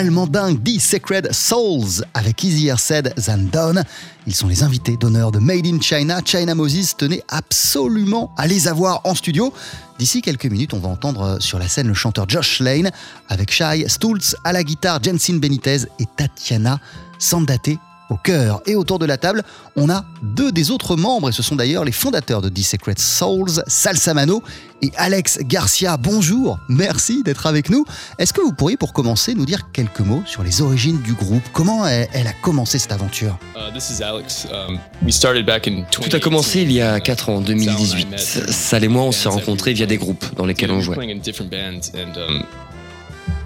totalement 0.03 0.27
dingue. 0.27 0.61
The 0.65 0.81
Sacred 0.81 1.33
Souls 1.33 2.05
avec 2.15 2.43
Easier 2.43 2.75
Said 2.77 3.15
Than 3.25 3.45
Done. 3.53 3.85
Ils 4.27 4.35
sont 4.35 4.49
les 4.49 4.65
invités 4.65 4.97
d'honneur 4.97 5.31
de 5.31 5.39
Made 5.39 5.65
in 5.65 5.81
China. 5.81 6.21
China 6.25 6.57
Moses 6.57 6.97
tenait 6.97 7.23
absolument 7.29 8.33
à 8.37 8.49
les 8.49 8.67
avoir 8.67 9.01
en 9.05 9.15
studio. 9.15 9.53
D'ici 10.01 10.21
quelques 10.21 10.47
minutes, 10.47 10.75
on 10.75 10.81
va 10.81 10.89
entendre 10.89 11.39
sur 11.41 11.61
la 11.61 11.69
scène 11.69 11.87
le 11.87 11.95
chanteur 11.95 12.29
Josh 12.29 12.59
Lane 12.59 12.91
avec 13.29 13.53
Shai 13.53 13.85
Stultz 13.87 14.35
à 14.43 14.53
la 14.53 14.65
guitare, 14.65 15.01
Jensen 15.01 15.39
Benitez 15.39 15.83
et 16.01 16.07
Tatiana 16.17 16.81
Sandate 17.21 17.79
au 18.13 18.17
cœur. 18.17 18.63
Et 18.67 18.75
autour 18.75 18.99
de 18.99 19.07
la 19.07 19.17
table, 19.17 19.43
on 19.77 19.91
a 19.91 20.05
deux 20.23 20.53
des 20.53 20.71
autres 20.71 20.97
membres, 20.97 21.31
et 21.31 21.33
ce 21.33 21.43
sont 21.43 21.57
d'ailleurs 21.57 21.85
les 21.85 21.93
fondateurs 21.93 22.43
de 22.43 22.49
The 22.49 22.59
Secret 22.59 22.95
Souls, 22.99 23.63
Salsa 23.67 24.15
Mano 24.15 24.43
et 24.83 24.93
Alex 24.97 25.39
Garcia. 25.43 25.97
Bonjour, 25.97 26.59
merci 26.69 27.23
d'être 27.23 27.47
avec 27.47 27.71
nous. 27.71 27.85
Est-ce 28.19 28.33
que 28.33 28.41
vous 28.41 28.53
pourriez, 28.53 28.77
pour 28.77 28.93
commencer, 28.93 29.35
nous 29.35 29.47
dire 29.47 29.71
quelques 29.73 30.01
mots 30.01 30.23
sur 30.27 30.43
les 30.43 30.61
origines 30.61 31.01
du 31.01 31.15
groupe? 31.15 31.43
Comment 31.53 31.87
elle, 31.87 32.09
elle 32.13 32.27
a 32.27 32.33
commencé 32.33 32.79
cette 32.79 32.93
aventure? 32.93 33.39
Uh, 33.57 33.73
this 33.73 33.91
is 33.91 34.03
Alex. 34.03 34.47
Um, 34.53 34.79
we 35.03 35.13
started 35.13 35.47
back 35.47 35.67
in 35.67 35.85
Tout 35.91 36.15
a 36.15 36.21
commencé 36.21 36.63
il 36.63 36.73
y 36.73 36.81
a 36.81 37.01
4 37.01 37.29
ans, 37.31 37.37
en 37.37 37.41
2018. 37.41 38.19
Sal 38.19 38.85
et 38.85 38.89
moi, 38.89 39.05
on 39.05 39.13
s'est 39.13 39.29
rencontrés 39.29 39.73
via 39.73 39.87
des 39.87 39.97
groupes 39.97 40.25
dans 40.37 40.47
lesquels 40.47 40.71
on 40.71 40.81
jouait. 40.81 40.97
playing 40.97 41.17
in 41.17 41.21
different 41.21 41.51
bands, 41.51 41.93
and 41.95 42.17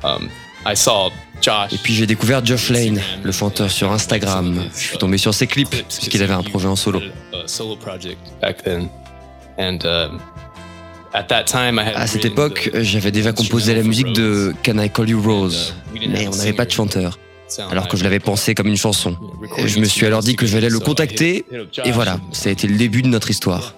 um, 0.03 0.29
I 0.67 0.75
saw 0.75 1.11
Josh. 1.11 1.26
Et 1.70 1.78
puis 1.78 1.95
j'ai 1.95 2.07
découvert 2.07 2.45
Geoff 2.45 2.70
Lane, 2.70 3.01
le 3.22 3.32
chanteur 3.32 3.70
sur 3.70 3.93
Instagram. 3.93 4.64
Je 4.74 4.80
suis 4.80 4.99
tombé 4.99 5.18
sur 5.18 5.32
ses 5.32 5.47
clips, 5.47 5.84
puisqu'il 5.89 6.22
avait 6.22 6.34
un 6.34 6.43
projet 6.43 6.66
en 6.66 6.76
solo. 6.76 7.01
I 11.78 11.82
had. 11.89 11.97
À 11.97 12.07
cette 12.07 12.24
époque, 12.24 12.70
j'avais 12.74 13.11
déjà 13.11 13.32
composé 13.32 13.74
la 13.74 13.82
musique 13.82 14.12
de 14.12 14.55
Can 14.64 14.78
I 14.78 14.91
Call 14.91 15.11
You 15.11 15.22
Rose, 15.22 15.74
mais 15.95 16.28
on 16.28 16.37
n'avait 16.37 16.53
pas 16.53 16.66
de 16.66 16.70
chanteur, 16.70 17.18
alors 17.70 17.88
que 17.88 17.97
je 17.97 18.05
l'avais 18.05 18.20
pensé 18.20 18.55
comme 18.55 18.66
une 18.66 18.76
chanson. 18.76 19.16
Et 19.59 19.68
je 19.68 19.78
me 19.78 19.84
suis 19.84 20.07
alors 20.07 20.22
dit 20.22 20.36
que 20.36 20.47
j'allais 20.47 20.68
le 20.68 20.78
contacter, 20.78 21.44
et 21.84 21.92
voilà, 21.92 22.18
ça 22.32 22.49
a 22.49 22.53
été 22.53 22.66
le 22.66 22.76
début 22.76 23.03
de 23.03 23.09
notre 23.09 23.30
histoire. 23.30 23.74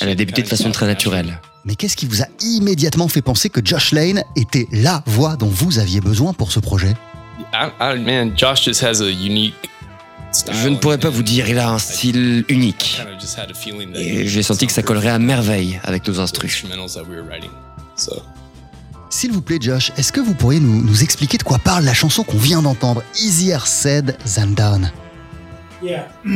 Elle 0.00 0.08
a 0.08 0.14
débuté 0.14 0.42
de 0.42 0.48
façon 0.48 0.70
très 0.70 0.86
naturelle. 0.86 1.40
Mais 1.64 1.76
qu'est-ce 1.76 1.96
qui 1.96 2.06
vous 2.06 2.22
a 2.22 2.26
immédiatement 2.40 3.08
fait 3.08 3.22
penser 3.22 3.50
que 3.50 3.60
Josh 3.64 3.92
Lane 3.92 4.24
était 4.34 4.66
la 4.72 5.02
voix 5.06 5.36
dont 5.36 5.46
vous 5.46 5.78
aviez 5.78 6.00
besoin 6.00 6.32
pour 6.32 6.52
ce 6.52 6.58
projet? 6.58 6.94
I, 7.52 7.68
I, 7.80 7.98
man, 7.98 8.32
Josh 8.36 8.64
just 8.64 8.82
has 8.82 9.02
a 9.02 9.10
unique. 9.10 9.54
Je 10.52 10.68
ne 10.68 10.76
pourrais 10.76 10.98
pas 10.98 11.10
vous 11.10 11.22
dire, 11.22 11.48
il 11.48 11.58
a 11.58 11.70
un 11.70 11.78
style 11.78 12.44
unique. 12.48 13.02
Et 13.94 14.28
j'ai 14.28 14.42
senti 14.42 14.66
que 14.66 14.72
ça 14.72 14.82
collerait 14.82 15.10
à 15.10 15.18
merveille 15.18 15.80
avec 15.82 16.06
nos 16.06 16.20
instrus. 16.20 16.64
S'il 19.10 19.32
vous 19.32 19.42
plaît, 19.42 19.58
Josh, 19.60 19.90
est-ce 19.96 20.12
que 20.12 20.20
vous 20.20 20.34
pourriez 20.34 20.60
nous, 20.60 20.82
nous 20.82 21.02
expliquer 21.02 21.36
de 21.36 21.42
quoi 21.42 21.58
parle 21.58 21.84
la 21.84 21.94
chanson 21.94 22.22
qu'on 22.22 22.38
vient 22.38 22.62
d'entendre 22.62 23.02
Easier 23.20 23.58
Said 23.64 24.16
Than 24.36 24.46
Done? 24.56 24.92
Yeah. 25.82 26.08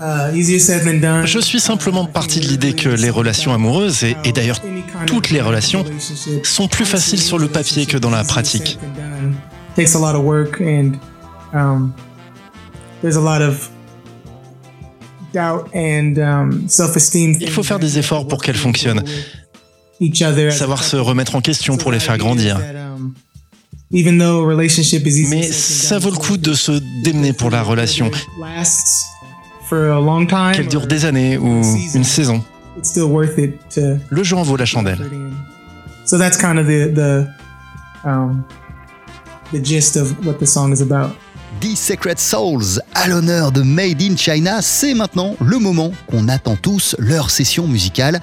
Uh, 0.00 0.34
easier 0.34 0.58
said 0.58 0.82
than 0.82 0.98
done. 0.98 1.24
Je 1.24 1.38
suis 1.38 1.60
simplement 1.60 2.04
parti 2.04 2.40
de 2.40 2.46
l'idée 2.46 2.72
que 2.72 2.88
les 2.88 3.10
relations 3.10 3.54
amoureuses, 3.54 4.02
et, 4.02 4.16
et 4.24 4.32
d'ailleurs 4.32 4.60
toutes 5.06 5.30
les 5.30 5.40
relations, 5.40 5.84
sont 6.42 6.66
plus 6.66 6.84
faciles 6.84 7.22
sur 7.22 7.38
le 7.38 7.46
papier 7.46 7.86
que 7.86 7.96
dans 7.96 8.10
la 8.10 8.24
pratique. 8.24 8.76
takes 9.76 9.94
a 9.94 9.98
lot 10.00 10.16
of 10.16 10.24
work 10.24 10.60
and 10.60 10.98
there's 13.02 13.16
a 13.16 13.20
lot 13.20 13.40
of 13.40 13.70
doubt 15.32 15.68
and 15.74 16.66
self-esteem. 16.66 17.36
Il 17.40 17.50
faut 17.50 17.62
faire 17.62 17.78
des 17.78 17.96
efforts 17.96 18.26
pour 18.26 18.42
qu'elles 18.42 18.56
fonctionnent. 18.56 19.04
Each 20.00 20.22
other. 20.22 20.50
Savoir 20.52 20.82
se 20.82 20.96
remettre 20.96 21.36
en 21.36 21.40
question 21.40 21.76
pour 21.76 21.92
les 21.92 22.00
faire 22.00 22.18
grandir. 22.18 22.56
Um, 22.56 23.14
even 23.92 24.18
though 24.18 24.42
a 24.42 24.46
relationship 24.46 25.06
is 25.06 25.20
easy 25.20 25.30
Mais 25.30 25.50
ça 25.50 25.98
vaut 25.98 26.10
le 26.10 26.16
coup 26.16 26.36
de 26.36 26.52
se 26.54 26.72
démener 27.04 27.32
pour 27.32 27.50
la 27.50 27.62
relation, 27.62 28.10
qu'elle 29.68 30.68
dure 30.68 30.86
des 30.86 31.04
années 31.04 31.38
ou 31.38 31.62
une 31.94 32.04
saison. 32.04 32.42
it's 32.76 32.88
still 32.88 33.04
worth 33.04 33.38
it 33.38 33.54
to. 33.70 33.98
Le 34.10 34.22
jeu 34.22 34.36
en 34.36 34.42
vaut 34.42 34.56
la 34.56 34.66
chandelle. 34.66 34.98
So 36.04 36.18
that's 36.18 36.36
kind 36.36 36.58
of 36.58 36.66
the 36.66 36.92
the 36.92 37.26
um, 38.04 38.44
the 39.52 39.64
gist 39.64 39.96
of 39.96 40.14
what 40.26 40.38
the 40.38 40.46
song 40.46 40.72
is 40.72 40.82
about. 40.82 41.16
The 41.60 41.76
Secret 41.76 42.18
Souls, 42.18 42.80
à 42.94 43.06
l'honneur 43.06 43.52
de 43.52 43.62
Made 43.62 44.02
in 44.02 44.16
China, 44.16 44.60
c'est 44.60 44.92
maintenant 44.92 45.36
le 45.40 45.58
moment 45.58 45.92
qu'on 46.08 46.28
attend 46.28 46.56
tous, 46.56 46.96
leur 46.98 47.30
session 47.30 47.68
musicale, 47.68 48.20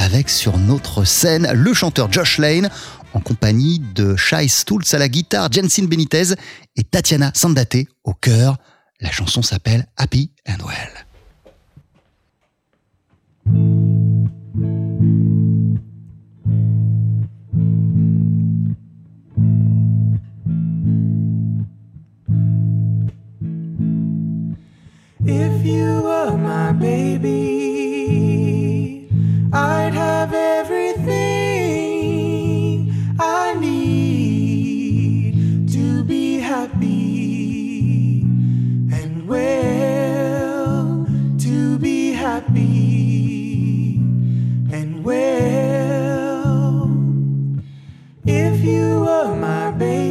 avec 0.00 0.30
sur 0.30 0.56
notre 0.56 1.04
scène 1.04 1.50
le 1.52 1.74
chanteur 1.74 2.10
Josh 2.10 2.38
Lane, 2.38 2.70
en 3.12 3.20
compagnie 3.20 3.80
de 3.94 4.16
Shai 4.16 4.48
Stultz 4.48 4.94
à 4.94 4.98
la 4.98 5.08
guitare, 5.08 5.52
Jensen 5.52 5.86
Benitez 5.86 6.34
et 6.76 6.84
Tatiana 6.84 7.32
Sandate 7.34 7.76
au 8.04 8.14
chœur. 8.14 8.56
La 9.00 9.10
chanson 9.10 9.42
s'appelle 9.42 9.86
Happy 9.96 10.32
and 10.48 10.64
Well. 10.64 11.06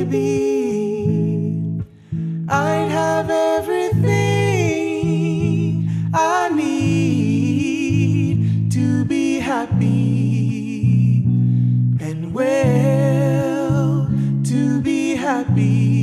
baby, 0.10 1.84
I'd 2.48 2.90
have 2.90 3.30
everything 3.30 4.10
I 6.14 6.50
need 6.50 7.52
to 8.72 9.06
be 9.06 9.40
happy 9.40 11.24
and 12.00 12.34
well 12.34 14.10
to 14.46 14.82
be 14.82 15.16
happy. 15.16 15.99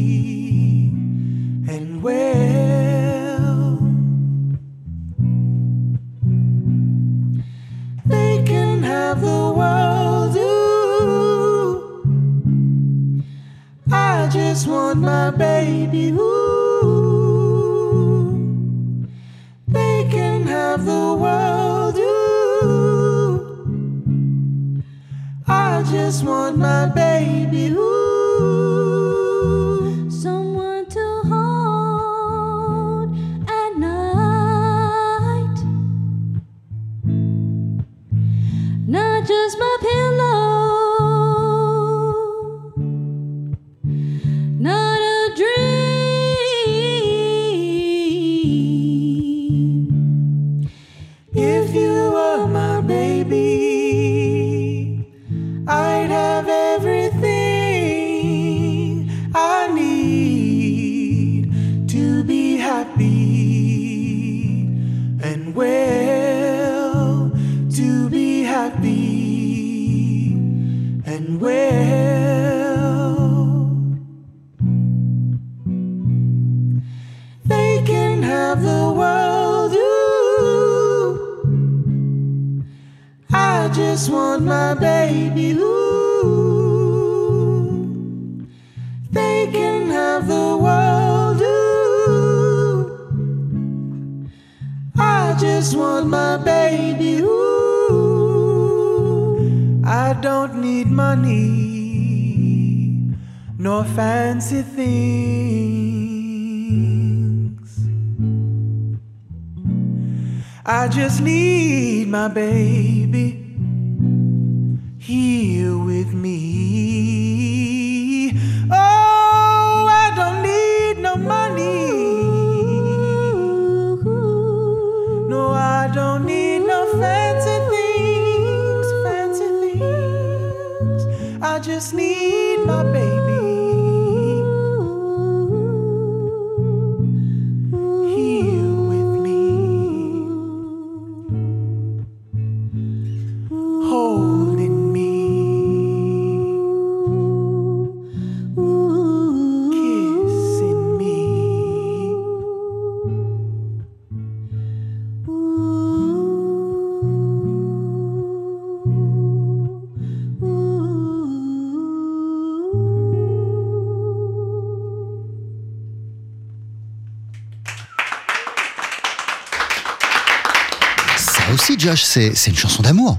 Josh, 171.86 172.02
c'est 172.02 172.34
c'est 172.34 172.50
une 172.50 172.56
chanson 172.56 172.82
d'amour. 172.82 173.18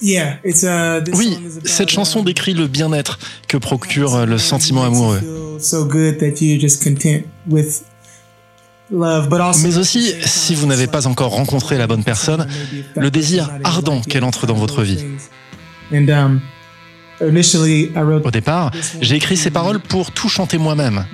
Yeah, 0.00 0.38
it's 0.44 0.62
uh, 0.62 1.02
this 1.04 1.14
Oui, 1.14 1.36
cette 1.64 1.90
chanson 1.90 2.22
décrit 2.22 2.54
le 2.54 2.68
bien-être 2.68 3.18
que 3.48 3.56
procure 3.58 4.24
le 4.24 4.38
sentiment 4.38 4.84
amoureux. 4.84 5.18
feel 5.18 5.60
So 5.60 5.84
good 5.84 6.18
that 6.20 6.40
you're 6.40 6.60
just 6.60 6.82
content 6.82 7.24
with 7.46 7.84
love, 8.90 9.28
but 9.28 9.40
also 9.40 9.66
Mais 9.66 9.76
aussi, 9.76 10.14
si 10.24 10.54
vous 10.54 10.66
n'avez 10.66 10.86
pas 10.86 11.06
encore 11.06 11.32
rencontré 11.32 11.76
la 11.76 11.86
bonne 11.86 12.04
personne, 12.04 12.46
le 12.96 13.10
désir 13.10 13.50
ardent 13.64 14.00
qu'elle 14.00 14.24
entre 14.24 14.46
dans 14.46 14.54
votre 14.54 14.82
vie. 14.82 15.04
And 15.92 16.08
um, 16.08 16.40
initially, 17.20 17.90
I 17.94 17.98
wrote 17.98 18.24
Au 18.24 18.30
départ, 18.30 18.70
j'ai 19.02 19.16
écrit 19.16 19.36
ces 19.36 19.50
paroles 19.50 19.80
pour 19.80 20.12
tout 20.12 20.28
chanter 20.30 20.56
moi-même. 20.56 21.04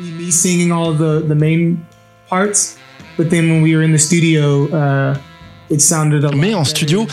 Mais 6.34 6.54
en 6.54 6.64
studio, 6.64 7.06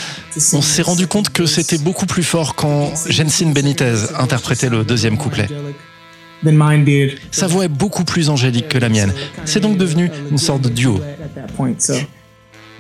on 0.54 0.62
s'est 0.62 0.82
rendu 0.82 1.08
compte 1.08 1.30
que 1.30 1.46
c'était 1.46 1.78
beaucoup 1.78 2.06
plus 2.06 2.24
fort 2.24 2.56
quand 2.56 2.92
Jensen 3.08 3.54
Benitez 3.54 3.96
interprétait 4.18 4.70
le 4.70 4.84
deuxième 4.84 5.18
couplet. 5.18 5.48
Sa 7.32 7.48
voix 7.48 7.66
est 7.66 7.70
beaucoup 7.70 8.04
plus 8.04 8.30
angélique 8.30 8.68
que 8.68 8.78
la 8.78 8.90
mienne. 8.90 9.14
C'est 9.46 9.60
donc 9.60 9.78
devenu 9.78 10.12
une 10.30 10.38
sorte 10.38 10.62
de 10.62 10.70
duo. 10.70 11.00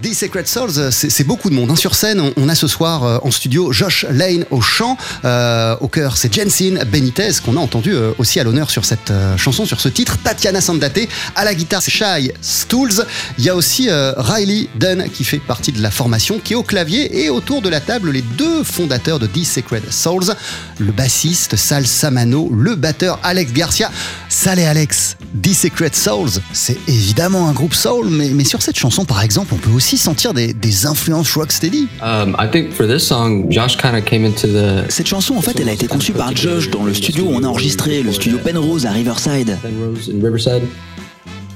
The 0.01 0.13
Secret 0.15 0.45
Souls, 0.45 0.71
euh, 0.77 0.89
c'est 0.91 1.23
beaucoup 1.23 1.49
de 1.49 1.53
monde. 1.53 1.69
hein. 1.69 1.75
Sur 1.75 1.93
scène, 1.93 2.21
on, 2.35 2.49
a 2.49 2.55
ce 2.55 2.67
soir 2.67 3.03
euh, 3.03 3.19
en 3.21 3.29
studio 3.29 3.71
Josh 3.71 4.05
Lane 4.09 4.45
au 4.49 4.59
chant, 4.59 4.97
euh, 5.25 5.75
au 5.79 5.87
chœur 5.87 6.17
c'est 6.17 6.33
Jensen 6.33 6.83
Benitez 6.91 7.29
qu'on 7.43 7.55
a 7.55 7.59
entendu 7.59 7.93
aussi 8.17 8.39
à 8.39 8.43
l'honneur 8.43 8.71
sur 8.71 8.83
cette 8.85 9.11
chanson, 9.37 9.65
sur 9.65 9.79
ce 9.79 9.89
titre. 9.89 10.17
Tatiana 10.23 10.59
Sandate 10.61 11.07
à 11.35 11.45
la 11.45 11.53
guitare, 11.53 11.81
c'est 11.81 11.91
Shai 11.91 12.33
Stools. 12.41 13.05
Il 13.37 13.43
y 13.43 13.49
a 13.49 13.55
aussi 13.55 13.89
Riley 13.89 14.67
Dunn 14.75 15.05
qui 15.13 15.23
fait 15.23 15.39
partie 15.39 15.71
de 15.71 15.81
la 15.81 15.91
formation, 15.91 16.39
qui 16.43 16.53
est 16.53 16.55
au 16.55 16.63
clavier 16.63 17.23
et 17.23 17.29
autour 17.29 17.61
de 17.61 17.69
la 17.69 17.79
table 17.79 18.11
les 18.11 18.21
deux 18.21 18.63
fondateurs 18.63 19.19
de 19.19 19.27
The 19.27 19.43
Secret 19.43 19.81
Souls, 19.89 20.33
le 20.79 20.91
bassiste 20.91 21.55
Sal 21.55 21.85
Samano, 21.85 22.49
le 22.53 22.75
batteur 22.75 23.19
Alex 23.23 23.53
Garcia. 23.53 23.91
Sal 24.29 24.59
et 24.59 24.65
Alex, 24.65 25.17
The 25.41 25.53
Secret 25.53 25.91
Souls, 25.93 26.41
c'est 26.53 26.77
évidemment 26.87 27.47
un 27.47 27.53
groupe 27.53 27.73
soul, 27.75 28.09
mais 28.09 28.43
sur 28.43 28.61
cette 28.61 28.77
chanson 28.77 29.05
par 29.05 29.21
exemple, 29.21 29.53
on 29.53 29.57
peut 29.57 29.71
aussi 29.71 29.90
sentir 29.97 30.33
des, 30.33 30.53
des 30.53 30.85
influences 30.85 31.33
rocksteady. 31.33 31.87
Um, 32.01 32.35
I 32.39 32.47
think 32.49 32.73
for 32.73 32.87
this 32.87 33.05
song, 33.07 33.51
Josh 33.51 33.77
kind 33.77 33.95
of 33.95 34.05
came 34.05 34.25
into 34.25 34.47
the 34.47 34.89
Cette 34.89 35.07
chanson, 35.07 35.35
en 35.35 35.41
fait, 35.41 35.59
elle 35.59 35.69
a 35.69 35.73
été 35.73 35.87
conçue 35.87 36.13
par 36.13 36.35
Josh 36.35 36.69
dans 36.69 36.83
le 36.83 36.93
studio 36.93 37.25
où 37.25 37.33
on 37.33 37.43
a 37.43 37.47
enregistré, 37.47 38.03
le 38.03 38.11
studio 38.11 38.37
Penrose 38.39 38.85
à 38.85 38.91
Riverside. 38.91 39.57
Penrose 39.61 40.09
in 40.09 40.23
Riverside, 40.23 40.63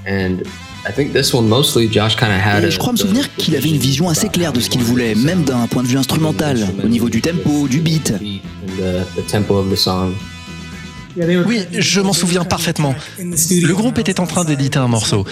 and 0.08 0.44
I 0.88 0.92
think 0.94 1.14
this 1.14 1.34
one 1.34 1.48
mostly 1.48 1.92
Josh 1.92 2.16
kind 2.16 2.32
of 2.32 2.42
had. 2.46 2.64
Et 2.64 2.72
je 2.72 2.78
crois 2.78 2.94
me 2.94 2.98
souvenir 2.98 3.34
qu'il 3.36 3.56
avait 3.56 3.70
une 3.70 3.78
vision 3.78 4.08
assez 4.10 4.30
claire 4.30 4.54
de 4.54 4.60
ce 4.60 4.70
qu'il 4.70 4.84
voulait, 4.84 5.16
même 5.16 5.44
d'un 5.44 5.66
point 5.68 5.82
de 5.82 5.88
vue 5.88 5.98
instrumental, 5.98 6.60
au 6.84 6.88
niveau 6.88 7.10
du 7.10 7.22
tempo, 7.22 7.68
du 7.68 7.82
beat. 7.82 8.12
and 8.12 8.78
the, 8.78 9.06
the 9.16 9.26
tempo 9.26 9.56
of 9.56 9.70
the 9.70 9.76
song. 9.76 10.14
Oui, 11.18 11.66
je 11.72 12.02
m'en 12.02 12.14
souviens 12.14 12.44
parfaitement. 12.44 12.96
Le 13.18 13.74
groupe 13.74 13.98
était 14.00 14.20
en 14.20 14.28
train 14.28 14.44
d'éditer 14.44 14.80
un 14.80 14.88
morceau. 14.88 15.26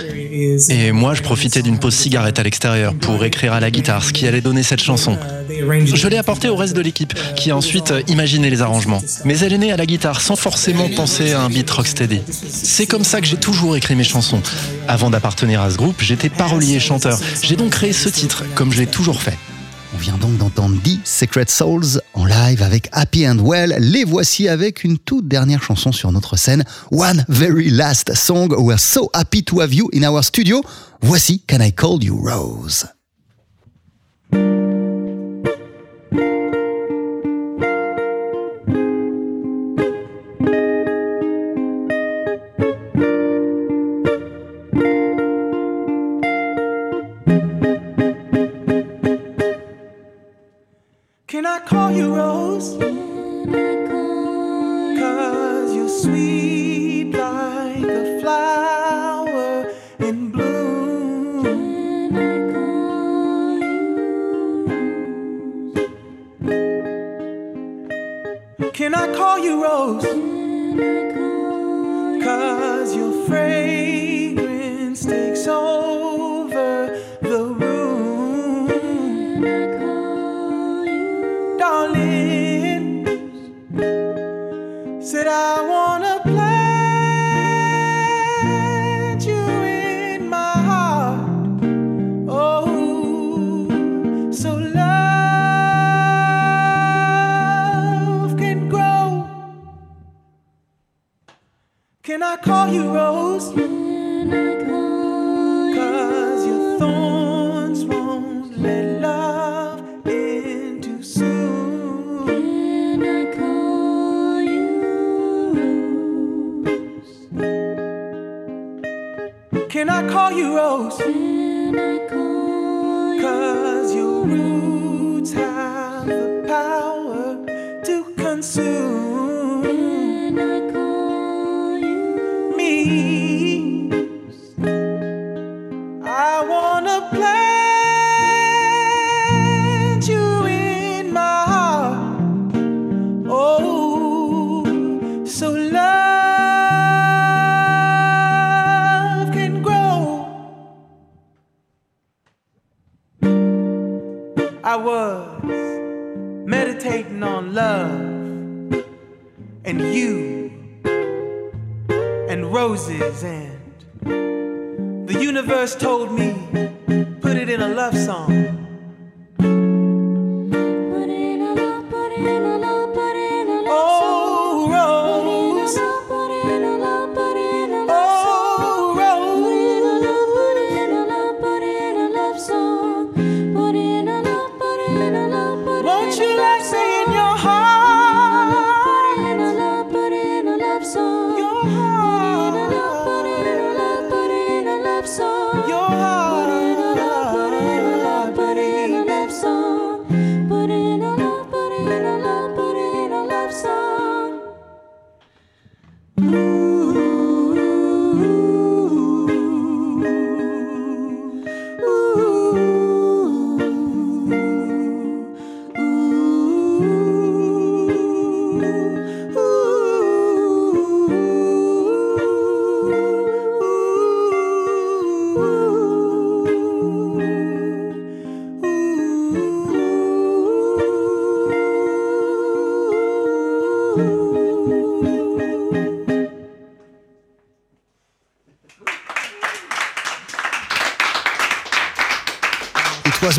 Et 0.70 0.92
moi, 0.92 1.14
je 1.14 1.22
profitais 1.22 1.62
d'une 1.62 1.80
pause 1.80 1.94
cigarette 1.94 2.40
à 2.40 2.44
l'extérieur 2.44 2.94
pour 2.94 3.24
écrire 3.26 3.54
à 3.54 3.60
la 3.60 3.72
guitare 3.72 4.04
ce 4.04 4.14
qui 4.14 4.28
allait 4.28 4.42
donner 4.42 4.64
cette 4.64 4.82
chanson. 4.82 5.18
Je 5.50 6.08
l'ai 6.08 6.18
apporté 6.18 6.50
au 6.50 6.56
reste 6.56 6.76
de 6.76 6.82
l'équipe, 6.82 7.14
qui 7.36 7.52
a 7.52 7.58
ensuite 7.58 7.92
euh, 7.92 8.02
imaginé 8.08 8.50
les 8.50 8.62
arrangements. 8.62 9.02
Mais 9.26 9.38
elle 9.40 9.54
est 9.54 9.58
née 9.58 9.72
à 9.72 9.78
la 9.78 9.86
guitare 9.86 10.22
sans 10.22 10.36
forcément 10.36 10.90
penser 10.90 11.32
à 11.34 11.42
un 11.42 11.50
beat 11.50 11.70
rocksteady. 11.70 12.22
C'est 12.32 12.88
comme 12.88 13.04
ça 13.04 13.22
que 13.22 13.28
j'ai 13.28 13.38
toujours 13.38 13.76
écrit 13.76 13.96
mes 13.96 14.04
chansons. 14.04 14.42
Avant 14.88 15.10
d'appartenir 15.10 15.62
à 15.62 15.70
ce 15.70 15.78
groupe, 15.78 16.02
j'étais 16.02 16.30
parolier 16.30 16.76
et 16.76 16.80
chanteur. 16.80 17.20
J'ai 17.42 17.56
donc 17.56 17.72
créé 17.72 17.94
ce 17.94 18.10
titre, 18.10 18.44
comme 18.56 18.72
je 18.72 18.80
l'ai 18.80 18.88
toujours 18.88 19.22
fait. 19.22 19.38
On 19.94 19.98
vient 19.98 20.18
donc 20.18 20.38
d'entendre 20.38 20.76
The 20.84 21.06
Secret 21.06 21.46
Souls 21.48 22.02
en 22.14 22.26
live 22.26 22.64
avec 22.64 22.90
Happy 22.94 23.28
and 23.28 23.38
Well. 23.40 23.76
Les 23.80 24.04
voici 24.04 24.48
avec 24.48 24.84
une 24.84 24.98
toute 24.98 25.28
dernière 25.28 25.62
chanson 25.62 25.92
sur 25.92 26.12
notre 26.12 26.36
scène. 26.36 26.64
One 26.92 27.24
very 27.30 27.70
last 27.70 28.14
song. 28.16 28.50
We're 28.58 28.80
so 28.80 29.10
happy 29.14 29.44
to 29.44 29.62
have 29.62 29.74
you 29.74 29.90
in 29.94 30.04
our 30.04 30.24
studio. 30.24 30.62
Voici 31.02 31.44
Can 31.48 31.62
I 31.62 31.72
Call 31.72 32.04
You 32.04 32.18
Rose? 32.18 32.88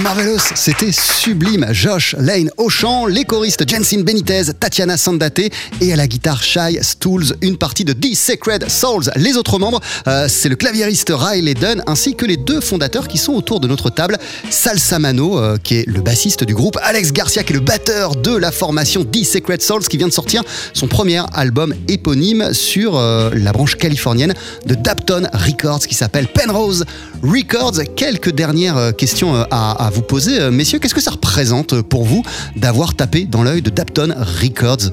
Marvelous, 0.01 0.41
c'était 0.55 0.93
sublime. 0.93 1.67
Josh 1.71 2.17
Lane 2.19 2.51
au 2.57 2.69
chant, 2.69 3.07
les 3.07 3.25
choristes 3.25 3.69
Jensen 3.69 4.03
Benitez, 4.03 4.53
Tatiana 4.59 4.97
Sandate 4.97 5.51
et 5.81 5.93
à 5.93 5.97
la 5.97 6.07
guitare 6.07 6.43
Shai 6.43 6.79
Stools, 6.83 7.37
une 7.43 7.57
partie 7.57 7.85
de 7.85 7.93
The 7.93 8.15
Sacred 8.15 8.69
Souls. 8.71 9.11
Les 9.17 9.37
autres 9.37 9.59
membres, 9.59 9.81
euh, 10.09 10.27
c'est 10.29 10.49
le 10.49 10.57
claviériste 10.57 11.13
Riley 11.15 11.55
Dunn 11.55 11.83
ainsi 11.87 12.17
que 12.17 12.25
les 12.25 12.37
deux 12.37 12.61
fondateurs 12.61 13.09
qui 13.09 13.19
sont 13.19 13.35
autour 13.35 13.61
de 13.61 13.69
notre 13.69 13.91
table. 13.91 14.17
Sal 14.51 14.79
Samano, 14.79 15.39
euh, 15.39 15.59
qui 15.63 15.77
est 15.77 15.87
le 15.87 16.01
bassiste 16.01 16.45
du 16.45 16.55
groupe, 16.55 16.79
Alex 16.83 17.13
Garcia, 17.13 17.43
qui 17.43 17.53
est 17.53 17.57
le 17.57 17.61
batteur 17.61 18.17
de 18.17 18.35
la 18.35 18.53
formation 18.53 19.05
The 19.05 19.23
Sacred 19.25 19.63
Souls, 19.63 19.87
qui 19.87 19.99
vient 19.99 20.09
de 20.09 20.13
sortir 20.13 20.43
son 20.73 20.89
premier 20.89 21.23
album 21.35 21.75
éponyme 21.89 22.53
sur 22.53 22.97
euh, 22.97 23.31
la 23.35 23.53
branche 23.53 23.77
californienne 23.77 24.35
de 24.67 24.75
Dapton 24.75 25.29
Records, 25.33 25.87
qui 25.87 25.95
s'appelle 25.95 26.27
Penrose 26.29 26.85
Records. 27.25 27.83
Quelques 27.97 28.31
dernières 28.31 28.77
euh, 28.77 28.93
questions 28.93 29.35
euh, 29.35 29.45
à, 29.51 29.87
à 29.87 29.91
vous 29.91 30.03
poser, 30.03 30.41
euh, 30.41 30.51
messieurs. 30.51 30.79
Qu'est-ce 30.79 30.95
que 30.95 31.01
ça 31.01 31.13
représente 31.13 31.81
pour 31.81 32.05
vous 32.05 32.23
d'avoir 32.55 32.95
tapé 32.95 33.25
dans 33.25 33.43
l'œil 33.43 33.63
de 33.63 33.71
Dapton 33.71 34.15
Records? 34.43 34.91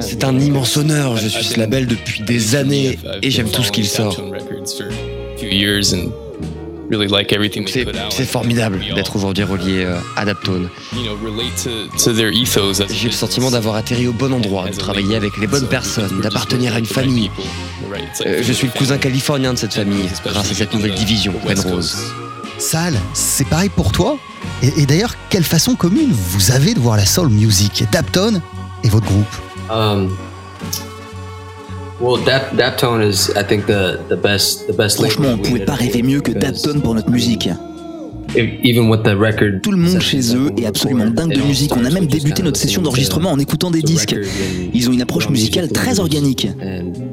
C'est 0.00 0.24
un 0.24 0.40
immense 0.40 0.76
honneur. 0.78 1.18
Je 1.18 1.28
suis 1.28 1.44
ce 1.44 1.58
label 1.58 1.86
depuis 1.86 2.22
des 2.22 2.56
années 2.56 2.98
et 3.20 3.30
j'aime 3.30 3.50
tout 3.50 3.62
ce 3.62 3.70
qu'il 3.70 3.86
sort. 3.86 4.16
C'est 7.66 7.86
c'est 8.10 8.24
formidable 8.24 8.80
d'être 8.94 9.16
aujourd'hui 9.16 9.44
relié 9.44 9.84
euh, 9.84 9.98
à 10.16 10.24
Daptone. 10.24 10.68
J'ai 12.90 13.08
le 13.08 13.12
sentiment 13.12 13.50
d'avoir 13.50 13.76
atterri 13.76 14.06
au 14.06 14.12
bon 14.12 14.32
endroit, 14.32 14.68
de 14.68 14.76
travailler 14.76 15.16
avec 15.16 15.38
les 15.38 15.46
bonnes 15.46 15.68
personnes, 15.68 16.20
d'appartenir 16.20 16.74
à 16.74 16.78
une 16.78 16.86
famille. 16.86 17.30
Euh, 18.26 18.42
je 18.42 18.52
suis 18.52 18.66
le 18.66 18.72
cousin 18.72 18.98
californien 18.98 19.52
de 19.54 19.58
cette 19.58 19.74
famille, 19.74 20.08
grâce 20.24 20.50
à 20.50 20.54
cette 20.54 20.72
nouvelle 20.74 20.94
division, 20.94 21.32
Penrose. 21.32 21.96
Sal, 22.58 22.94
c'est 23.14 23.46
pareil 23.48 23.70
pour 23.70 23.92
toi? 23.92 24.18
Et, 24.62 24.82
et 24.82 24.86
d'ailleurs, 24.86 25.14
quelle 25.30 25.44
façon 25.44 25.74
commune 25.74 26.12
vous 26.12 26.52
avez 26.52 26.74
de 26.74 26.80
voir 26.80 26.96
la 26.96 27.06
soul 27.06 27.28
music? 27.28 27.84
Dapton 27.90 28.40
et 28.84 28.88
votre 28.88 29.06
groupe? 29.06 29.26
Um, 29.70 30.10
Franchement, 34.96 35.28
on 35.28 35.36
we 35.36 35.42
pouvait 35.48 35.64
pas 35.64 35.74
rêver 35.74 36.02
mieux 36.02 36.20
que 36.20 36.32
Dapton 36.32 36.80
pour 36.80 36.94
notre 36.96 37.10
musique. 37.10 37.48
Tout 39.62 39.70
le 39.70 39.76
monde 39.76 40.00
chez 40.00 40.34
eux 40.34 40.50
est 40.56 40.64
absolument 40.64 41.06
dingue 41.06 41.34
de 41.34 41.42
musique. 41.42 41.76
On 41.76 41.84
a 41.84 41.90
même 41.90 42.06
débuté 42.06 42.42
notre 42.42 42.58
session 42.58 42.82
d'enregistrement 42.82 43.30
en 43.30 43.38
écoutant 43.38 43.70
des 43.70 43.82
disques. 43.82 44.16
Ils 44.74 44.88
ont 44.88 44.92
une 44.92 45.02
approche 45.02 45.28
musicale 45.28 45.68
très 45.68 46.00
organique. 46.00 46.48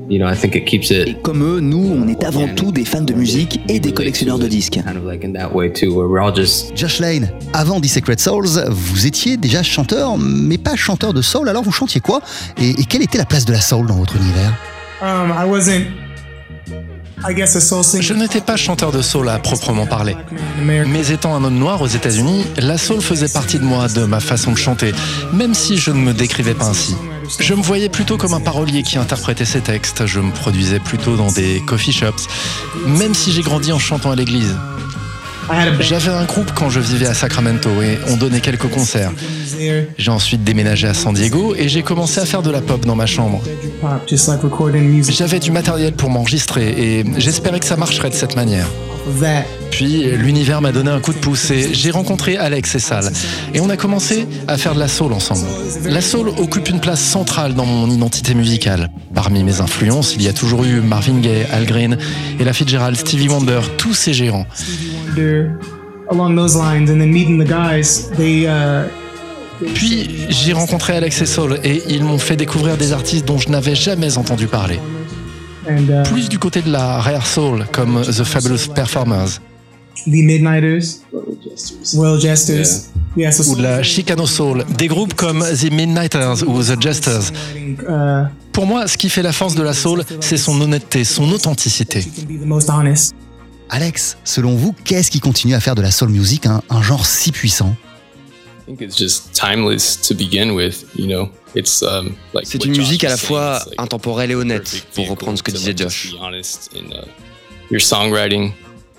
Et 0.09 1.13
comme 1.21 1.43
eux, 1.43 1.59
nous, 1.59 1.91
on 2.01 2.07
est 2.07 2.23
avant 2.23 2.47
tout 2.47 2.71
des 2.71 2.85
fans 2.85 3.01
de 3.01 3.13
musique 3.13 3.59
et 3.67 3.79
des 3.79 3.91
collectionneurs 3.91 4.39
de 4.39 4.47
disques. 4.47 4.79
Josh 6.75 6.99
Lane, 6.99 7.29
avant 7.53 7.79
The 7.81 7.85
Secret 7.85 8.17
Souls, 8.17 8.65
vous 8.69 9.05
étiez 9.05 9.37
déjà 9.37 9.61
chanteur, 9.61 10.17
mais 10.17 10.57
pas 10.57 10.75
chanteur 10.75 11.13
de 11.13 11.21
soul, 11.21 11.47
alors 11.49 11.63
vous 11.63 11.71
chantiez 11.71 11.99
quoi? 12.01 12.21
Et, 12.59 12.69
et 12.69 12.85
quelle 12.85 13.03
était 13.03 13.17
la 13.17 13.25
place 13.25 13.45
de 13.45 13.51
la 13.51 13.61
soul 13.61 13.85
dans 13.85 13.97
votre 13.97 14.15
univers? 14.15 14.53
Um. 15.01 15.33
Je 17.99 18.13
n'étais 18.13 18.41
pas 18.41 18.55
chanteur 18.55 18.91
de 18.91 19.01
soul 19.01 19.29
à 19.29 19.39
proprement 19.39 19.85
parler. 19.85 20.15
Mais 20.61 21.11
étant 21.11 21.35
un 21.35 21.43
homme 21.43 21.57
noir 21.57 21.81
aux 21.81 21.87
États-Unis, 21.87 22.45
la 22.57 22.77
soul 22.77 23.01
faisait 23.01 23.27
partie 23.29 23.59
de 23.59 23.63
moi, 23.63 23.87
de 23.87 24.05
ma 24.05 24.19
façon 24.19 24.51
de 24.51 24.57
chanter, 24.57 24.93
même 25.33 25.53
si 25.53 25.77
je 25.77 25.91
ne 25.91 25.99
me 25.99 26.13
décrivais 26.13 26.53
pas 26.53 26.65
ainsi. 26.65 26.95
Je 27.39 27.53
me 27.53 27.61
voyais 27.61 27.89
plutôt 27.89 28.17
comme 28.17 28.33
un 28.33 28.39
parolier 28.39 28.83
qui 28.83 28.97
interprétait 28.97 29.45
ses 29.45 29.61
textes, 29.61 30.05
je 30.05 30.19
me 30.19 30.31
produisais 30.31 30.79
plutôt 30.79 31.15
dans 31.15 31.31
des 31.31 31.61
coffee 31.65 31.91
shops, 31.91 32.27
même 32.87 33.13
si 33.13 33.31
j'ai 33.31 33.41
grandi 33.41 33.71
en 33.71 33.79
chantant 33.79 34.11
à 34.11 34.15
l'église. 34.15 34.55
J'avais 35.79 36.11
un 36.11 36.25
groupe 36.25 36.51
quand 36.53 36.69
je 36.69 36.79
vivais 36.79 37.07
à 37.07 37.13
Sacramento 37.13 37.69
et 37.81 37.97
on 38.07 38.17
donnait 38.17 38.39
quelques 38.41 38.69
concerts. 38.69 39.11
J'ai 39.97 40.11
ensuite 40.11 40.43
déménagé 40.43 40.87
à 40.87 40.93
San 40.93 41.13
Diego 41.13 41.55
et 41.55 41.67
j'ai 41.67 41.81
commencé 41.81 42.19
à 42.19 42.25
faire 42.25 42.41
de 42.41 42.51
la 42.51 42.61
pop 42.61 42.85
dans 42.85 42.95
ma 42.95 43.05
chambre. 43.05 43.41
J'avais 45.09 45.39
du 45.39 45.51
matériel 45.51 45.93
pour 45.93 46.09
m'enregistrer 46.09 46.99
et 46.99 47.05
j'espérais 47.17 47.59
que 47.59 47.65
ça 47.65 47.77
marcherait 47.77 48.09
de 48.09 48.15
cette 48.15 48.35
manière. 48.35 48.67
That 49.21 49.43
Puis 49.71 50.03
l'univers 50.11 50.61
m'a 50.61 50.71
donné 50.71 50.89
un 50.89 50.99
coup 50.99 51.13
de 51.13 51.17
pouce 51.17 51.51
et 51.51 51.73
j'ai 51.73 51.91
rencontré 51.91 52.37
Alex 52.37 52.75
et 52.75 52.79
Sal. 52.79 53.11
Et 53.53 53.59
on 53.59 53.69
a 53.69 53.77
commencé 53.77 54.27
à 54.47 54.57
faire 54.57 54.73
de 54.73 54.79
la 54.79 54.87
soul 54.87 55.13
ensemble. 55.13 55.45
La 55.85 56.01
soul 56.01 56.29
occupe 56.29 56.69
une 56.69 56.79
place 56.79 57.01
centrale 57.01 57.53
dans 57.53 57.65
mon 57.65 57.89
identité 57.89 58.33
musicale. 58.33 58.89
Parmi 59.13 59.43
mes 59.43 59.61
influences, 59.61 60.15
il 60.15 60.23
y 60.23 60.27
a 60.27 60.33
toujours 60.33 60.63
eu 60.63 60.81
Marvin 60.81 61.19
Gaye, 61.19 61.45
Al 61.51 61.65
Green, 61.65 61.97
Ella 62.39 62.53
Fitzgerald, 62.53 62.95
Stevie 62.95 63.27
Wonder, 63.27 63.61
tous 63.77 63.93
ces 63.93 64.13
géants. 64.13 64.45
Uh, 65.17 65.47
Puis 69.73 70.09
j'ai 70.29 70.53
rencontré 70.53 70.93
Alex 70.93 71.21
et 71.21 71.25
Soul 71.25 71.59
et 71.63 71.83
ils 71.89 72.03
m'ont 72.03 72.17
fait 72.17 72.35
découvrir 72.35 72.77
des 72.77 72.93
artistes 72.93 73.25
dont 73.25 73.37
je 73.37 73.49
n'avais 73.49 73.75
jamais 73.75 74.17
entendu 74.17 74.47
parler. 74.47 74.79
And 75.67 75.89
uh, 75.89 76.03
Plus 76.09 76.29
du 76.29 76.37
côté 76.39 76.61
de 76.61 76.71
la 76.71 76.99
rare 76.99 77.25
soul 77.25 77.65
comme 77.71 78.01
The 78.01 78.23
Fabulous 78.23 78.67
Performers. 78.73 79.39
The 80.05 80.07
Midnighters, 80.07 81.01
Well 81.93 82.19
Jesters. 82.19 82.89
Yeah, 83.17 83.31
so 83.31 83.51
ou 83.51 83.55
de 83.55 83.63
la 83.63 83.81
Chicano 83.83 84.25
Soul, 84.27 84.63
des 84.77 84.87
groupes 84.87 85.13
comme 85.15 85.39
The 85.43 85.71
Midnighters 85.71 86.43
ou 86.47 86.61
The 86.63 86.81
Jesters. 86.81 87.31
uh, 87.55 88.27
Pour 88.53 88.65
moi, 88.67 88.87
ce 88.87 88.97
qui 88.97 89.09
fait 89.09 89.23
la 89.23 89.33
force 89.33 89.55
de 89.55 89.63
la 89.63 89.73
soul, 89.73 90.03
c'est 90.21 90.37
son 90.37 90.61
honnêteté, 90.61 91.03
son 91.03 91.29
authenticité. 91.31 92.05
Alex, 93.69 94.17
selon 94.23 94.55
vous, 94.55 94.73
qu'est-ce 94.83 95.11
qui 95.11 95.19
continue 95.19 95.53
à 95.55 95.59
faire 95.59 95.75
de 95.75 95.81
la 95.81 95.91
soul 95.91 96.09
music 96.09 96.45
un, 96.45 96.61
un 96.69 96.81
genre 96.81 97.05
si 97.05 97.31
puissant? 97.31 97.75
Think 98.69 98.81
it's 98.81 98.95
just 98.95 99.33
timeless 99.33 99.95
to 100.07 100.13
begin 100.13 100.53
with, 100.53 100.85
you 100.95 101.07
know? 101.07 101.29
It's 101.55 101.81
um 101.81 102.15
like 102.33 102.45
C'est 102.45 102.63
une 102.63 102.77
musique 102.77 103.03
à 103.03 103.09
la 103.09 103.17
fois 103.17 103.59
intemporelle 103.77 104.31
et 104.31 104.35
honnête, 104.35 104.85
pour 104.93 105.09
reprendre 105.09 105.37
ce 105.37 105.43
que 105.43 105.51
disait 105.51 105.73
Josh. 105.75 106.13
in 106.75 106.91
uh, 106.91 107.05
your 107.71 107.81
songwriting. 107.81 108.53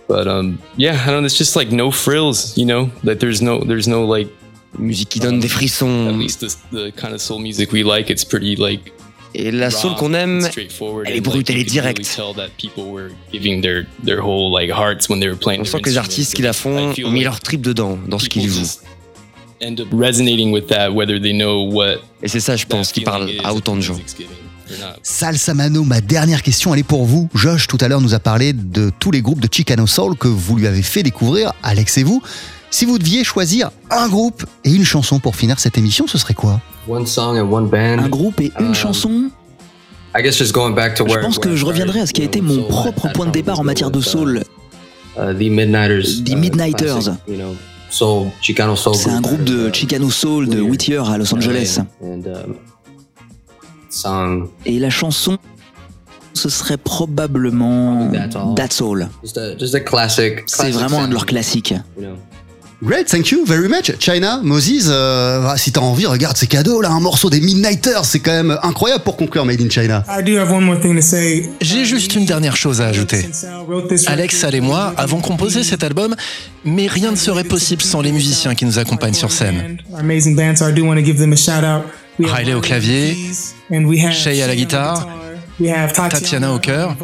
But 0.09 0.27
um 0.27 0.59
yeah, 0.77 0.95
I 0.95 1.11
don't 1.11 1.21
know, 1.21 1.27
it's 1.27 1.39
just 1.39 1.55
like 1.55 1.71
no 1.71 1.93
frills, 1.93 2.55
you 2.57 2.67
know? 2.67 2.91
That 3.05 3.21
there's 3.21 3.41
no 3.41 3.61
there's 3.65 3.87
no 3.87 4.05
like 4.05 4.29
Musique 4.79 5.09
qui 5.09 5.21
donne 5.21 5.41
des 5.41 5.47
at 5.47 5.51
frissons. 5.51 6.17
least 6.17 6.41
the, 6.41 6.49
the 6.71 6.93
kind 6.93 7.13
of 7.13 7.21
soul 7.21 7.41
music 7.41 7.73
we 7.73 7.83
like, 7.83 8.09
it's 8.11 8.25
pretty 8.25 8.57
like 8.57 8.93
Et 9.33 9.53
la 9.53 9.71
soul 9.71 9.95
qu'on 9.95 10.13
aime, 10.15 10.49
elle 11.07 11.17
est 11.17 11.21
brute, 11.21 11.51
elle 11.51 11.59
est 11.59 11.65
directe. 11.65 12.03
tell 12.03 12.35
that 12.35 12.51
people 12.59 12.91
were 12.91 13.11
giving 13.33 13.63
their 13.63 13.87
their 14.05 14.21
whole 14.21 14.51
like 14.53 14.71
hearts 14.73 15.09
when 15.09 15.21
they 15.21 15.29
were 15.29 15.39
playing 15.39 15.61
On 15.61 15.65
sent 15.65 15.81
que 15.81 15.91
les 15.91 15.99
artistes 15.99 16.35
qui 16.35 16.43
la 16.43 16.53
font 16.53 16.93
ont 17.05 17.11
mis 17.11 17.23
leur 17.23 17.39
trip 17.41 17.61
dedans, 17.61 17.97
dans 18.09 18.19
ce 18.19 18.29
qu'ils 18.29 18.49
jouent. 18.49 18.81
Et 22.23 22.29
c'est 22.29 22.41
ça, 22.41 22.57
je 22.57 22.67
pense, 22.67 22.93
qui 22.93 23.03
parle 23.03 23.31
à 23.45 23.55
autant 23.55 23.77
de 23.77 23.81
gens. 23.81 23.97
Salsa 25.03 25.53
Mano, 25.53 25.83
ma 25.83 26.01
dernière 26.01 26.43
question, 26.43 26.73
elle 26.73 26.81
est 26.81 26.85
pour 26.85 27.05
vous. 27.05 27.29
Josh, 27.35 27.67
tout 27.67 27.79
à 27.81 27.89
l'heure, 27.89 28.01
nous 28.01 28.15
a 28.15 28.21
parlé 28.21 28.53
de 28.53 28.91
tous 28.99 29.11
les 29.11 29.21
groupes 29.21 29.41
de 29.41 29.49
Chicano 29.53 29.87
Soul 29.87 30.17
que 30.17 30.29
vous 30.29 30.57
lui 30.57 30.67
avez 30.67 30.83
fait 30.83 31.03
découvrir, 31.03 31.53
Alex 31.63 31.99
et 31.99 32.05
vous. 32.05 32.23
Si 32.71 32.85
vous 32.85 32.99
deviez 32.99 33.25
choisir 33.25 33.71
un 33.91 34.09
groupe 34.09 34.45
et 34.65 34.71
une 34.71 34.85
chanson 34.85 35.19
pour 35.19 35.35
finir 35.35 35.59
cette 35.59 35.77
émission, 35.77 36.07
ce 36.07 36.19
serait 36.19 36.35
quoi? 36.35 36.61
Un 36.89 38.09
groupe 38.09 38.41
et 38.41 38.53
une 38.61 38.75
chanson? 38.75 39.31
Je 40.15 41.19
pense 41.21 41.39
que 41.39 41.57
je 41.57 41.65
reviendrai 41.65 42.01
à 42.01 42.07
ce 42.07 42.13
qui 42.13 42.23
a 42.23 42.25
été 42.25 42.41
mon 42.41 42.63
propre 42.63 43.09
point 43.13 43.27
de 43.27 43.33
départ 43.33 43.59
en 43.61 43.65
matière 43.65 43.91
de 43.91 44.01
soul. 44.01 44.43
Uh, 45.17 45.35
The 45.35 45.51
Midnighters. 45.51 46.25
The 46.25 46.37
Midnighters. 46.37 47.11
Soul, 47.91 48.29
Chicano 48.41 48.77
soul. 48.77 48.95
C'est 48.95 49.11
un 49.11 49.21
groupe 49.21 49.45
de 49.45 49.73
Chicano 49.73 50.11
Soul 50.11 50.49
de 50.49 50.61
Whittier 50.61 51.03
à 51.07 51.19
Los 51.19 51.35
Angeles. 51.35 51.79
And, 52.03 52.23
um, 52.27 52.57
song. 53.91 54.49
Et 54.65 54.79
la 54.79 54.91
chanson, 54.91 55.39
ce 56.35 56.49
serait 56.49 56.77
probablement 56.77 58.11
That's 58.57 58.81
All. 58.81 59.09
C'est 59.25 60.71
vraiment 60.71 61.01
un 61.03 61.09
de 61.09 61.13
leurs 61.13 61.27
classiques. 61.27 61.75
Great, 62.83 63.09
thank 63.09 63.31
you 63.31 63.45
very 63.45 63.69
much. 63.69 63.93
China, 63.99 64.41
Moses, 64.43 64.89
euh, 64.89 65.45
ah, 65.47 65.59
si 65.59 65.71
t'as 65.71 65.83
envie, 65.83 66.07
regarde 66.07 66.39
ces 66.39 66.47
cadeaux 66.47 66.81
là, 66.81 66.89
un 66.89 67.01
morceau 67.01 67.29
des 67.29 67.41
Midnighters, 67.41 68.07
c'est 68.07 68.21
quand 68.21 68.33
même 68.33 68.59
incroyable 68.63 69.05
pour 69.05 69.19
conclure 69.19 69.45
Made 69.45 69.61
in 69.61 69.69
China. 69.69 70.03
I 70.09 70.23
do 70.23 70.39
have 70.39 70.51
one 70.51 70.65
more 70.65 70.81
thing 70.81 70.97
to 70.97 71.03
say. 71.03 71.51
J'ai 71.61 71.85
juste 71.85 72.15
une 72.15 72.25
dernière 72.25 72.57
chose 72.57 72.81
à 72.81 72.87
ajouter. 72.87 73.29
Alex, 74.07 74.35
Sal 74.35 74.55
et 74.55 74.63
moi 74.63 74.95
avons 74.97 75.21
composé 75.21 75.63
cet 75.63 75.85
album, 75.85 76.17
mais 76.65 76.87
rien 76.87 77.11
ne 77.11 77.17
serait 77.17 77.45
possible 77.45 77.83
sans 77.83 78.01
les 78.01 78.13
musiciens 78.13 78.55
qui 78.55 78.65
nous 78.65 78.79
accompagnent 78.79 79.13
sur 79.13 79.31
scène. 79.31 79.77
Our 79.93 79.99
amazing 79.99 80.35
band, 80.35 80.57
so 80.57 80.67
I 80.67 80.73
do 80.73 80.83
want 80.83 80.97
to 80.97 81.05
give 81.05 81.19
them 81.19 81.35
a 81.35 81.37
shout 81.37 81.63
out. 81.63 81.85
We 82.19 82.31
have 82.31 82.39
Riley 82.39 82.55
au 82.55 82.63
clavier, 82.63 83.15
Shay 84.11 84.41
à 84.41 84.47
la 84.47 84.57
guitare, 84.57 85.07
we 85.07 85.13
have 85.13 85.30
Tatiana 86.11 86.53
au 86.53 86.59
chœur, 86.59 86.97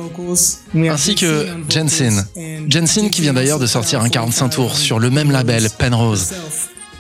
ainsi 0.75 1.15
que 1.15 1.47
Jensen. 1.69 2.27
Jensen 2.69 3.11
qui 3.11 3.21
vient 3.21 3.35
d'ailleurs 3.35 3.59
de 3.59 3.67
sortir 3.67 4.01
un 4.01 4.09
45 4.09 4.49
tours 4.49 4.77
sur 4.77 4.99
le 4.99 5.11
même 5.11 5.31
label, 5.31 5.69
Penrose. 5.79 6.33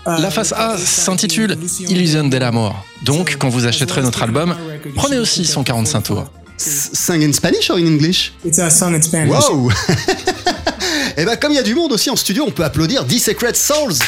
La 0.06 0.30
face 0.30 0.52
A 0.52 0.76
s'intitule 0.78 1.56
Illusion 1.88 2.28
de 2.28 2.36
l'amour. 2.36 2.84
Donc, 3.02 3.36
quand 3.38 3.48
vous 3.48 3.66
achèterez 3.66 4.02
notre 4.02 4.22
album, 4.22 4.54
prenez 4.94 5.18
aussi 5.18 5.44
son 5.44 5.64
45 5.64 6.00
tours. 6.02 6.30
Sing 6.58 7.22
in 7.22 7.32
Spanish 7.32 7.70
or 7.70 7.76
in 7.76 7.86
English? 7.86 8.32
It's 8.44 8.58
a 8.58 8.70
song 8.70 8.94
in 8.94 9.02
Spanish. 9.02 9.30
Wow 9.30 9.70
Et 11.18 11.24
ben 11.24 11.36
comme 11.36 11.52
il 11.52 11.56
y 11.56 11.58
a 11.58 11.62
du 11.62 11.74
monde 11.74 11.92
aussi 11.92 12.08
en 12.08 12.16
studio, 12.16 12.44
on 12.46 12.50
peut 12.50 12.64
applaudir 12.64 13.06
The 13.06 13.18
Secret 13.18 13.54
Souls. 13.54 13.98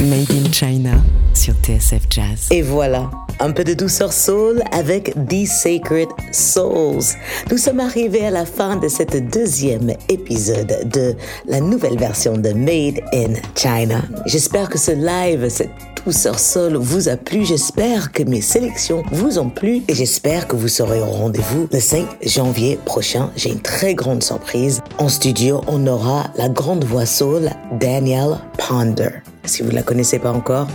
Made 0.00 0.30
in 0.30 0.52
China 0.52 1.02
sur 1.32 1.54
TSF 1.62 2.02
Jazz. 2.10 2.48
Et 2.50 2.60
voilà, 2.60 3.10
un 3.40 3.50
peu 3.50 3.64
de 3.64 3.72
douceur 3.72 4.12
soul 4.12 4.62
avec 4.70 5.14
The 5.14 5.46
Sacred 5.46 6.08
Souls. 6.32 7.16
Nous 7.50 7.56
sommes 7.56 7.80
arrivés 7.80 8.26
à 8.26 8.30
la 8.30 8.44
fin 8.44 8.76
de 8.76 8.88
cet 8.88 9.16
deuxième 9.32 9.94
épisode 10.10 10.90
de 10.92 11.14
la 11.46 11.60
nouvelle 11.60 11.98
version 11.98 12.36
de 12.36 12.50
Made 12.50 13.00
in 13.14 13.40
China. 13.54 14.02
J'espère 14.26 14.68
que 14.68 14.78
ce 14.78 14.92
live, 14.92 15.48
cette 15.48 15.70
douceur 16.06 16.38
soul 16.38 16.76
vous 16.76 17.08
a 17.08 17.16
plu. 17.16 17.44
J'espère 17.44 18.12
que 18.12 18.22
mes 18.22 18.40
sélections 18.40 19.02
vous 19.10 19.40
ont 19.40 19.50
plu 19.50 19.82
et 19.88 19.94
j'espère 19.94 20.46
que 20.46 20.54
vous 20.54 20.68
serez 20.68 21.00
au 21.00 21.06
rendez-vous 21.06 21.66
le 21.72 21.80
5 21.80 22.06
janvier 22.24 22.78
prochain. 22.84 23.32
J'ai 23.34 23.50
une 23.50 23.60
très 23.60 23.94
grande 23.94 24.22
surprise. 24.22 24.82
En 24.98 25.08
studio, 25.08 25.62
on 25.66 25.84
aura 25.88 26.28
la 26.36 26.48
grande 26.48 26.84
voix 26.84 27.06
soul 27.06 27.50
Danielle 27.80 28.38
Ponder. 28.56 29.10
Si 29.46 29.62
vous 29.62 29.70
ne 29.70 29.74
la 29.74 29.82
connaissez 29.82 30.20
pas 30.20 30.30
encore, 30.30 30.68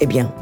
eh 0.00 0.06
bien, 0.06 0.32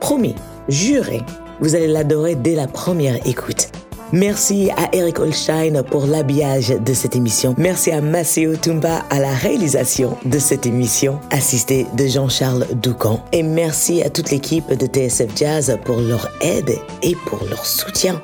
promis, 0.00 0.34
juré, 0.70 1.20
vous 1.60 1.74
allez 1.74 1.86
l'adorer 1.86 2.34
dès 2.34 2.54
la 2.54 2.68
première 2.68 3.26
écoute. 3.26 3.68
Merci 4.12 4.70
à 4.76 4.88
Eric 4.92 5.18
Holstein 5.18 5.82
pour 5.82 6.06
l'habillage 6.06 6.68
de 6.68 6.94
cette 6.94 7.16
émission. 7.16 7.56
Merci 7.58 7.90
à 7.90 8.00
Maceo 8.00 8.54
Tumba 8.54 9.02
à 9.10 9.18
la 9.18 9.32
réalisation 9.34 10.16
de 10.24 10.38
cette 10.38 10.64
émission, 10.64 11.18
assisté 11.30 11.86
de 11.96 12.06
Jean-Charles 12.06 12.66
Doucan. 12.74 13.20
Et 13.32 13.42
merci 13.42 14.04
à 14.04 14.10
toute 14.10 14.30
l'équipe 14.30 14.72
de 14.72 14.86
TSF 14.86 15.36
Jazz 15.36 15.76
pour 15.84 16.00
leur 16.00 16.28
aide 16.40 16.78
et 17.02 17.16
pour 17.26 17.44
leur 17.50 17.66
soutien. 17.66 18.22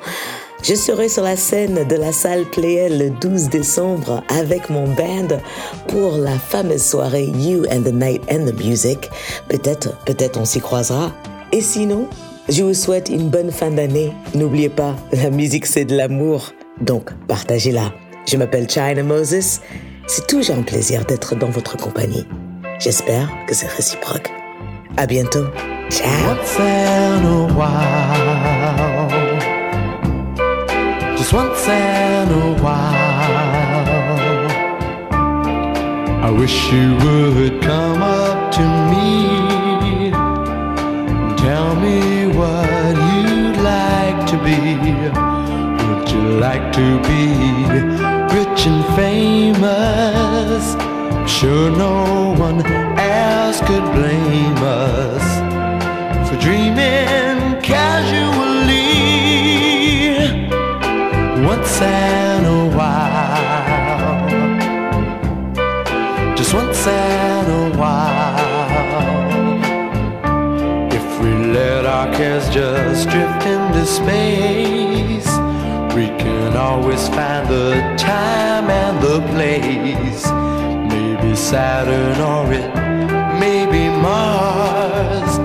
Je 0.63 0.75
serai 0.75 1.09
sur 1.09 1.23
la 1.23 1.35
scène 1.35 1.85
de 1.85 1.95
la 1.97 2.13
salle 2.13 2.45
Playel 2.45 2.97
le 2.97 3.09
12 3.09 3.49
décembre 3.49 4.23
avec 4.29 4.69
mon 4.69 4.87
band 4.87 5.37
pour 5.89 6.15
la 6.15 6.39
fameuse 6.39 6.81
soirée 6.81 7.25
You 7.25 7.65
and 7.69 7.81
the 7.81 7.93
Night 7.93 8.21
and 8.31 8.45
the 8.45 8.57
Music. 8.63 9.09
Peut-être, 9.49 9.97
peut-être 10.05 10.39
on 10.39 10.45
s'y 10.45 10.61
croisera. 10.61 11.11
Et 11.51 11.59
sinon, 11.59 12.07
je 12.49 12.63
vous 12.63 12.73
souhaite 12.73 13.09
une 13.09 13.29
bonne 13.29 13.51
fin 13.51 13.71
d'année. 13.71 14.13
N'oubliez 14.35 14.69
pas, 14.69 14.95
la 15.11 15.29
musique 15.29 15.65
c'est 15.65 15.85
de 15.85 15.95
l'amour, 15.95 16.53
donc 16.81 17.11
partagez-la. 17.27 17.93
Je 18.25 18.37
m'appelle 18.37 18.69
China 18.69 19.03
Moses 19.03 19.61
C'est 20.07 20.27
toujours 20.27 20.57
un 20.57 20.63
plaisir 20.63 21.05
d'être 21.05 21.35
dans 21.35 21.49
votre 21.49 21.77
compagnie. 21.77 22.25
J'espère 22.79 23.29
que 23.47 23.55
c'est 23.55 23.67
réciproque. 23.67 24.29
À 24.97 25.05
bientôt. 25.05 25.45
Ciao. 25.89 26.35
Once 31.33 31.67
in 31.67 32.29
a 32.29 32.61
while, 32.61 32.73
I 36.21 36.29
wish 36.29 36.71
you 36.71 36.95
would 37.03 37.59
come 37.59 38.03
up 38.03 38.51
to 38.51 38.61
me, 38.91 40.11
tell 41.35 41.75
me 41.75 42.22
what 42.43 42.95
you'd 43.09 43.57
like 43.73 44.19
to 44.31 44.37
be. 44.47 44.59
Would 45.87 46.07
you 46.13 46.23
like 46.47 46.65
to 46.79 46.87
be 47.09 47.23
rich 48.37 48.61
and 48.71 48.83
famous? 48.99 50.63
Sure, 51.35 51.69
no 51.85 52.35
one 52.47 52.59
else 52.97 53.59
could 53.67 53.85
blame 53.97 54.57
us 54.57 55.25
for 56.27 56.37
dreaming 56.45 57.61
casually 57.61 58.43
What's 61.45 61.81
in 61.81 62.32
drift 73.05 73.45
into 73.45 73.85
space, 73.85 75.27
we 75.95 76.07
can 76.21 76.55
always 76.55 77.07
find 77.09 77.47
the 77.47 77.73
time 77.97 78.69
and 78.69 79.01
the 79.01 79.19
place. 79.33 80.25
Maybe 80.91 81.35
Saturn 81.35 82.19
or 82.21 82.51
it 82.51 82.73
may 83.39 83.65
be 83.65 83.89
Mars. 83.89 85.37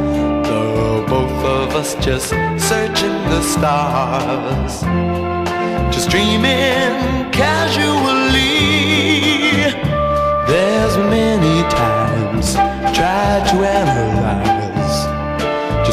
The 0.48 1.04
both 1.08 1.44
of 1.44 1.74
us 1.74 1.94
just 2.04 2.28
searching 2.68 3.18
the 3.32 3.42
stars. 3.42 4.82
Just 5.94 6.10
dreaming 6.10 7.30
casually. 7.30 8.48
There's 10.46 10.96
many 10.96 11.62
times 11.70 12.54
tried 12.96 13.46
to 13.50 13.56
analyze 13.66 14.47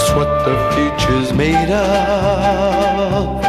just 0.06 0.18
what 0.18 0.46
the 0.46 0.56
future's 0.74 1.34
made 1.34 1.72
of. 1.72 3.44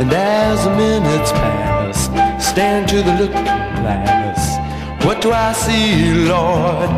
And 0.00 0.12
as 0.12 0.64
the 0.64 0.70
minutes 0.70 1.32
pass, 1.32 2.06
stand 2.44 2.88
to 2.88 2.96
the 3.02 3.14
looking 3.20 3.44
glass. 3.44 4.58
What 5.04 5.20
do 5.20 5.32
I 5.32 5.52
see, 5.52 6.14
Lord? 6.26 6.90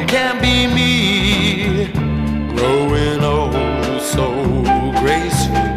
It 0.00 0.08
can't 0.08 0.40
be 0.40 0.66
me 0.66 1.86
growing 2.56 3.22
old 3.24 4.02
so 4.02 4.26
gracefully. 5.00 5.68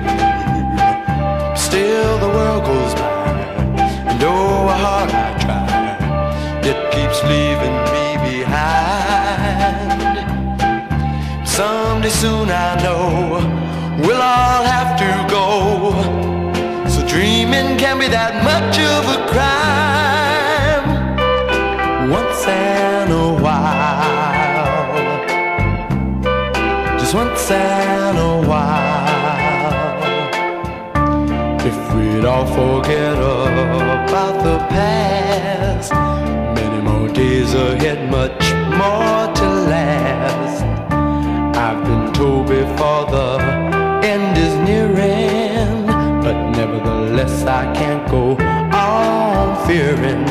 Still, 1.56 2.18
the 2.20 2.30
world 2.38 2.64
goes 2.66 2.94
by, 2.96 3.32
and 4.10 4.24
oh, 4.24 4.68
how 4.68 4.86
hard 4.86 5.10
I 5.12 5.30
try, 5.44 6.70
it 6.70 6.78
keeps 6.94 7.24
leaving 7.24 7.71
Someday 12.02 12.18
soon 12.18 12.50
I 12.50 12.82
know 12.82 13.38
we'll 14.02 14.20
all 14.20 14.64
have 14.64 14.98
to 14.98 15.26
go. 15.30 15.92
So 16.90 17.06
dreaming 17.08 17.78
can 17.78 18.00
be 18.00 18.08
that 18.08 18.44
much 18.44 18.80
of 18.80 19.06
a 19.06 19.18
crime. 19.30 20.86
Once 22.10 22.48
in 22.48 23.12
a 23.12 23.36
while, 23.44 24.98
just 26.98 27.14
once 27.14 27.52
in 27.52 28.18
a 28.18 28.42
while. 28.50 29.22
If 31.60 31.78
we'd 31.94 32.26
all 32.26 32.48
forget 32.48 33.16
about 33.16 34.44
the 34.44 34.58
past, 34.74 35.94
many 35.94 36.82
more 36.82 37.10
days 37.10 37.54
ahead, 37.54 38.10
much 38.10 38.41
before 42.82 43.06
the 43.12 43.38
end 44.04 44.36
is 44.40 44.56
nearing, 44.68 45.86
but 46.26 46.38
nevertheless 46.58 47.44
I 47.46 47.72
can't 47.76 48.10
go 48.10 48.36
on 48.74 49.68
fearing 49.68 50.26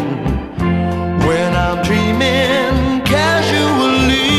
when 1.26 1.50
I'm 1.54 1.78
dreaming 1.84 3.04
casually. 3.06 4.32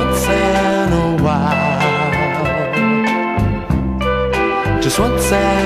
Once 0.00 0.22
in 0.28 0.92
a 1.06 1.08
while, 1.24 2.02
just 4.82 4.98
once 4.98 5.32
in 5.32 5.63